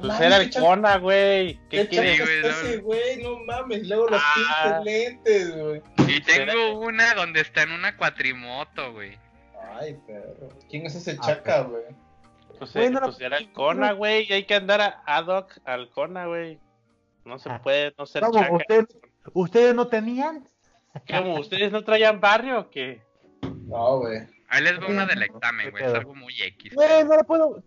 [0.00, 1.58] Pues era qué el chaca- Kona, güey.
[1.68, 2.24] ¿Qué chaca
[2.62, 3.22] güey, güey?
[3.22, 4.34] No mames, luego los Ah.
[4.34, 5.82] pinches lentes, güey.
[6.06, 9.18] Y tengo una donde está en una cuatrimoto, güey.
[9.80, 10.48] Ay, perro.
[10.70, 11.82] ¿Quién es ese Ah, chaca, güey?
[12.60, 14.26] Pues, eh, no la- pues era el Kona, güey.
[14.28, 16.58] y Hay que andar a ad hoc al Kona, güey.
[17.24, 17.60] No se Ah.
[17.62, 18.52] puede no ser chaca.
[18.52, 18.86] ¿Ustedes,
[19.34, 20.44] ¿Ustedes no tenían?
[21.08, 21.40] ¿Cómo?
[21.40, 23.02] ¿Ustedes no traían barrio o qué?
[23.66, 24.20] No, güey.
[24.48, 25.84] Ahí les veo una del ¿Qué examen, güey.
[25.84, 26.74] Es algo muy X.
[26.74, 27.62] Güey, no la puedo,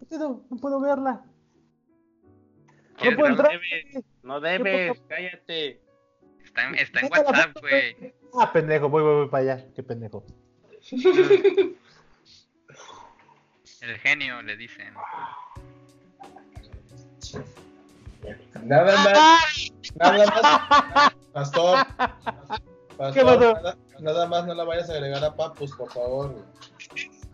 [0.49, 1.21] no puedo verla.
[1.23, 3.51] No ¿Quieres puedo verla?
[3.53, 3.59] entrar.
[3.61, 5.81] debes, no debes, cállate.
[6.43, 8.13] Está en, está en WhatsApp, güey.
[8.39, 9.65] Ah, pendejo, voy, voy, voy para allá.
[9.75, 10.23] Qué pendejo.
[13.83, 14.93] El genio, le dicen.
[18.63, 19.71] Nada más.
[19.95, 21.13] Nada más.
[21.33, 21.85] Pastor.
[22.97, 23.53] Pastor, ¿Qué pasó?
[23.53, 26.45] Nada, nada más no la vayas a agregar a Papus, por favor, güey.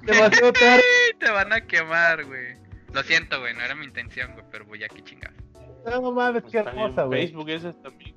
[0.01, 0.81] Demasiado tarde.
[1.19, 2.57] Te van a quemar, güey.
[2.93, 3.53] Lo siento, güey.
[3.53, 4.45] No era mi intención, güey.
[4.51, 5.33] Pero voy a que chingar.
[5.85, 7.27] No mames, qué Está en hermosa, güey.
[7.27, 8.15] Facebook ese también.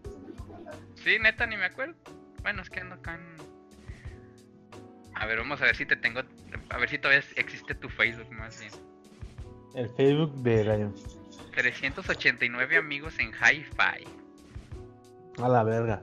[1.04, 1.94] Sí, neta, ni me acuerdo.
[2.42, 3.41] Bueno, es que ando acá en...
[5.22, 6.20] A ver, vamos a ver si te tengo...
[6.70, 8.72] A ver si todavía existe tu Facebook, más bien.
[9.72, 10.94] El Facebook de Rayon.
[11.54, 14.04] 389 amigos en Hi-Fi.
[15.40, 16.02] A la verga.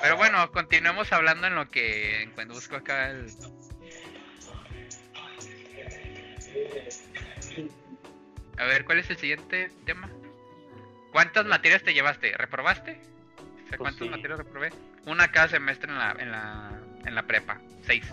[0.00, 2.30] Pero bueno, continuemos hablando en lo que...
[2.36, 3.26] Cuando busco acá el...
[8.56, 10.08] A ver, ¿cuál es el siguiente tema?
[11.10, 12.36] ¿Cuántas materias te llevaste?
[12.36, 13.13] ¿Reprobaste?
[13.74, 14.10] Sea, Pues ¿Cuántas sí.
[14.10, 14.70] materias reprobé?
[15.06, 16.70] Una cada semestre en la, en la,
[17.04, 17.58] en la prepa.
[17.82, 18.04] Seis.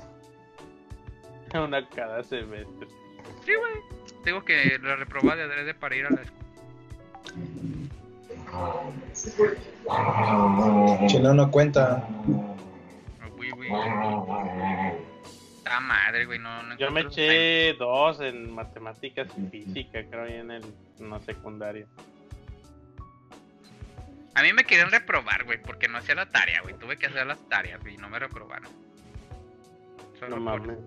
[1.53, 2.87] Una cada semestre.
[3.45, 3.73] Sí, güey.
[4.25, 6.41] Digo que la reprobaba de adrede para ir a la escuela.
[11.07, 12.07] Chino no cuenta.
[13.37, 13.69] Uy, güey.
[15.65, 16.39] Ah, madre, güey.
[16.39, 20.63] No, no Yo me eché dos en matemáticas y física, creo, y en, el,
[20.99, 21.85] en la secundaria.
[24.35, 26.73] A mí me querían reprobar, güey, porque no hacía la tarea, güey.
[26.77, 28.69] Tuve que hacer las tareas, y no me reprobaron.
[30.19, 30.77] Solo No por- mames.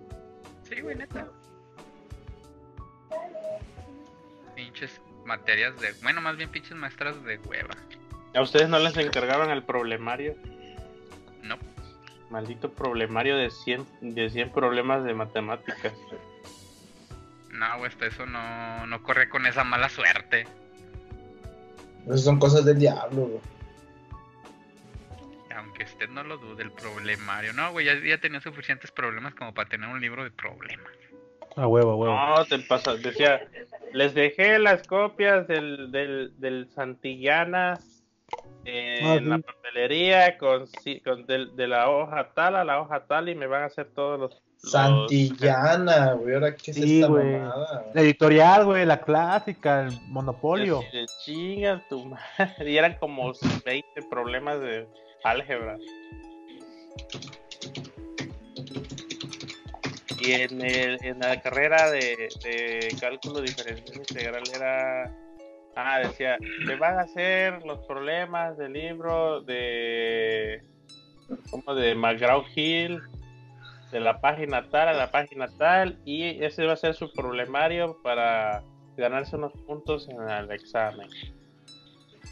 [0.63, 1.27] Sí, güey, neta.
[4.55, 5.93] Pinches materias de...
[6.03, 7.75] Bueno, más bien pinches maestras de hueva.
[8.35, 10.37] ¿A ustedes no les encargaron el problemario?
[11.43, 11.59] No.
[12.31, 15.93] Maldito problemario de 100, de 100 problemas de matemáticas.
[17.51, 20.47] No, güey, hasta eso no, no corre con esa mala suerte.
[22.07, 23.41] Esas son cosas del diablo, güey.
[25.57, 27.53] Aunque usted no lo dude, el problemario.
[27.53, 30.87] No, güey, ya, ya tenía suficientes problemas como para tener un libro de problemas.
[31.57, 32.15] A huevo, a huevo.
[32.17, 33.41] No, te pasa, decía,
[33.93, 37.79] les dejé las copias del, del, del Santillana
[38.65, 42.81] eh, Ah, en la papelería con, sí, con del- de, la hoja tal a la
[42.81, 44.43] hoja tal y me van a hacer todos los...
[44.71, 46.35] Santillana, güey.
[46.35, 47.33] Ahora, ¿qué es Sí, esta güey.
[47.39, 47.91] mamada?
[47.95, 50.81] La editorial, güey, la clásica, el monopolio.
[50.93, 52.23] De, chinga tu madre.
[52.71, 53.33] Y eran como
[53.65, 54.87] 20 problemas de
[55.23, 55.77] álgebra.
[60.21, 65.13] Y en, el, en la carrera de, de cálculo diferencial integral era.
[65.77, 70.63] Ah, decía, le van a hacer los problemas del libro de.
[71.51, 73.03] como de McGraw Hill,
[73.95, 78.03] de la página tal a la página tal, y ese va a ser su problemario
[78.03, 78.65] para
[78.97, 81.09] ganarse unos puntos en el examen.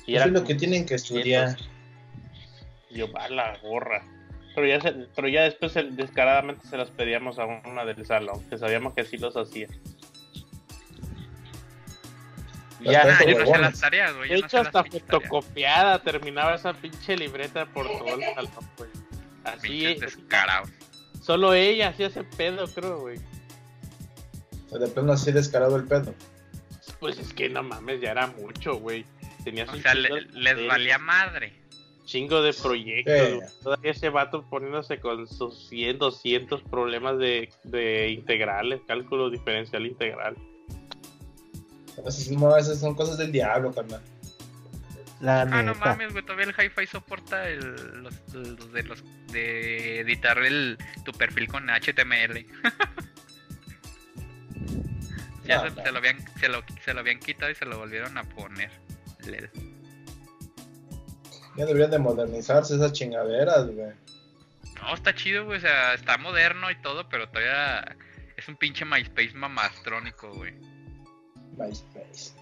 [0.05, 1.56] Y Eso es lo que tienen que estudiar.
[2.90, 4.05] Yo, va la gorra.
[4.56, 8.94] Pero ya, pero ya después descaradamente se los pedíamos a una del salón, que sabíamos
[8.94, 9.68] que sí los hacía.
[12.80, 14.30] Ya, yo no sé las tareas, güey.
[14.30, 18.90] De hecho, hasta fotocopiada terminaba esa pinche libreta por todo el salón, güey.
[19.44, 19.94] Así.
[19.94, 20.68] descarados.
[21.23, 23.19] Solo ella hacía ese pedo, creo, güey.
[24.66, 26.15] O sea, de plano así descarado el pedo.
[26.99, 29.05] Pues es que no mames, ya era mucho, güey.
[29.44, 31.53] Tenías o sea, les valía madre.
[32.05, 33.61] Chingo de proyectos.
[33.62, 40.36] Todavía ese vato poniéndose con sus 100, 200 problemas de, de integrales, cálculo diferencial integral.
[42.05, 44.03] Esas son cosas del diablo, carnal.
[45.23, 50.01] La ah, no mames, güey, todavía el hi-fi soporta el, los, los, de los de
[50.01, 52.44] editar el, tu perfil con HTML.
[55.44, 58.24] ya se, lo habían, se, lo, se lo habían quitado y se lo volvieron a
[58.24, 58.73] poner.
[61.57, 63.93] Ya deberían de modernizarse esas chingaderas, güey.
[64.81, 67.97] No, está chido, güey, o sea, está moderno y todo, pero todavía
[68.36, 70.53] es un pinche MySpace mamastrónico, güey.
[71.57, 72.41] MySpace.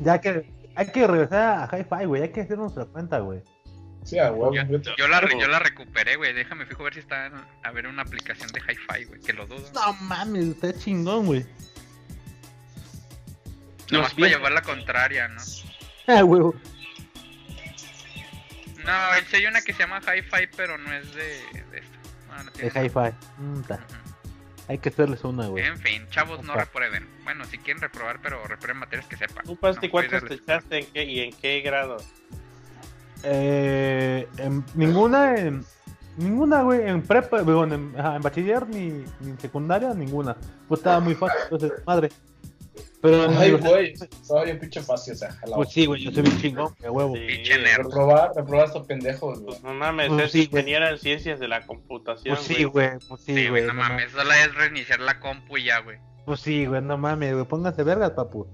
[0.00, 2.22] Ya que hay que regresar a Hi-Fi, güey.
[2.22, 3.42] Hay que hacer nuestra cuenta, güey.
[4.04, 4.52] Sí, a huevo.
[4.52, 6.32] Yo, la, yo la recuperé, güey.
[6.32, 7.30] Déjame fijo ver si está
[7.62, 9.20] a ver una aplicación de Hi-Fi, güey.
[9.20, 9.64] Que lo dudo.
[9.72, 11.46] No mames, está chingón, güey.
[13.90, 15.40] Nomás para llevar la contraria, ¿no?
[16.06, 16.54] Ah, huevo.
[18.84, 21.22] No, hay una que se llama Hi-Fi, pero no es de,
[21.70, 21.98] de esto.
[22.28, 23.42] No, no de Hi-Fi.
[23.42, 23.62] Mm,
[24.68, 25.64] hay que hacerles una, güey.
[25.64, 27.06] En fin, chavos, no reprueben.
[27.24, 29.44] Bueno, si quieren reprobar, pero reprueben materias que sepan.
[29.44, 31.98] ¿Tú, Pasti, cuántos te echaste en qué, y en qué grado?
[33.22, 35.64] Eh, en, ninguna, en,
[36.16, 36.88] ninguna, güey.
[36.88, 40.36] En prepa, en, en, bachiller ni, ni en secundaria, ninguna.
[40.66, 42.10] Pues estaba muy fácil, entonces, madre.
[43.04, 46.38] Pero Ay, güey, soy un pinche fácil, o sea, Pues sí, güey, yo soy bien
[46.40, 47.12] chingón, de huevo.
[47.12, 47.82] pinche nerd.
[47.84, 49.50] Reprobar, reprobar estos pendejos, güey.
[49.50, 52.92] Pues no mames, pues es sí, ingeniero en ciencias de la computación, Pues sí, güey,
[53.06, 53.66] pues sí, güey.
[53.66, 55.98] no, mames, solo es reiniciar la compu y ya, güey.
[56.24, 58.46] Pues sí, güey, no mames, güey, pónganse vergas, papu.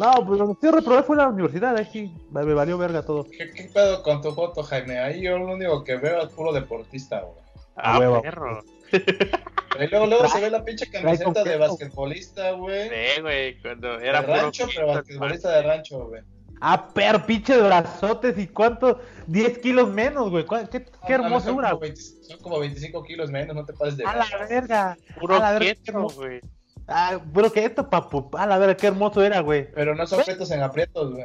[0.00, 3.22] No, pues lo que sí reprobé fue la universidad, ahí sí, me valió verga todo.
[3.22, 4.98] ¿Qué, ¿Qué, pedo con tu foto, Jaime?
[4.98, 7.38] Ahí yo lo único que veo es puro deportista, güey.
[7.76, 8.20] Ah, huevo.
[8.20, 8.64] perro.
[9.80, 12.88] Y luego, luego se ve la pinche camiseta de basquetbolista, güey.
[12.88, 16.22] Sí, güey, cuando era de rancho, pero basquetbolista de rancho, güey.
[16.60, 20.46] Ah, pero pinche de brazotes y cuánto, 10 kilos menos, güey.
[20.70, 21.94] ¿Qué, qué hermosura, güey.
[21.96, 24.96] Son, como 25 kilos menos, no te pases de A la verga.
[25.20, 26.40] Puro a la verga, güey.
[26.86, 28.30] Ah, puro esto, papu.
[28.36, 29.70] A la verga, qué hermoso era, güey.
[29.72, 31.24] Pero no son aprietos en aprietos, güey.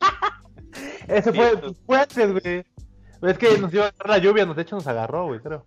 [1.08, 2.64] Ese fue fuertes, güey.
[3.22, 5.66] Es que nos iba a agarrar la lluvia, nos de hecho nos agarró, güey, creo.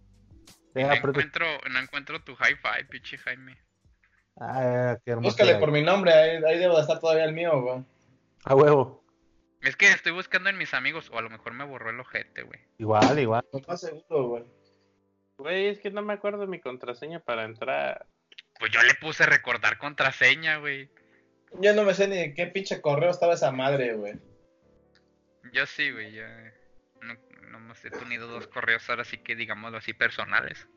[0.74, 3.58] No encuentro, no encuentro tu hi-fi, pinche Jaime.
[4.40, 5.30] Ah, qué hermoso.
[5.30, 7.84] Búscale por mi nombre, ahí, ahí debo de estar todavía el mío, güey.
[8.46, 9.04] A huevo.
[9.62, 12.44] Es que estoy buscando en mis amigos, o a lo mejor me borró el ojete,
[12.44, 12.60] güey.
[12.78, 13.46] Igual, igual.
[13.52, 14.44] No más seguro, güey.
[15.38, 18.06] Güey, es que no me acuerdo mi contraseña para entrar.
[18.60, 20.90] Pues yo le puse recordar contraseña, güey.
[21.60, 24.14] Yo no me sé ni qué pinche correo estaba esa madre, güey.
[25.52, 26.54] Yo sí, güey, ya
[27.50, 30.68] nomás he tenido dos correos ahora sí que digámoslo así personales.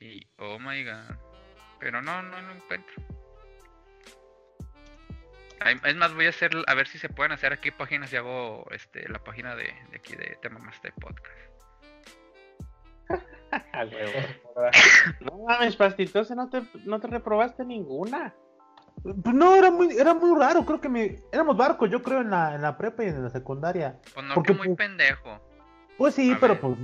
[0.00, 1.16] Y, oh my god.
[1.78, 2.94] Pero no, no lo encuentro.
[5.84, 8.66] Es más, voy a hacer, a ver si se pueden hacer aquí páginas y hago
[8.72, 11.52] este, la página de, de aquí de Tema Más de Podcast.
[15.20, 18.34] no mames, pastitoso, no te, no te reprobaste ninguna.
[19.02, 22.30] Pues no, era muy, era muy raro, creo que me, éramos barcos, yo creo, en
[22.30, 23.98] la, en la prepa y en la secundaria.
[24.14, 25.40] Pues no, Porque, que muy pues, pendejo.
[25.98, 26.76] Pues sí, pero pues,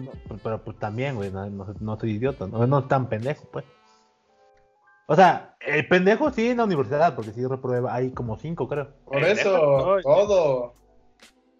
[0.42, 3.64] pero pues también, güey, no, no, soy idiota, no, no es tan pendejo, pues.
[5.06, 8.94] O sea, el pendejo sí en la universidad, porque sí reprueba, hay como cinco, creo.
[9.04, 10.74] Por eso, todo.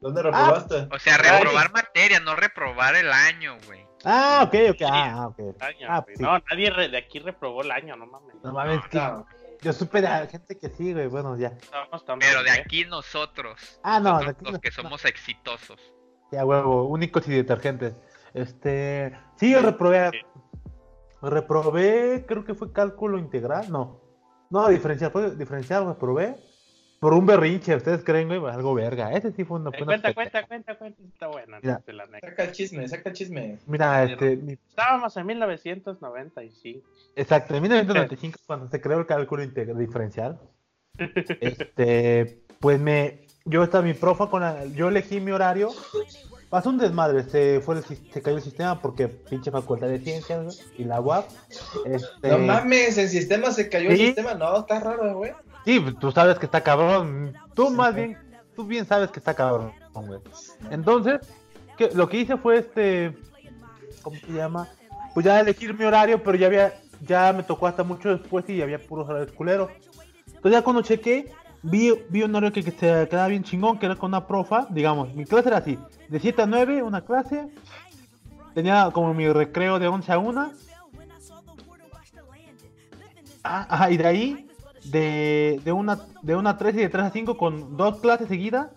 [0.01, 0.89] ¿Dónde reprobaste?
[0.90, 3.86] o sea, reprobar materia, no reprobar el año, güey.
[4.05, 5.56] Ah, ok, ok, ah, ok.
[5.89, 8.35] ah, pues No, nadie de aquí reprobó el año, no mames.
[8.43, 8.80] No mames,
[9.62, 11.56] yo supe de gente que sí, güey, bueno, ya.
[12.20, 12.62] Pero de ¿eh?
[12.64, 13.80] aquí nosotros.
[13.82, 15.80] Ah, no, de aquí los que somos exitosos.
[16.30, 17.94] Ya, huevo, únicos y detergentes.
[18.35, 20.10] Este, sí, yo reprobé.
[21.22, 24.01] Reprobé, creo que fue cálculo integral, no.
[24.51, 26.36] No, diferencial, fue diferencial, reprobé.
[27.01, 28.53] Por un berrinche, ¿ustedes creen, güey?
[28.53, 29.12] Algo verga.
[29.12, 29.87] Ese sí fue una buena.
[29.87, 31.61] cuenta, cuenta, cuenta, cuenta, está buena.
[31.61, 33.59] saca el chisme, saca el chisme.
[33.66, 34.59] Mira, este.
[34.69, 36.89] Estábamos en 1995.
[37.15, 40.41] Exacto, en 1995, cuando se creó el cálculo diferencial.
[41.41, 43.27] este, pues me.
[43.45, 45.70] Yo estaba mi profa con la, Yo elegí mi horario
[46.49, 50.85] pasó un desmadre, se, fue se cayó el sistema porque pinche facultad de ciencias y
[50.85, 51.29] la UAP.
[51.87, 52.29] Este...
[52.29, 55.33] No mames, el sistema se cayó el sistema, no, está raro, güey.
[55.69, 58.16] Sí, tú sabes que está cabrón, tú más bien,
[58.57, 60.19] tú bien sabes que está cabrón, güey.
[60.70, 61.20] Entonces,
[61.77, 63.15] que, lo que hice fue este,
[64.01, 64.66] ¿cómo se llama?
[65.12, 66.73] Pues ya elegir mi horario, pero ya había,
[67.03, 69.70] ya me tocó hasta mucho después y había puros horarios culeros.
[70.28, 73.97] Entonces ya cuando chequé, vi, vi un horario que, se quedaba bien chingón, que era
[73.97, 75.78] con una profa, digamos, mi clase era así,
[76.09, 77.47] de 7 a 9 una clase,
[78.55, 80.53] tenía como mi recreo de 11 a 1,
[83.45, 84.48] ah, ajá, y de ahí,
[84.90, 88.28] de, de, una, de una a 3 y de 3 a 5 con dos clases
[88.28, 88.70] seguidas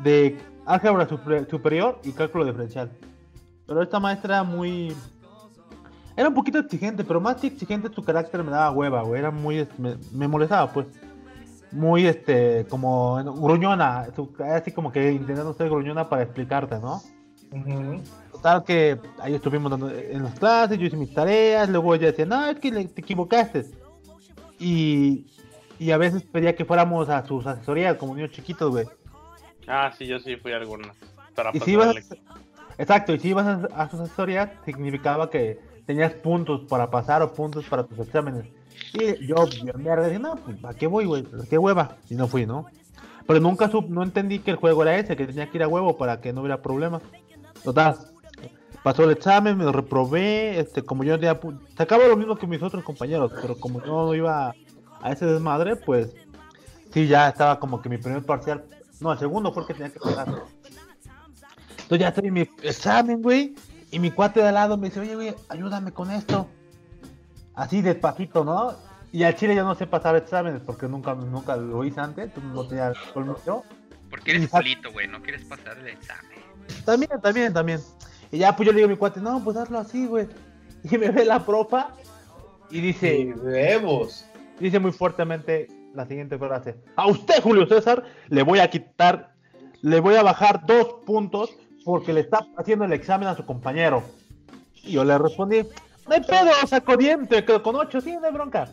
[0.00, 1.08] de álgebra
[1.48, 2.90] superior y cálculo diferencial.
[3.66, 4.94] Pero esta maestra era muy...
[6.16, 9.20] Era un poquito exigente, pero más exigente su carácter me daba hueva, güey.
[9.20, 9.68] Era muy...
[9.76, 10.86] Me, me molestaba, pues
[11.72, 14.06] muy, este, como gruñona,
[14.54, 17.02] así como que intentando ser gruñona para explicarte, ¿no?
[18.32, 22.26] Total que ahí estuvimos dando en las clases, yo hice mis tareas, luego ella decía,
[22.26, 23.66] no, es que te equivocaste.
[24.58, 25.26] Y,
[25.78, 28.86] y a veces pedía que fuéramos a sus asesorías como niños chiquitos, güey.
[29.66, 30.92] Ah, sí, yo sí fui a alguna.
[31.34, 31.96] Para y si ibas,
[32.78, 37.32] exacto, y si ibas a, a sus asesorías, significaba que tenías puntos para pasar o
[37.32, 38.46] puntos para tus exámenes.
[38.92, 39.36] Y yo,
[39.76, 41.24] me dije, no, pues, ¿a qué voy, güey?
[41.48, 41.96] ¿Qué hueva?
[42.10, 42.66] Y no fui, ¿no?
[43.26, 45.68] Pero nunca sub, no entendí que el juego era ese, que tenía que ir a
[45.68, 47.02] huevo para que no hubiera problemas.
[47.64, 47.96] Total,
[48.82, 51.40] pasó el examen, me lo reprobé, este, como yo tenía,
[51.76, 54.54] sacaba lo mismo que mis otros compañeros, pero como yo no iba
[55.06, 56.14] a ese desmadre, pues
[56.92, 58.64] sí, ya estaba como que mi primer parcial,
[59.00, 60.28] no, el segundo fue el que tenía que pasar.
[60.28, 63.54] Entonces ya estoy en mi examen, güey,
[63.90, 66.48] y mi cuate de al lado me dice, oye, güey, ayúdame con esto
[67.56, 68.74] así despacito, ¿no?
[69.12, 72.66] Y al chile yo no sé pasar exámenes porque nunca, nunca lo hice antes, no
[72.66, 72.92] tenía
[73.46, 73.64] yo.
[74.10, 76.38] Porque eres solito, güey, no quieres pasar el examen.
[76.84, 77.80] También, también, también.
[78.30, 80.28] Y ya pues yo le digo a mi cuate, no, pues hazlo así, güey.
[80.84, 81.88] Y me ve la profa
[82.70, 83.34] y dice...
[83.42, 84.25] ¡Huevos!
[84.58, 86.76] Dice muy fuertemente la siguiente frase.
[86.96, 89.34] A usted, Julio César, le voy a quitar,
[89.82, 94.02] le voy a bajar dos puntos porque le está haciendo el examen a su compañero.
[94.82, 95.62] Y yo le respondí,
[96.06, 98.68] no hay pedo, saco diente, con 8, sí, no hay bronca.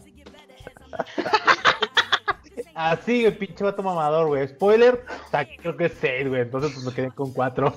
[2.76, 4.48] Así, el pinche vato mamador, güey.
[4.48, 5.06] Spoiler,
[5.62, 6.42] creo que es 6, güey.
[6.42, 7.74] Entonces pues me quedé con 4.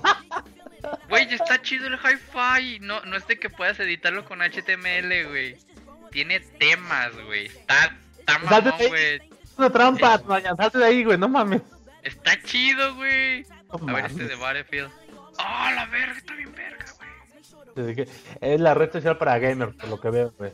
[1.08, 2.78] Güey, está chido el hi-fi.
[2.80, 5.56] No, no es de que puedas editarlo con HTML, güey.
[6.16, 7.44] Tiene temas, güey.
[7.44, 9.16] Está, está mamón, güey.
[9.16, 11.18] Es una trampa, eh, salte de ahí, güey.
[11.18, 11.60] No mames.
[12.02, 13.44] Está chido, güey.
[13.68, 14.90] a ver, este de Battlefield.
[15.38, 16.86] Oh, la verga, está bien verga
[18.40, 20.52] es la red social para gamers, por lo que veo, güey.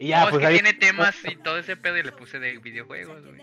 [0.00, 3.42] Y ya, pues tiene temas y todo ese pedo y le puse de videojuegos, güey.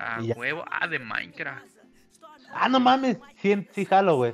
[0.00, 0.64] Ah, huevo.
[0.68, 1.64] Ah, de Minecraft.
[2.52, 3.18] Ah, no mames.
[3.40, 4.32] Sí, sí jalo, güey.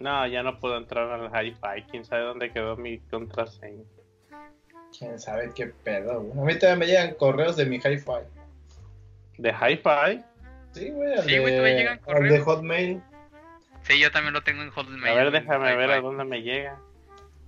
[0.00, 1.82] No, ya no puedo entrar al hi-fi.
[1.90, 3.84] ¿Quién sabe dónde quedó mi contraseña?
[4.98, 6.40] ¿Quién sabe qué pedo, güey?
[6.40, 8.24] A mí también me llegan correos de mi hi-fi.
[9.36, 10.24] ¿De hi-fi?
[10.72, 11.18] Sí, güey.
[11.22, 12.32] Sí, güey, me llegan correos.
[12.32, 13.02] de Hotmail.
[13.82, 15.12] Sí, yo también lo tengo en Hotmail.
[15.12, 16.78] A ver, déjame ver a dónde me llega.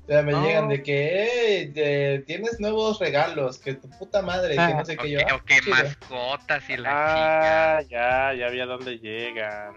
[0.09, 4.85] Ya me llegan de que tienes nuevos regalos, que tu puta madre, que ah, no
[4.85, 5.21] sé qué yo.
[5.35, 9.75] O que mascotas y la ah, ya, ya vi a dónde llegan.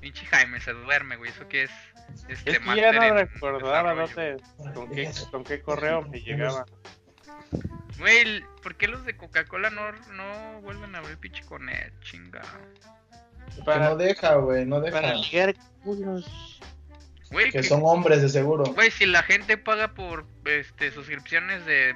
[0.00, 1.70] Pinche Jaime se duerme, güey, eso que es.
[2.28, 4.36] Este, es que ya no recordaba dónde,
[4.74, 6.64] con qué, con qué correo me llegaba.
[7.98, 11.92] Güey, ¿por qué los de Coca-Cola no, no vuelven a abrir pinche con él?
[12.00, 12.42] Chinga.
[13.66, 15.00] no deja, güey, no deja.
[15.00, 15.54] Para ligar
[17.52, 18.64] que, son hombres de seguro.
[18.64, 21.94] Güey, si la gente paga por este suscripciones de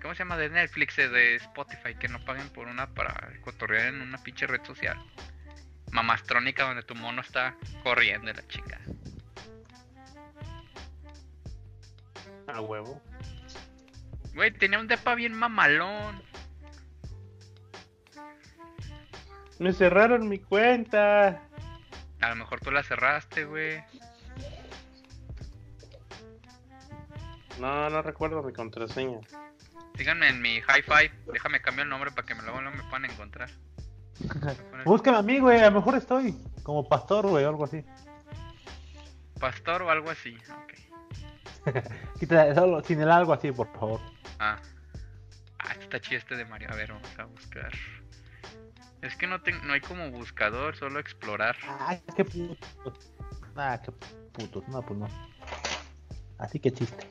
[0.00, 0.36] ¿cómo se llama?
[0.36, 4.62] de Netflix, de Spotify, que no paguen por una para cotorrear en una pinche red
[4.64, 4.98] social.
[5.92, 8.80] Mamastrónica donde tu mono está corriendo la chica.
[12.46, 13.00] A huevo.
[14.34, 16.22] Güey, tenía un depa bien mamalón.
[19.58, 21.42] Me cerraron mi cuenta.
[22.20, 23.82] A lo mejor tú la cerraste, güey.
[27.58, 29.18] No, no recuerdo mi contraseña.
[29.96, 31.10] Síganme en mi hi-fi.
[31.30, 33.50] Déjame cambiar el nombre para que me luego no me puedan encontrar.
[34.84, 35.60] Búscame a mí, güey.
[35.60, 37.84] A lo mejor estoy como pastor, güey, o algo así.
[39.38, 41.74] Pastor o algo así, ok.
[42.18, 44.00] Quita solo sin el algo así, por favor.
[44.38, 44.58] Ah.
[45.58, 46.68] Ah, está chido este de Mario.
[46.70, 47.72] A ver, vamos a buscar.
[49.02, 51.56] Es que no, no hay como buscador, solo explorar.
[51.66, 52.66] Ah, qué puto.
[53.56, 54.62] Ah, qué puto.
[54.68, 55.08] No, pues no.
[56.38, 57.06] Así que chiste.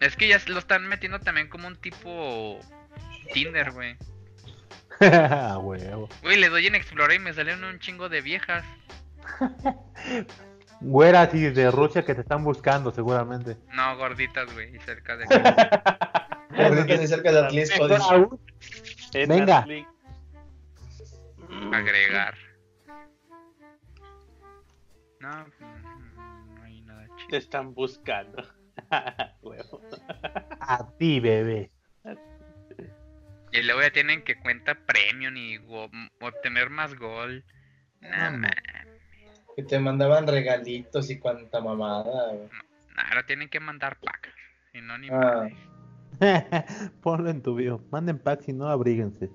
[0.00, 2.58] Es que ya lo están metiendo también como un tipo
[3.32, 3.96] Tinder, güey.
[5.12, 6.08] Ah, huevo.
[6.22, 8.64] Güey, le doy en Explorer y me salieron un chingo de viejas.
[10.80, 13.56] Güeras y de Rusia que te están buscando, seguramente.
[13.72, 15.26] No, gorditas, güey, y cerca de...
[16.50, 17.88] Gorditas y cerca de Atlisco.
[19.12, 19.66] Venga.
[21.72, 22.34] Agregar.
[25.20, 25.46] No,
[26.56, 27.28] no hay nada chido.
[27.30, 28.44] Te están buscando.
[30.60, 31.71] A ti, bebé.
[33.52, 37.44] Y luego ya tienen que cuenta premium y go- obtener más gol.
[38.00, 38.50] No, No, man.
[39.56, 42.32] Que te mandaban regalitos y cuanta mamada.
[42.96, 44.30] Ahora tienen que mandar packs.
[44.72, 45.48] Si no, ni Ah.
[47.02, 47.84] Ponlo en tu bio.
[47.90, 49.28] Manden packs y no abríguense.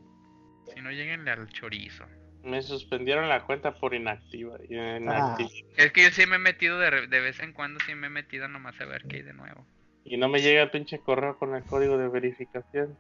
[0.74, 2.06] Si no, lleguenle al chorizo.
[2.44, 4.58] Me suspendieron la cuenta por inactiva.
[4.70, 5.50] inactiva.
[5.76, 8.08] Es que yo sí me he metido de, re- de vez en cuando, sí me
[8.08, 9.68] he metido nomás a ver qué hay de nuevo.
[10.06, 12.98] Y no me llega el pinche correo con el código de verificación.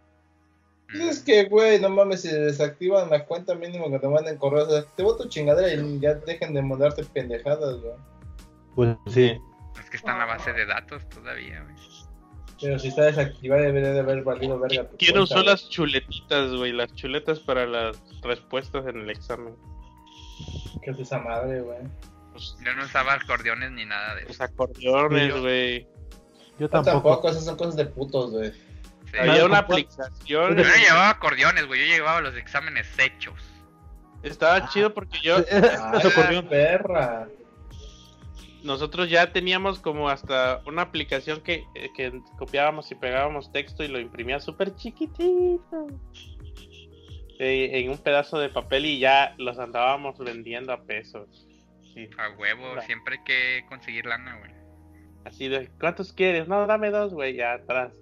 [0.91, 4.67] Pues Es que, güey, no mames, si desactivan la cuenta mínimo que te manden correos,
[4.69, 7.93] o sea, te voto chingadera y ya dejen de mandarte pendejadas, güey.
[8.75, 9.37] Pues sí.
[9.81, 11.75] Es que está en la base de datos todavía, güey.
[12.59, 15.47] Pero si está desactivada debería de haber valido verga tu Quiero cuenta, usar güey.
[15.47, 16.71] las chuletitas, güey.
[16.71, 19.53] Las chuletas para las respuestas en el examen.
[20.81, 21.77] ¿Qué es esa madre, güey?
[22.31, 24.43] Pues, Yo no usaba acordeones ni nada de los eso.
[24.43, 25.81] acordeones, güey.
[26.59, 26.91] Yo No, tampoco.
[27.09, 28.51] tampoco, esas son cosas de putos, güey.
[29.11, 29.17] Sí.
[29.19, 30.11] Había una aplicación.
[30.25, 31.81] Yo no llevaba acordeones, güey.
[31.87, 33.35] Yo llevaba los exámenes hechos.
[34.23, 35.37] Estaba chido porque yo.
[35.51, 36.47] Ah, Eso ocurrió.
[36.47, 37.27] perra.
[38.63, 41.63] Nosotros ya teníamos como hasta una aplicación que,
[41.95, 45.87] que copiábamos y pegábamos texto y lo imprimía súper chiquitito.
[47.39, 51.47] eh, en un pedazo de papel y ya los andábamos vendiendo a pesos.
[51.93, 52.09] Sí.
[52.17, 52.81] A huevo, Claro.
[52.81, 54.51] siempre hay que conseguir lana, güey.
[55.23, 56.47] Así de, ¿cuántos quieres?
[56.47, 57.93] No, dame dos, güey, ya atrás.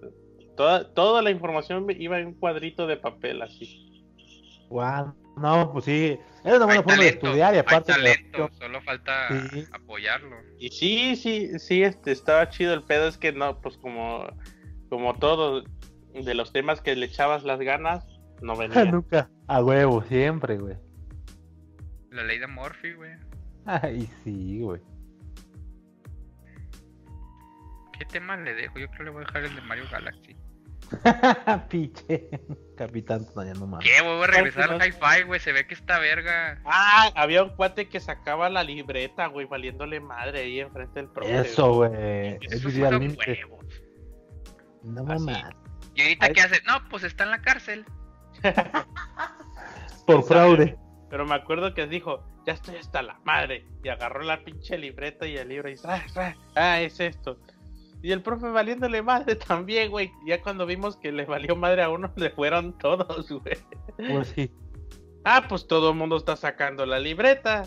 [0.55, 4.05] Toda, toda la información iba en un cuadrito de papel así.
[4.69, 6.17] Guau, No, pues sí.
[6.43, 7.91] Era una buena Hay forma de estudiar y aparte.
[7.91, 9.65] talento, solo falta Sí.
[9.73, 10.37] apoyarlo.
[10.59, 14.25] Y sí, sí, sí, este, estaba chido el pedo, es que no, pues como,
[14.89, 15.63] como todo,
[16.13, 18.05] de los temas que le echabas las ganas,
[18.41, 18.85] no venía.
[18.85, 19.29] Nunca.
[19.47, 20.77] A huevo, siempre, güey.
[22.11, 23.11] La ley de Murphy, güey.
[23.65, 24.79] Ay, sí, güey.
[27.97, 28.77] ¿Qué tema le dejo?
[28.79, 30.35] Yo creo que le voy a dejar el de Mario Galaxy.
[31.69, 32.29] Piche.
[32.75, 33.87] Capitán, no, ya no mames.
[33.87, 34.01] ¿Qué?
[34.01, 35.39] Voy a regresar al hi-fi, güey.
[35.39, 36.61] Se ve que está verga.
[36.65, 41.39] Ah, había un cuate que sacaba la libreta, güey, valiéndole madre ahí enfrente del profe.
[41.39, 42.37] Eso, güey.
[42.41, 43.65] Es huevos.
[44.83, 45.37] No mames.
[45.95, 46.33] ¿Y ahorita Ay.
[46.33, 46.61] qué hace?
[46.63, 47.85] No, pues está en la cárcel.
[50.05, 50.77] Por fraude.
[51.09, 53.65] Pero me acuerdo que dijo, ya estoy hasta la madre.
[53.83, 57.39] Y agarró la pinche libreta y el libro y dice, ah, ah, ah, es esto.
[58.05, 60.11] Y el profe valiéndole madre también, güey.
[60.27, 63.57] Ya cuando vimos que le valió madre a uno, le fueron todos, güey.
[63.97, 64.51] Pues sí.
[65.23, 67.63] Ah, pues todo el mundo está sacando la libreta.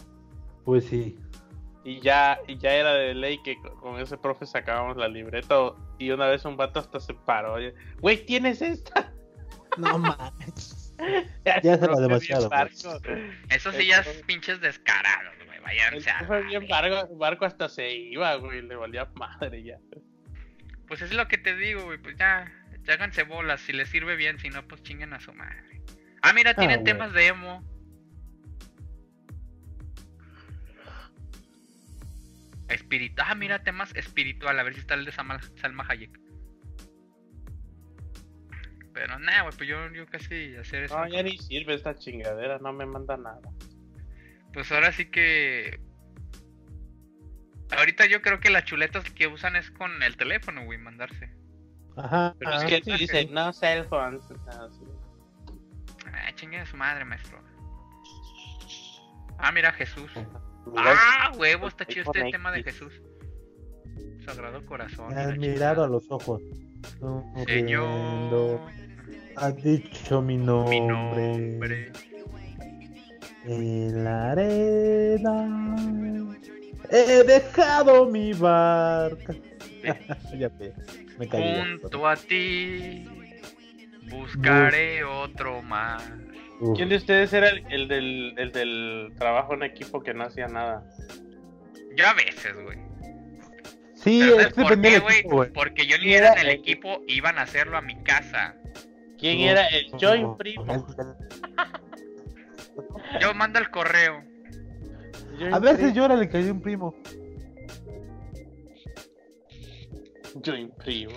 [0.64, 1.18] Pues sí.
[1.82, 5.72] Y ya, y ya era de ley que con- ese profe sacábamos la libreta.
[5.98, 7.54] Y una vez un vato hasta se paró.
[7.54, 9.12] oye, Güey, ¿tienes esta?
[9.76, 10.94] No mames.
[11.44, 12.84] Ya Ya será demasiado, pues.
[13.50, 15.56] Eso sí ya es pinches descarados, güey.
[15.58, 16.60] El Váyanse a...
[16.68, 18.62] barco, barco hasta se iba, güey.
[18.62, 19.78] Le valía madre ya.
[20.88, 21.98] Pues es lo que te digo, güey.
[21.98, 22.50] Pues ya,
[22.82, 23.60] ya háganse bolas.
[23.60, 25.82] Si les sirve bien, si no, pues chinguen a su madre.
[26.22, 26.92] Ah, mira, tienen güey.
[26.92, 27.62] temas de emo.
[32.68, 33.26] Espiritual.
[33.30, 34.58] Ah, mira, temas espiritual.
[34.58, 36.18] A ver si está el de Salma, Salma Hayek.
[38.92, 40.98] Pero nada, güey, pues yo, yo casi hacer eso.
[40.98, 43.40] No, ya ni sirve esta chingadera, no me manda nada.
[44.52, 45.78] Pues ahora sí que.
[47.76, 51.30] Ahorita yo creo que las chuletas que usan es con el teléfono, güey, mandarse.
[51.96, 52.34] Ajá.
[52.38, 52.92] Pero es ah, que sí.
[52.92, 54.22] dice, no cell phones.
[56.12, 57.42] Ah, chingue a su madre, maestro.
[59.38, 60.10] Ah, mira, Jesús.
[60.76, 62.62] Ah, huevo, está chido este tema de.
[62.62, 62.92] Jesús.
[64.24, 65.14] Sagrado corazón.
[65.14, 66.42] Me has la mirado a los ojos.
[67.46, 68.60] Señor,
[69.36, 70.80] Has dicho mi nombre.
[70.80, 71.92] mi nombre.
[73.44, 75.76] En la arena.
[76.90, 79.34] He dejado mi barca.
[80.38, 80.50] ya
[81.18, 81.54] me caí.
[81.54, 81.64] ya.
[81.80, 83.06] Junto a ti
[84.10, 86.02] buscaré otro más.
[86.60, 86.76] Uf.
[86.76, 90.48] ¿Quién de ustedes era el, el del, el del trabajo en equipo que no hacía
[90.48, 90.84] nada?
[91.94, 92.78] Yo a veces, güey.
[93.94, 95.52] Sí, es ¿sabes que por qué, güey?
[95.52, 98.54] Porque yo ni ¿Quién era en el equipo, iban a hacerlo a mi casa.
[99.18, 100.86] ¿Quién No, era el no, Joy no, Primo?
[103.20, 104.22] Yo mando el correo.
[105.52, 106.94] A veces yo el que cayó un primo.
[110.42, 111.16] Joy Primo.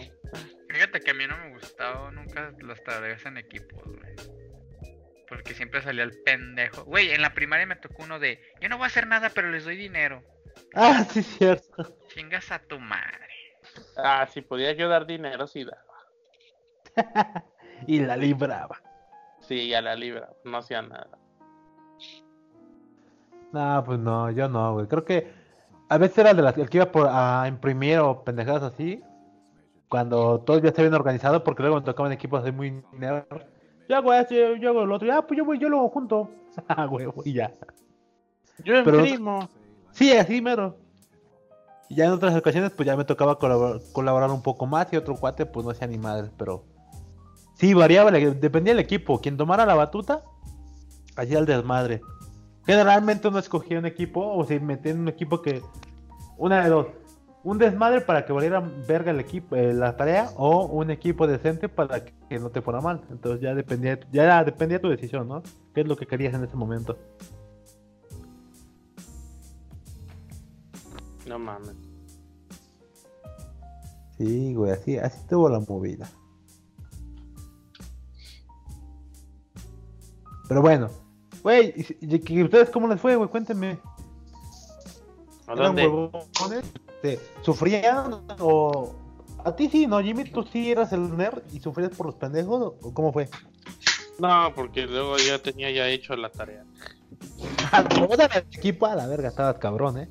[0.69, 4.15] Fíjate que a mí no me gustaba nunca las tareas en equipo, güey.
[5.27, 6.83] Porque siempre salía el pendejo.
[6.85, 9.49] Güey, en la primaria me tocó uno de, yo no voy a hacer nada, pero
[9.49, 10.23] les doy dinero.
[10.73, 11.97] Ah, sí, cierto.
[12.09, 13.27] Chingas a tu madre.
[13.97, 15.85] Ah, si podía yo dar dinero, sí daba.
[17.87, 18.81] y la libraba.
[19.41, 21.20] Sí, ya la libraba, no hacía nada.
[23.51, 24.87] No, pues no, yo no, güey.
[24.87, 25.31] Creo que
[25.89, 29.01] a veces era de las el que iba por, a imprimir o pendejadas así.
[29.89, 33.25] Cuando todo ya está bien organizado, porque luego me tocaban equipos así muy nerd.
[33.89, 35.13] Yo hago este, yo hago el otro.
[35.13, 36.29] Ah, pues yo voy, yo lo hago junto.
[36.67, 37.51] Ah, güey, y ya.
[38.63, 39.49] Yo imprimo.
[39.91, 40.75] sí, así mero.
[41.89, 45.15] Y ya en otras ocasiones, pues ya me tocaba colaborar, un poco más y otro
[45.15, 46.63] cuate, pues no hacía ni madre, pero.
[47.55, 49.19] Sí, variaba, dependía del equipo.
[49.19, 50.23] Quien tomara la batuta,
[51.17, 52.01] hacía el desmadre.
[52.65, 55.61] Generalmente uno escogía un equipo o se metía en un equipo que.
[56.37, 56.87] Una de dos.
[57.43, 61.69] Un desmadre para que valiera verga el equipo, eh, la tarea, o un equipo decente
[61.69, 63.01] para que no te fuera mal.
[63.09, 65.41] Entonces ya dependía, ya dependía tu decisión, ¿no?
[65.73, 66.97] ¿Qué es lo que querías en ese momento?
[71.27, 71.75] No mames.
[74.17, 76.07] Sí, güey, así, así tuvo la movida.
[80.47, 80.89] Pero bueno,
[81.43, 83.29] Güey, ¿y ustedes cómo les fue, güey?
[83.29, 83.79] Cuéntenme.
[85.47, 85.89] ¿A dónde?
[87.41, 88.95] ¿Sufrían o...?
[89.43, 90.25] A ti sí, ¿no, Jimmy?
[90.25, 93.27] ¿Tú sí eras el nerd y sufrías por los pendejos o cómo fue?
[94.19, 96.63] No, porque luego ya tenía ya hecho la tarea.
[98.35, 100.09] el equipo a la verga, estabas cabrón, ¿eh?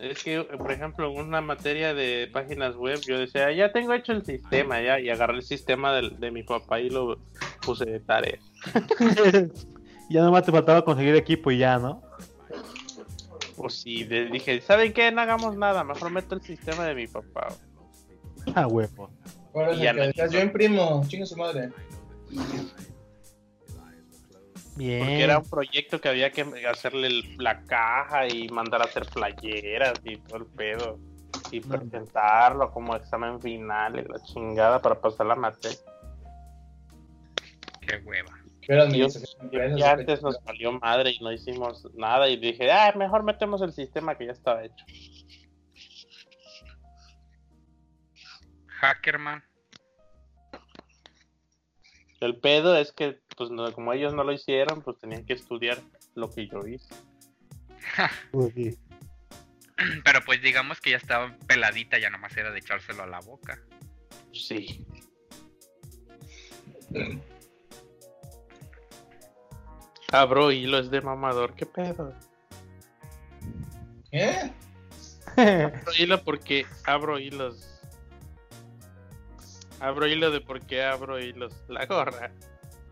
[0.00, 4.12] Es que, por ejemplo, en una materia de páginas web, yo decía, ya tengo hecho
[4.12, 7.18] el sistema, ya, y agarré el sistema de, de mi papá y lo
[7.64, 8.38] puse de tarea.
[10.10, 12.02] ya nomás te faltaba conseguir equipo y ya, ¿no?
[13.56, 15.12] Pues sí, dije, ¿saben qué?
[15.12, 17.48] No hagamos nada, mejor meto el sistema de mi papá.
[18.54, 19.10] Ah, huevo.
[20.30, 21.70] yo imprimo, chinga su madre.
[24.76, 25.00] Bien.
[25.00, 30.00] Porque era un proyecto que había que hacerle la caja y mandar a hacer playeras
[30.04, 30.98] y todo el pedo.
[31.52, 35.78] Y presentarlo como examen final y la chingada para pasar la materia.
[37.80, 38.39] Qué hueva.
[38.70, 43.60] Pero ya antes nos salió madre y no hicimos nada y dije, ah, mejor metemos
[43.62, 44.84] el sistema que ya estaba hecho.
[48.68, 49.42] Hackerman.
[52.20, 55.78] El pedo es que, pues como ellos no lo hicieron, pues tenían que estudiar
[56.14, 56.94] lo que yo hice.
[60.04, 63.60] Pero pues digamos que ya estaba peladita, ya nomás era de echárselo a la boca.
[64.32, 64.86] Sí.
[70.12, 72.12] Abro hilos de mamador, ¿qué pedo?
[74.12, 74.50] ¿Eh?
[75.36, 77.66] abro hilo porque abro hilos.
[79.78, 81.54] Abro hilo de por qué abro hilos.
[81.68, 82.32] La gorra.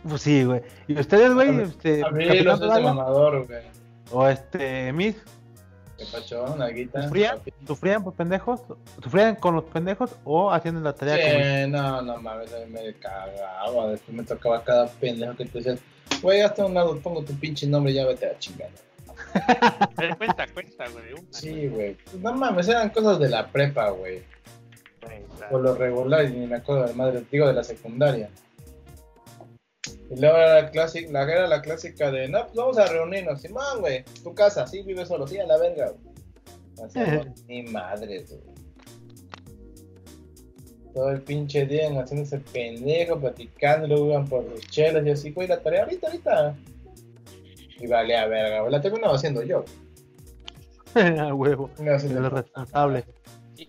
[0.08, 0.62] Pues sí, güey.
[0.86, 1.60] ¿Y ustedes, güey?
[1.60, 3.64] Este, abro hilos de mamador, güey.
[4.10, 5.16] O este, Miss.
[5.98, 6.60] ¿Qué pachón?
[6.74, 7.02] Guita.
[7.02, 7.38] ¿Sufrían?
[7.66, 8.60] ¿Sufrían por pendejos?
[9.02, 11.64] ¿Sufrían con los pendejos o haciendo la tarea?
[11.64, 13.90] Sí, no, no mames, a mí me cagaba.
[13.90, 15.80] Después me tocaba cada pendejo que tú decías
[16.22, 18.70] Güey, hasta un lado pongo tu pinche nombre y ya vete a chingar.
[20.18, 21.04] cuenta, cuenta, güey.
[21.30, 21.96] Sí, güey.
[22.20, 24.22] No mames, eran cosas de la prepa, güey.
[25.50, 28.30] Por lo regular, y ni me acuerdo de madre, digo de la secundaria.
[30.10, 33.42] Y luego era la clásica, la, era la clásica de, no, pues vamos a reunirnos.
[33.42, 36.86] Simón, güey, tu casa, sí, vive solo, sí, a la verga, güey.
[36.86, 37.00] Así,
[37.46, 38.58] ni madre, güey
[40.98, 45.30] todo el pinche día haciendo ese pendejo, platicando, luego iban por los chelos y así,
[45.30, 46.56] güey, la tarea ahorita, ahorita.
[47.78, 49.64] Y vale a verga, güey, la terminaba haciendo yo.
[50.94, 53.04] A huevo, el responsable.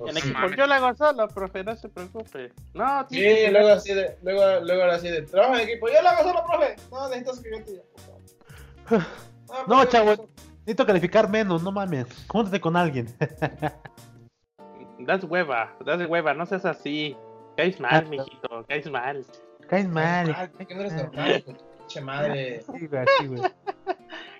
[0.07, 2.53] En equipo yo la hago solo, profe, no se preocupe.
[2.73, 3.35] No, tío.
[3.35, 6.45] Sí, luego así de, luego, luego así de, trabaja en equipo, yo la hago solo,
[6.45, 6.75] profe.
[6.91, 8.97] No, necesitas que yo te
[9.67, 12.07] No, no chavo, necesito calificar menos, no mames.
[12.27, 13.07] Júntate con alguien.
[14.99, 17.15] das hueva, das hueva, no seas así.
[17.57, 19.25] Caes mal, ah, mijito, caes mal.
[19.67, 20.51] Caes mal.
[20.57, 21.43] ¿Por qué no eres normal,
[21.77, 22.61] pinche madre?
[22.61, 23.41] Sí, güey, sí, güey.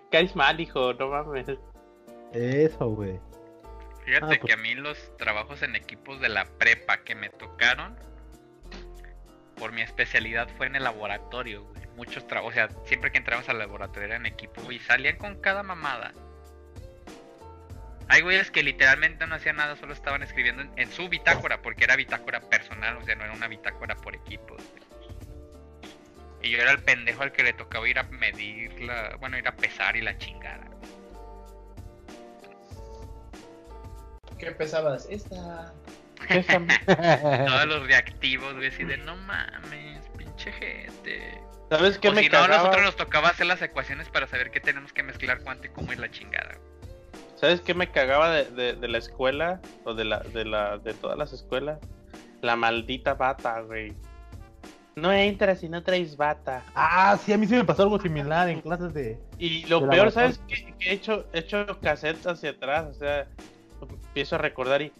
[0.09, 1.47] Caes mal, hijo, no mames.
[2.31, 3.19] Eso, güey.
[4.09, 7.29] Fíjate ah, que pues a mí los trabajos en equipos de la prepa que me
[7.29, 7.95] tocaron,
[9.55, 11.87] por mi especialidad fue en el laboratorio, güey.
[11.95, 15.39] Muchos trabajos, o sea, siempre que entramos al laboratorio era en equipo y salían con
[15.41, 16.11] cada mamada.
[18.07, 21.95] Hay güeyes que literalmente no hacían nada, solo estaban escribiendo en, su bitácora, porque era
[21.95, 24.57] bitácora personal, o sea, no era una bitácora por equipo.
[26.41, 29.47] Y yo era el pendejo al que le tocaba ir a medir la, bueno, ir
[29.47, 30.78] a pesar y la chingada.
[34.39, 35.07] ¿Qué pesabas?
[35.09, 35.73] Esta.
[37.47, 41.41] Todos los reactivos, güey, así de no mames, pinche gente.
[41.69, 42.47] ¿Sabes qué o me si cagaba?
[42.47, 45.67] no, a nosotros nos tocaba hacer las ecuaciones para saber qué tenemos que mezclar, cuánto
[45.67, 46.57] y cómo es la chingada.
[47.35, 49.61] ¿Sabes qué me cagaba de, de, de la escuela?
[49.85, 51.79] O de la, de la, de todas las escuelas.
[52.41, 53.93] La maldita bata, güey.
[54.95, 56.63] No entras si no traes bata.
[56.75, 59.17] Ah, sí, a mí sí me pasó algo similar en clases de.
[59.37, 60.11] Y lo De peor.
[60.11, 60.73] ¿sabes qué?
[60.79, 63.27] Que he hecho, he hecho cassette hacia atrás, o sea,
[63.87, 64.91] empiezo a recordar y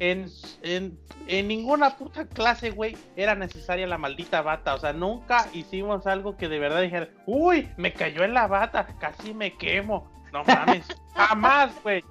[0.00, 0.26] en,
[0.62, 0.98] en,
[1.28, 6.36] en ninguna puta clase, güey, era necesaria la maldita bata, o sea, nunca hicimos algo
[6.36, 10.86] que de verdad dijera, uy, me cayó en la bata, casi me quemo, no mames,
[11.14, 12.04] jamás, güey.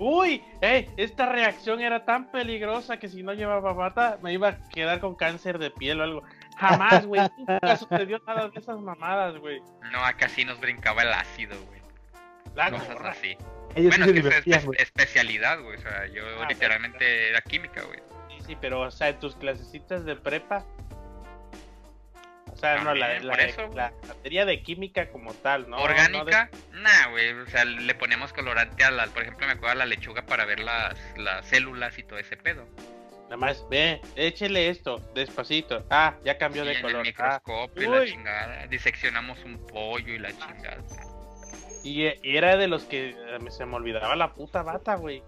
[0.00, 4.68] Uy, ey, esta reacción era tan peligrosa que si no llevaba bata me iba a
[4.68, 6.22] quedar con cáncer de piel o algo.
[6.56, 7.20] Jamás, güey.
[7.36, 9.60] Nunca sucedió nada de esas mamadas, güey.
[9.90, 11.77] No, acá sí nos brincaba el ácido, güey.
[12.58, 13.10] La Cosas gorra.
[13.10, 13.36] así.
[13.74, 14.82] Ellos bueno, sí es que es güey.
[14.82, 15.76] especialidad, güey.
[15.76, 18.00] O sea, yo Ah, literalmente era química, güey.
[18.30, 20.64] Sí, sí, pero, o sea, en tus clasecitas de prepa.
[22.52, 25.76] O sea, no, la, la, eso, la materia de química como tal, ¿no?
[25.76, 27.30] No de- Orgánica, nah, güey.
[27.32, 30.44] O sea, le ponemos colorante a la, por ejemplo, me acuerdo a la lechuga para
[30.44, 32.66] ver las, las células y todo ese pedo.
[33.24, 35.86] nada más, ve, échele esto, despacito.
[35.90, 36.96] Ah, ya cambió Sí, de en color.
[36.96, 38.10] el Ah, microscopio y la uy.
[38.10, 38.66] chingada.
[38.66, 40.78] Diseccionamos un pollo y la chingada.
[41.82, 45.22] Y, y era de los que eh, se me olvidaba la puta bata, güey.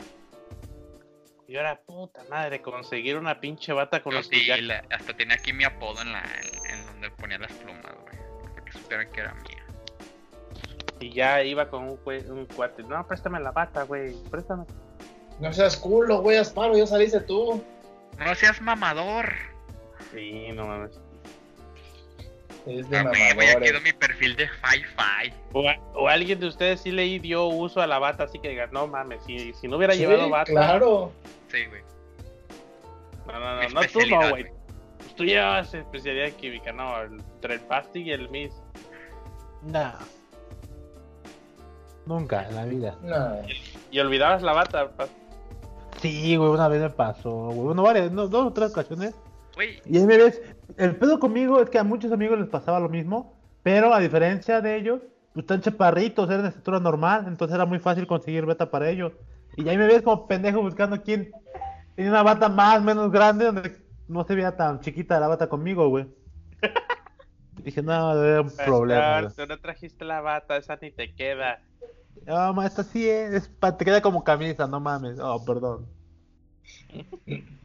[1.48, 5.16] Yo era puta madre, conseguir una pinche bata con los sí, que ya- la- hasta
[5.16, 8.16] tenía aquí mi apodo en la en, en donde ponía las plumas, güey.
[8.54, 9.64] Para que supieran que era mía.
[11.00, 11.98] y ya iba con un,
[12.30, 12.82] un cuate.
[12.84, 14.64] No, préstame la bata, güey, préstame.
[15.40, 17.64] No seas culo, güey, Asparo, ya saliste tú.
[18.18, 19.32] No seas mamador.
[20.12, 21.00] Sí, no mames.
[22.66, 23.70] Es de Ah, güey, aquí mamadores.
[23.70, 25.32] quedó mi perfil de Fi-Fi.
[25.94, 28.86] O, alguien de ustedes sí le dio uso a la bata, así que diga, no
[28.86, 30.50] mames, si, si no hubiera Sí, llevado bata.
[30.52, 31.12] claro.
[31.50, 31.82] Sí, güey.
[33.26, 34.46] No, no, Mi no, no tú no, güey.
[34.98, 38.52] Pues tú llevas especialidad en química, no, el- entre el pasti y el mis.
[39.62, 39.92] Nah.
[42.06, 42.96] Nunca en la vida.
[43.02, 43.42] No.
[43.90, 44.90] Y olvidabas la bata,
[46.00, 47.58] Sí, güey, una vez me pasó, güey.
[47.58, 49.14] Bueno, varias, no, dos o tres ocasiones.
[49.54, 50.40] Güey, Y ahí me ves,
[50.76, 54.60] el pedo conmigo es que a muchos amigos les pasaba lo mismo, pero a diferencia
[54.60, 55.00] de ellos,
[55.32, 59.12] pues están chaparritos, eran de estatura normal, entonces era muy fácil conseguir bata para ellos.
[59.56, 61.30] Y ahí me ves como pendejo buscando quién
[61.94, 63.76] tenía una bata más, menos grande, donde
[64.08, 66.06] no se veía tan chiquita la bata conmigo, güey.
[67.64, 69.00] Dije, no, era un problema.
[69.00, 69.34] Pastor, güey.
[69.36, 71.60] tú no trajiste la bata, esa ni te queda.
[72.26, 75.18] No, ma, esta sí es, es te queda como camisa, no mames.
[75.20, 75.86] Oh, perdón.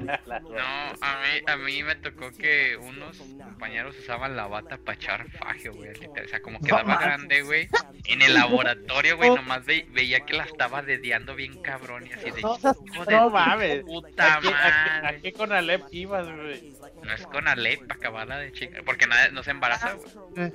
[0.00, 5.30] No, a mí, a mí me tocó que unos compañeros usaban la bata para echar
[5.30, 5.92] fajo, güey.
[5.94, 6.24] literal.
[6.24, 7.68] O sea, como quedaba grande, güey.
[8.04, 12.30] En el laboratorio, güey, nomás ve- veía que la estaba dedeando bien cabrón y así
[12.30, 12.40] de...
[12.42, 13.84] No seas "Hijo de No tu mames.
[13.84, 15.06] Puta ¿A qué, a qué- madre.
[15.18, 16.72] a qué con Alep ibas, güey?
[17.02, 18.84] No es con Alep para acabarla de chingar.
[18.84, 20.52] Porque nada, no se embaraza, güey.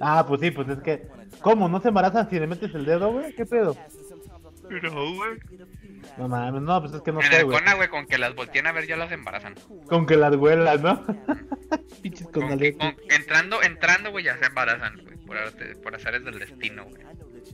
[0.00, 1.06] Ah, pues sí, pues es que.
[1.40, 1.68] ¿Cómo?
[1.68, 3.32] ¿No se embarazan si le metes el dedo, güey?
[3.34, 3.76] ¿Qué pedo?
[4.68, 5.38] Pero, güey.
[6.18, 7.58] No mames, no, pues es que no en sé, el güey.
[7.58, 9.54] Cona, güey, con que las volteen a ver ya las embarazan.
[9.86, 11.04] Con que las huelas, ¿no?
[12.02, 12.78] Pinches con Con la que- leche.
[12.78, 15.16] con- entrando, entrando, güey, ya se embarazan, güey.
[15.26, 17.02] Por, arte- por azares del destino, güey.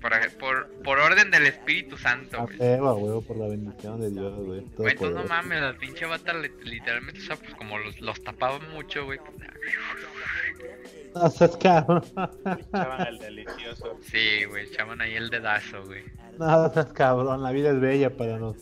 [0.01, 2.57] Por, por, por orden del Espíritu Santo, güey.
[2.59, 4.65] huevo, güey, por la bendición de Dios, güey.
[4.77, 8.23] Güey, tú no mames, la pinche bata li- literalmente, o sea, pues como los, los
[8.24, 9.19] tapaban mucho, güey.
[9.19, 9.37] pues,
[11.15, 12.05] No seas cabrón.
[12.05, 13.99] Echaban el delicioso.
[14.03, 16.03] Sí, güey, echaban ahí el dedazo, güey.
[16.39, 17.43] No seas cabrón.
[17.43, 18.57] La vida es bella para los,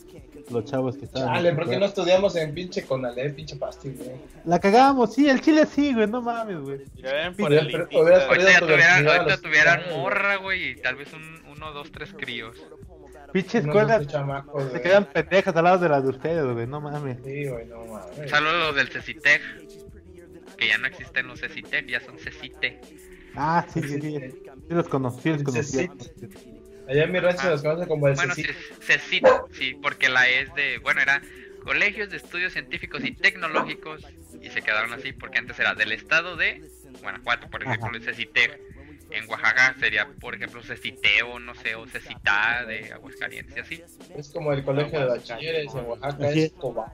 [0.49, 1.25] los chavos que están.
[1.25, 4.11] Chale, ¿por qué no estudiamos en pinche Conalep, pinche pasti, güey?
[4.45, 6.79] La cagamos, sí, el chile sí, güey, no mames, güey.
[6.95, 11.41] Ya ven por el Ahorita ya tu tuvieran, ahorita morra, güey, y tal vez un,
[11.51, 12.55] uno, dos, tres críos.
[13.31, 14.07] Pinche Unos escuelas
[14.71, 17.17] se quedan pendejas al lado de las de ustedes, güey, no mames.
[17.23, 18.29] Sí, güey, no mames.
[18.29, 19.41] Saludos del Cecitec.
[20.59, 22.81] Que ya no existen los Cecitec, ya son Cecite.
[23.35, 24.19] Ah, sí, sí, sí.
[24.19, 25.89] Sí los conocí, sí los conocí.
[26.87, 29.25] Allá en mi rancho se los conoce como el Bueno, Cecit.
[29.53, 31.21] sí, porque la es de, bueno, era
[31.63, 34.05] Colegios de Estudios Científicos y Tecnológicos,
[34.41, 36.61] y se quedaron así porque antes era del estado de
[37.01, 38.59] Guanajuato, por ejemplo, el CECITEC.
[39.11, 43.83] En Oaxaca sería, por ejemplo, CECITEO, no sé, o CECITA de Aguascalientes, y así.
[44.15, 46.51] Es como el colegio de bachilleres en Oaxaca, es.
[46.53, 46.93] Coba.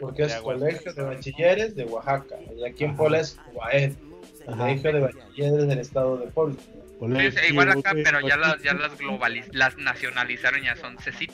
[0.00, 2.36] Porque es De colegio de bachilleres de Oaxaca.
[2.56, 2.96] Y aquí en.
[2.96, 3.38] Puebla es.
[4.46, 4.58] Ajá.
[4.58, 6.56] Colegio de bachilleres del estado de Puebla.
[7.00, 11.30] Sí, sí, igual acá, pero ya las, ya las globaliz las nacionalizaron, ya son CECIT.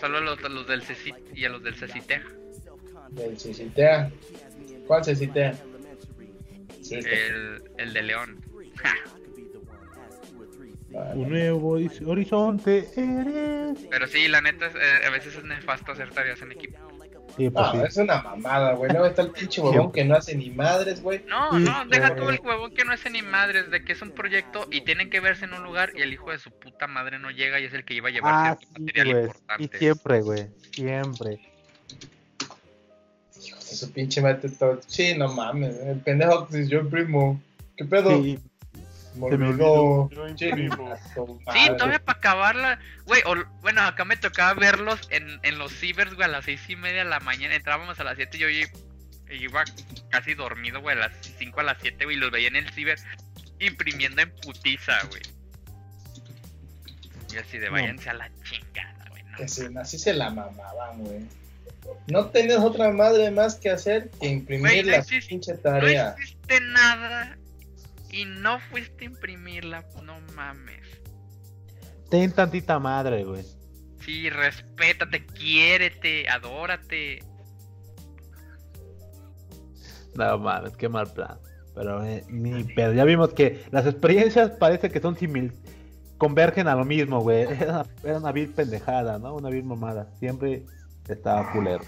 [0.00, 2.38] Solo los, los del CECIT y a los del CECITEC.
[3.10, 4.10] Del Cecitea.
[4.86, 5.54] ¿Cuál Cecitea?
[6.90, 8.38] El, el de León.
[8.76, 8.94] Ja.
[10.90, 13.78] Un nuevo horiz- horizonte eres.
[13.90, 16.78] Pero sí, la neta, es, eh, a veces es nefasto hacer tareas en equipo.
[17.36, 17.78] Sí, pues No, sí.
[17.86, 18.90] es una mamada, güey.
[18.90, 21.22] Luego está el pinche huevón que no hace ni madres, güey.
[21.28, 24.02] No, Sí, no, deja tú el huevón que no es ni madres, de que es
[24.02, 26.86] un proyecto y tienen que verse en un lugar y el hijo de su puta
[26.86, 29.76] madre no llega y es el que iba a llevar Ah, sí, material importante.
[29.76, 30.46] Y siempre, güey.
[30.72, 31.38] Siempre.
[33.46, 34.80] Hijo de su pinche mate todo.
[34.86, 35.76] Sí, no mames.
[35.80, 37.40] El pendejo que es yo primo.
[37.76, 38.10] ¿Qué pedo?
[38.22, 38.38] Sí,
[39.18, 39.72] Me se me olvidó.
[40.04, 40.96] olvidó.
[41.52, 46.14] Sí, todavía para acabarla, güey, o- bueno, acá me tocaba verlos en, en los cibers,
[46.14, 48.48] güey, a las seis y media de la mañana, entrábamos a las siete y yo
[49.30, 49.64] iba
[50.10, 52.70] casi dormido, güey, a las cinco a las siete, güey, y los veía en el
[52.72, 52.98] ciber
[53.60, 55.22] imprimiendo en putiza, güey.
[57.32, 57.72] Y así de No.
[57.72, 59.22] váyanse a la chingada, güey.
[59.24, 59.36] no.
[59.36, 61.20] Que se- así se la mamaban, güey.
[62.06, 65.58] No tenías otra madre más que hacer que imprimir Güey, no la existe- pinche No
[65.60, 66.14] tarea.
[66.22, 67.36] hiciste nada
[68.10, 70.86] y no fuiste a imprimirla, no mames.
[72.10, 73.44] Ten tantita madre, güey.
[74.00, 77.22] Sí, respétate, quiérete, adórate.
[80.14, 81.38] No mames, qué mal plan.
[81.74, 82.92] Pero eh, ni pedo.
[82.92, 85.52] Ya vimos que las experiencias parece que son simil.
[86.16, 87.42] Convergen a lo mismo, güey.
[87.60, 89.34] Era, era una vil pendejada, ¿no?
[89.34, 90.10] Una vil mamada.
[90.18, 90.64] Siempre
[91.08, 91.84] estaba culero.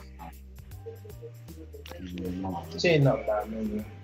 [2.76, 3.99] Sí, no mames, güey.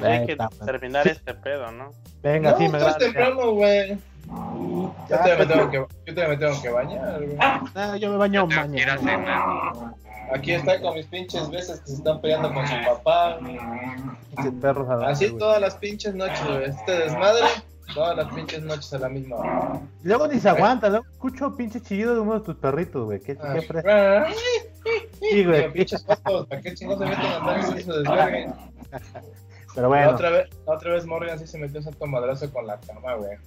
[0.00, 1.90] La hay que terminar este pedo, ¿no?
[2.22, 2.98] Venga, No, sí, me agrada.
[2.98, 3.98] temprano, güey.
[4.28, 7.36] Yo Ya, todavía me tengo que, yo todavía me tengo que bañar, güey.
[7.40, 9.72] ah, yo me baño Tengo que ir a mañana.
[9.72, 9.94] cenar.
[10.34, 13.38] Aquí está con mis pinches veces que se están peleando con su papá.
[14.62, 15.38] Perros a la- Así güey.
[15.38, 16.64] todas las pinches noches, güey.
[16.64, 17.44] Este desmadre,
[17.92, 19.80] todas las pinches noches a la misma hora.
[20.04, 23.20] Luego ni se aguanta, luego escucho pinche chillido de uno de tus perritos, güey.
[23.20, 23.90] ¿Qué, Ah, qué fresco.
[25.20, 25.70] Sí, güey.
[25.72, 28.50] pinches fotos, ¿para qué chingados se meten a andar en su desvergue?
[29.74, 32.52] Pero La bueno, otra vez, la otra vez Morgan sí se metió un santo madrazo
[32.52, 33.38] con la cama, güey.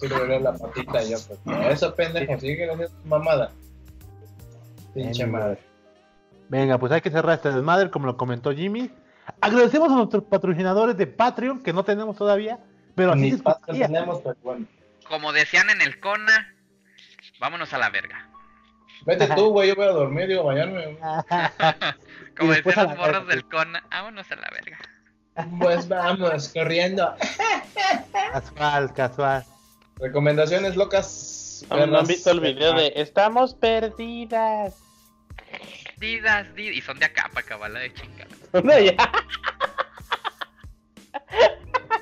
[0.00, 3.50] Sí le la patita y yo, pues, eso pendejo, sigue haciendo tu mamada.
[4.94, 5.58] Pinche madre.
[6.48, 8.90] venga, pues hay que cerrar este desmadre, como lo comentó Jimmy.
[9.40, 12.58] Agradecemos a nuestros patrocinadores de Patreon, que no tenemos todavía,
[12.94, 14.66] pero así tenemos, pero bueno.
[15.08, 16.54] Como decían en el Cona,
[17.38, 18.28] vámonos a la verga.
[19.04, 20.96] Vete tú, güey, yo voy a dormir, digo, bañarme.
[22.38, 23.34] Como decían a los la morros verga.
[23.34, 24.78] del Cona, vámonos a la verga.
[25.58, 27.14] Pues vamos, corriendo.
[28.32, 29.44] Casual, casual.
[29.98, 31.64] Recomendaciones locas.
[31.70, 34.76] ¿No, no han visto el video de Estamos perdidas?
[35.98, 36.76] Didas, didas.
[36.76, 38.28] Y son de acá para acabarla de chingada.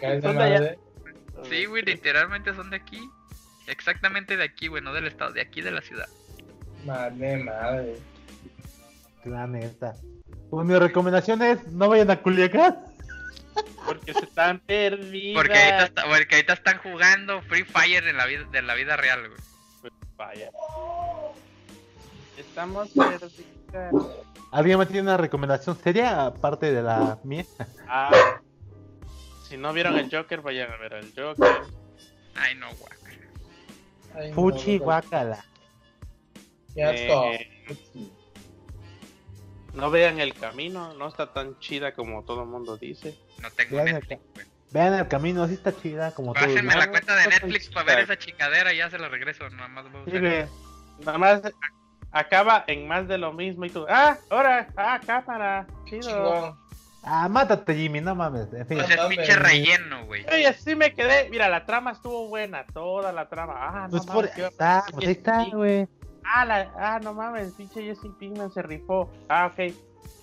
[0.00, 0.78] Caes de madre.
[1.48, 3.00] Sí, güey, literalmente son de aquí.
[3.66, 6.08] Exactamente de aquí, güey, no del estado, de aquí de la ciudad.
[6.84, 7.96] Madre, madre.
[9.24, 9.94] La neta.
[10.48, 12.89] Pues mi recomendación es no vayan a Culiacán.
[13.84, 15.42] Porque se están perdidas.
[15.42, 18.96] Porque ahorita, está- porque ahorita están jugando Free Fire en la vida, de la vida
[18.96, 19.40] real, güey.
[19.80, 20.50] Pues vaya.
[22.36, 23.32] Estamos perdidas.
[24.52, 27.44] ¿Alguien más tiene una recomendación seria aparte de la mía?
[27.86, 28.40] Ah,
[29.48, 31.62] si no vieron el Joker, vayan a ver el Joker.
[32.34, 32.98] Ay, no, guac.
[34.14, 35.44] Ay, no, Fuchi no, guacala.
[36.70, 37.24] Asco.
[37.32, 37.64] Eh,
[39.74, 43.18] no vean el camino, no está tan chida como todo el mundo dice.
[43.42, 44.46] No tengo Vean el, Netflix, güey.
[44.72, 46.44] vean el camino, así está chida como todo.
[46.46, 49.48] Pásenme la cuenta de Netflix para ver esa chingadera y ya se la regreso.
[49.50, 50.20] Nada más voy a Sí, usar.
[50.20, 50.46] güey.
[51.04, 51.42] Nada más
[52.12, 56.58] acaba en más de lo mismo y tú, ah, ahora, ah, cámara, chido.
[57.02, 58.52] Ah, mátate, Jimmy, no mames.
[58.52, 58.76] En fin.
[58.76, 60.26] Pues es pinche relleno, güey.
[60.26, 63.54] Oye, así me quedé, mira, la trama estuvo buena, toda la trama.
[63.56, 65.88] Ah, no Pues por mames, ahí qué- está, pues ahí está, güey.
[66.24, 69.10] Ah, la, ah, no mames, pinche Jesse Pinkman se rifó.
[69.28, 69.74] Ah, ok.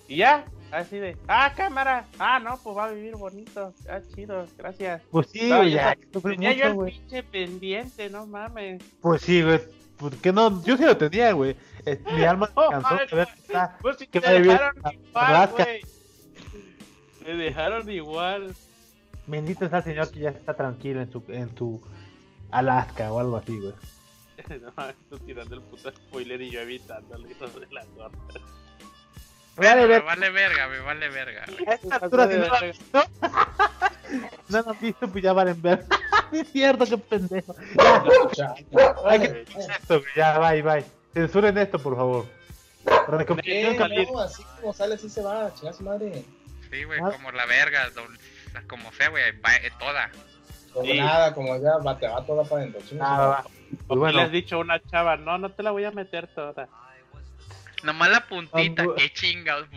[0.08, 2.06] Y ya, así de, ah, cámara.
[2.18, 3.74] Ah, no, pues va a vivir bonito.
[3.88, 5.02] Ah, chido, gracias.
[5.10, 8.82] Pues sí, No, ya Tenía yo el pinche pendiente, no mames.
[9.00, 9.60] Pues sí, güey.
[9.98, 10.62] ¿Por qué no?
[10.64, 11.56] Yo sí lo tenía, güey.
[11.84, 13.76] Eh, Mi alma Oh, cansó madre, de ver que está.
[13.82, 15.80] Pues si que te dejaron igual, güey.
[17.26, 18.54] Me dejaron igual.
[19.26, 21.82] Bendito sea el señor que ya está tranquilo en su, en su
[22.50, 23.74] Alaska o algo así, güey.
[24.76, 28.18] No, estoy tirando el puto spoiler y yo evitándolo, hijo de la gorda.
[29.56, 31.44] Vale, me ver, vale verga, me vale verga.
[31.48, 31.68] güey.
[31.68, 33.02] a esta altura, si no visto,
[34.48, 35.84] no lo han visto, pues ya valen ver.
[36.30, 37.54] Sí es cierto, qué pendejo.
[38.36, 38.54] Ya,
[39.04, 40.84] hay que esto, güey, ya, bye, bye.
[41.12, 42.26] Censuren esto, por favor.
[42.86, 46.24] Así como sale, así se va, chinga su madre.
[46.70, 47.10] Sí, güey, Ah.
[47.12, 47.90] como la verga,
[48.68, 50.10] como sea, güey, va- eh, toda.
[50.72, 50.98] Como Sí.
[50.98, 52.80] nada, como ya, va, te va toda para adentro.
[52.82, 53.78] su Ah, va, madre.
[53.88, 53.94] va.
[53.94, 55.90] ¿O Pues le has bueno, dicho a una chava, no, no te la voy a
[55.90, 56.68] meter toda.
[57.84, 59.68] Nomás la puntita, Ah, qué chingados.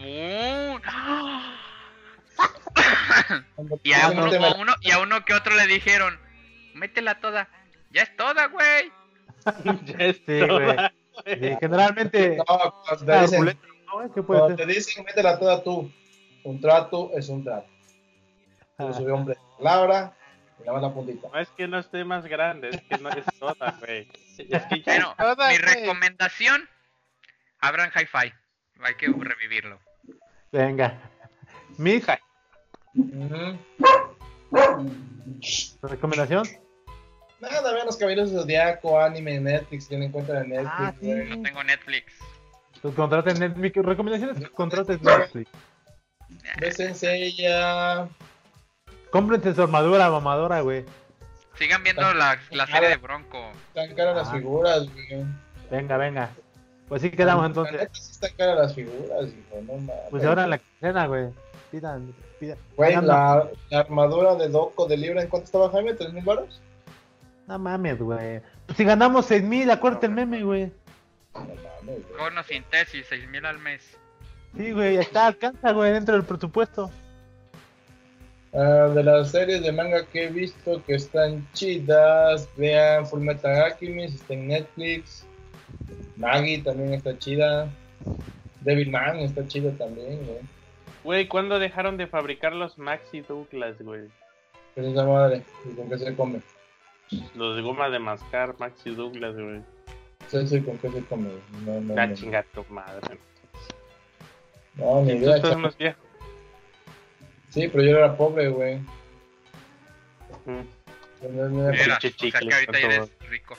[3.84, 6.18] Y a, Ah, uno, no a uno- y a uno que otro le dijeron,
[6.74, 7.48] métela toda.
[7.92, 8.92] Ya es toda, güey.
[9.86, 10.48] ya es Sí, güey.
[10.48, 10.94] toda.
[11.60, 12.38] generalmente.
[12.38, 13.60] No, cuando te dicen,
[14.16, 15.92] ¿Qué puede cuando te dicen, métela toda tú.
[16.44, 17.68] Un trato es un trato.
[18.80, 20.18] Yo soy hombre de palabra,
[20.64, 21.28] y la puntita.
[21.32, 24.08] No es que no esté más grande, es que no es toda, güey.
[24.38, 25.16] Es que bueno,
[25.50, 26.68] mi recomendación,
[27.60, 28.34] abran hi-fi.
[28.84, 29.80] Hay que revivirlo.
[30.52, 30.98] Venga.
[31.78, 32.20] Mi hija.
[35.84, 36.48] ¿Recomendación?
[37.40, 40.72] Nada, vean los caballeros de Zodiaco, anime, Netflix, tienen cuenta de Netflix.
[40.72, 41.08] Ah, sí.
[41.08, 42.14] No tengo Netflix.
[42.82, 43.76] Pues contraten Netflix.
[43.76, 45.50] Recomendaciones, contraten Netflix.
[46.60, 48.08] Bésense ella.
[49.12, 50.86] Cómprense su armadura mamadora, güey.
[51.56, 53.52] Sigan viendo la, la serie de Bronco.
[53.68, 54.32] Están caras las ah.
[54.32, 55.26] figuras, güey.
[55.70, 56.30] Venga, venga.
[56.88, 57.90] Pues sí quedamos entonces.
[57.94, 59.96] están caras las figuras, hijo, no mames.
[60.10, 61.30] Pues ahora la cena, güey.
[61.72, 62.58] Pidan, pidan.
[62.76, 65.94] Güey, la, la, armadura de Doco de Libra, ¿en cuánto estaba Jaime?
[65.94, 66.62] ¿Tres mil baros?
[67.48, 68.42] No mames, güey.
[68.66, 70.72] Pues si ganamos seis mil, acuérdate el meme, güey.
[71.34, 73.98] No mames, Cono sin tesis, seis mil al mes.
[74.58, 76.92] Sí, güey, ya está, alcanza, güey, dentro del presupuesto.
[78.54, 83.56] Uh, de las series de manga que he visto que están chidas, vean Full Metal
[83.64, 85.26] Alchemist, está en Netflix.
[86.18, 87.72] Maggie también está chida.
[88.66, 90.40] Man está chido también, güey.
[91.04, 94.04] Güey, ¿cuándo dejaron de fabricar los Maxi Douglas, güey?
[94.76, 95.44] ¿Qué es esa madre?
[95.66, 96.42] ¿Y con qué se come?
[97.36, 99.62] Los de goma de mascar, Maxi Douglas, güey.
[100.28, 101.30] Sí, sí, ¿con qué se come?
[101.66, 102.16] No, no, La no.
[102.16, 103.18] tu madre.
[104.76, 105.38] No, ni idea.
[105.38, 106.00] Estás más viejo.
[107.52, 108.80] Sí, pero yo era pobre, güey.
[111.22, 113.56] Era, o sea que ahorita eres rico.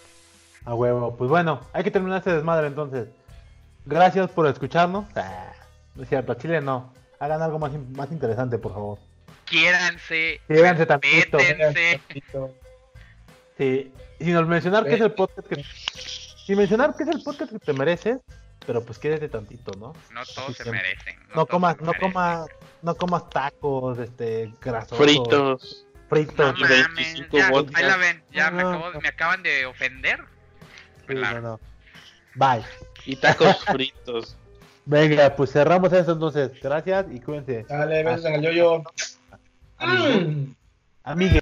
[0.64, 1.16] A huevo.
[1.16, 3.09] Pues bueno, hay que terminar este desmadre entonces.
[3.85, 5.06] Gracias por escucharnos.
[5.14, 5.52] Ah,
[5.94, 6.93] no es cierto, Chile no.
[7.19, 8.98] Hagan algo más, más interesante, por favor.
[9.44, 10.40] Quiéranse.
[10.47, 11.39] Quiéranse tantito.
[13.59, 13.93] Sí.
[14.19, 15.64] Sin mencionar que es el podcast que.
[16.47, 18.19] Sin mencionar que es el podcast que te mereces,
[18.66, 19.93] pero pues quédate tantito, ¿no?
[20.12, 21.16] No todos se merecen.
[21.34, 22.47] No, comas, no comas,
[22.82, 24.98] no comas tacos, este, grasosos.
[24.98, 25.86] Fritos.
[26.09, 26.60] Fritos.
[26.60, 30.20] No mames, ya, ahí la ven, ya me, acabo, me acaban de ofender.
[31.09, 31.60] Sí, no, no.
[32.34, 32.64] Bye.
[33.06, 34.36] Y tacos fritos.
[34.84, 36.51] Venga, pues cerramos eso entonces.
[36.60, 37.64] Gracias y cuídense.
[37.68, 38.82] Dale, besos en el yoyo.
[41.05, 41.41] Amigue.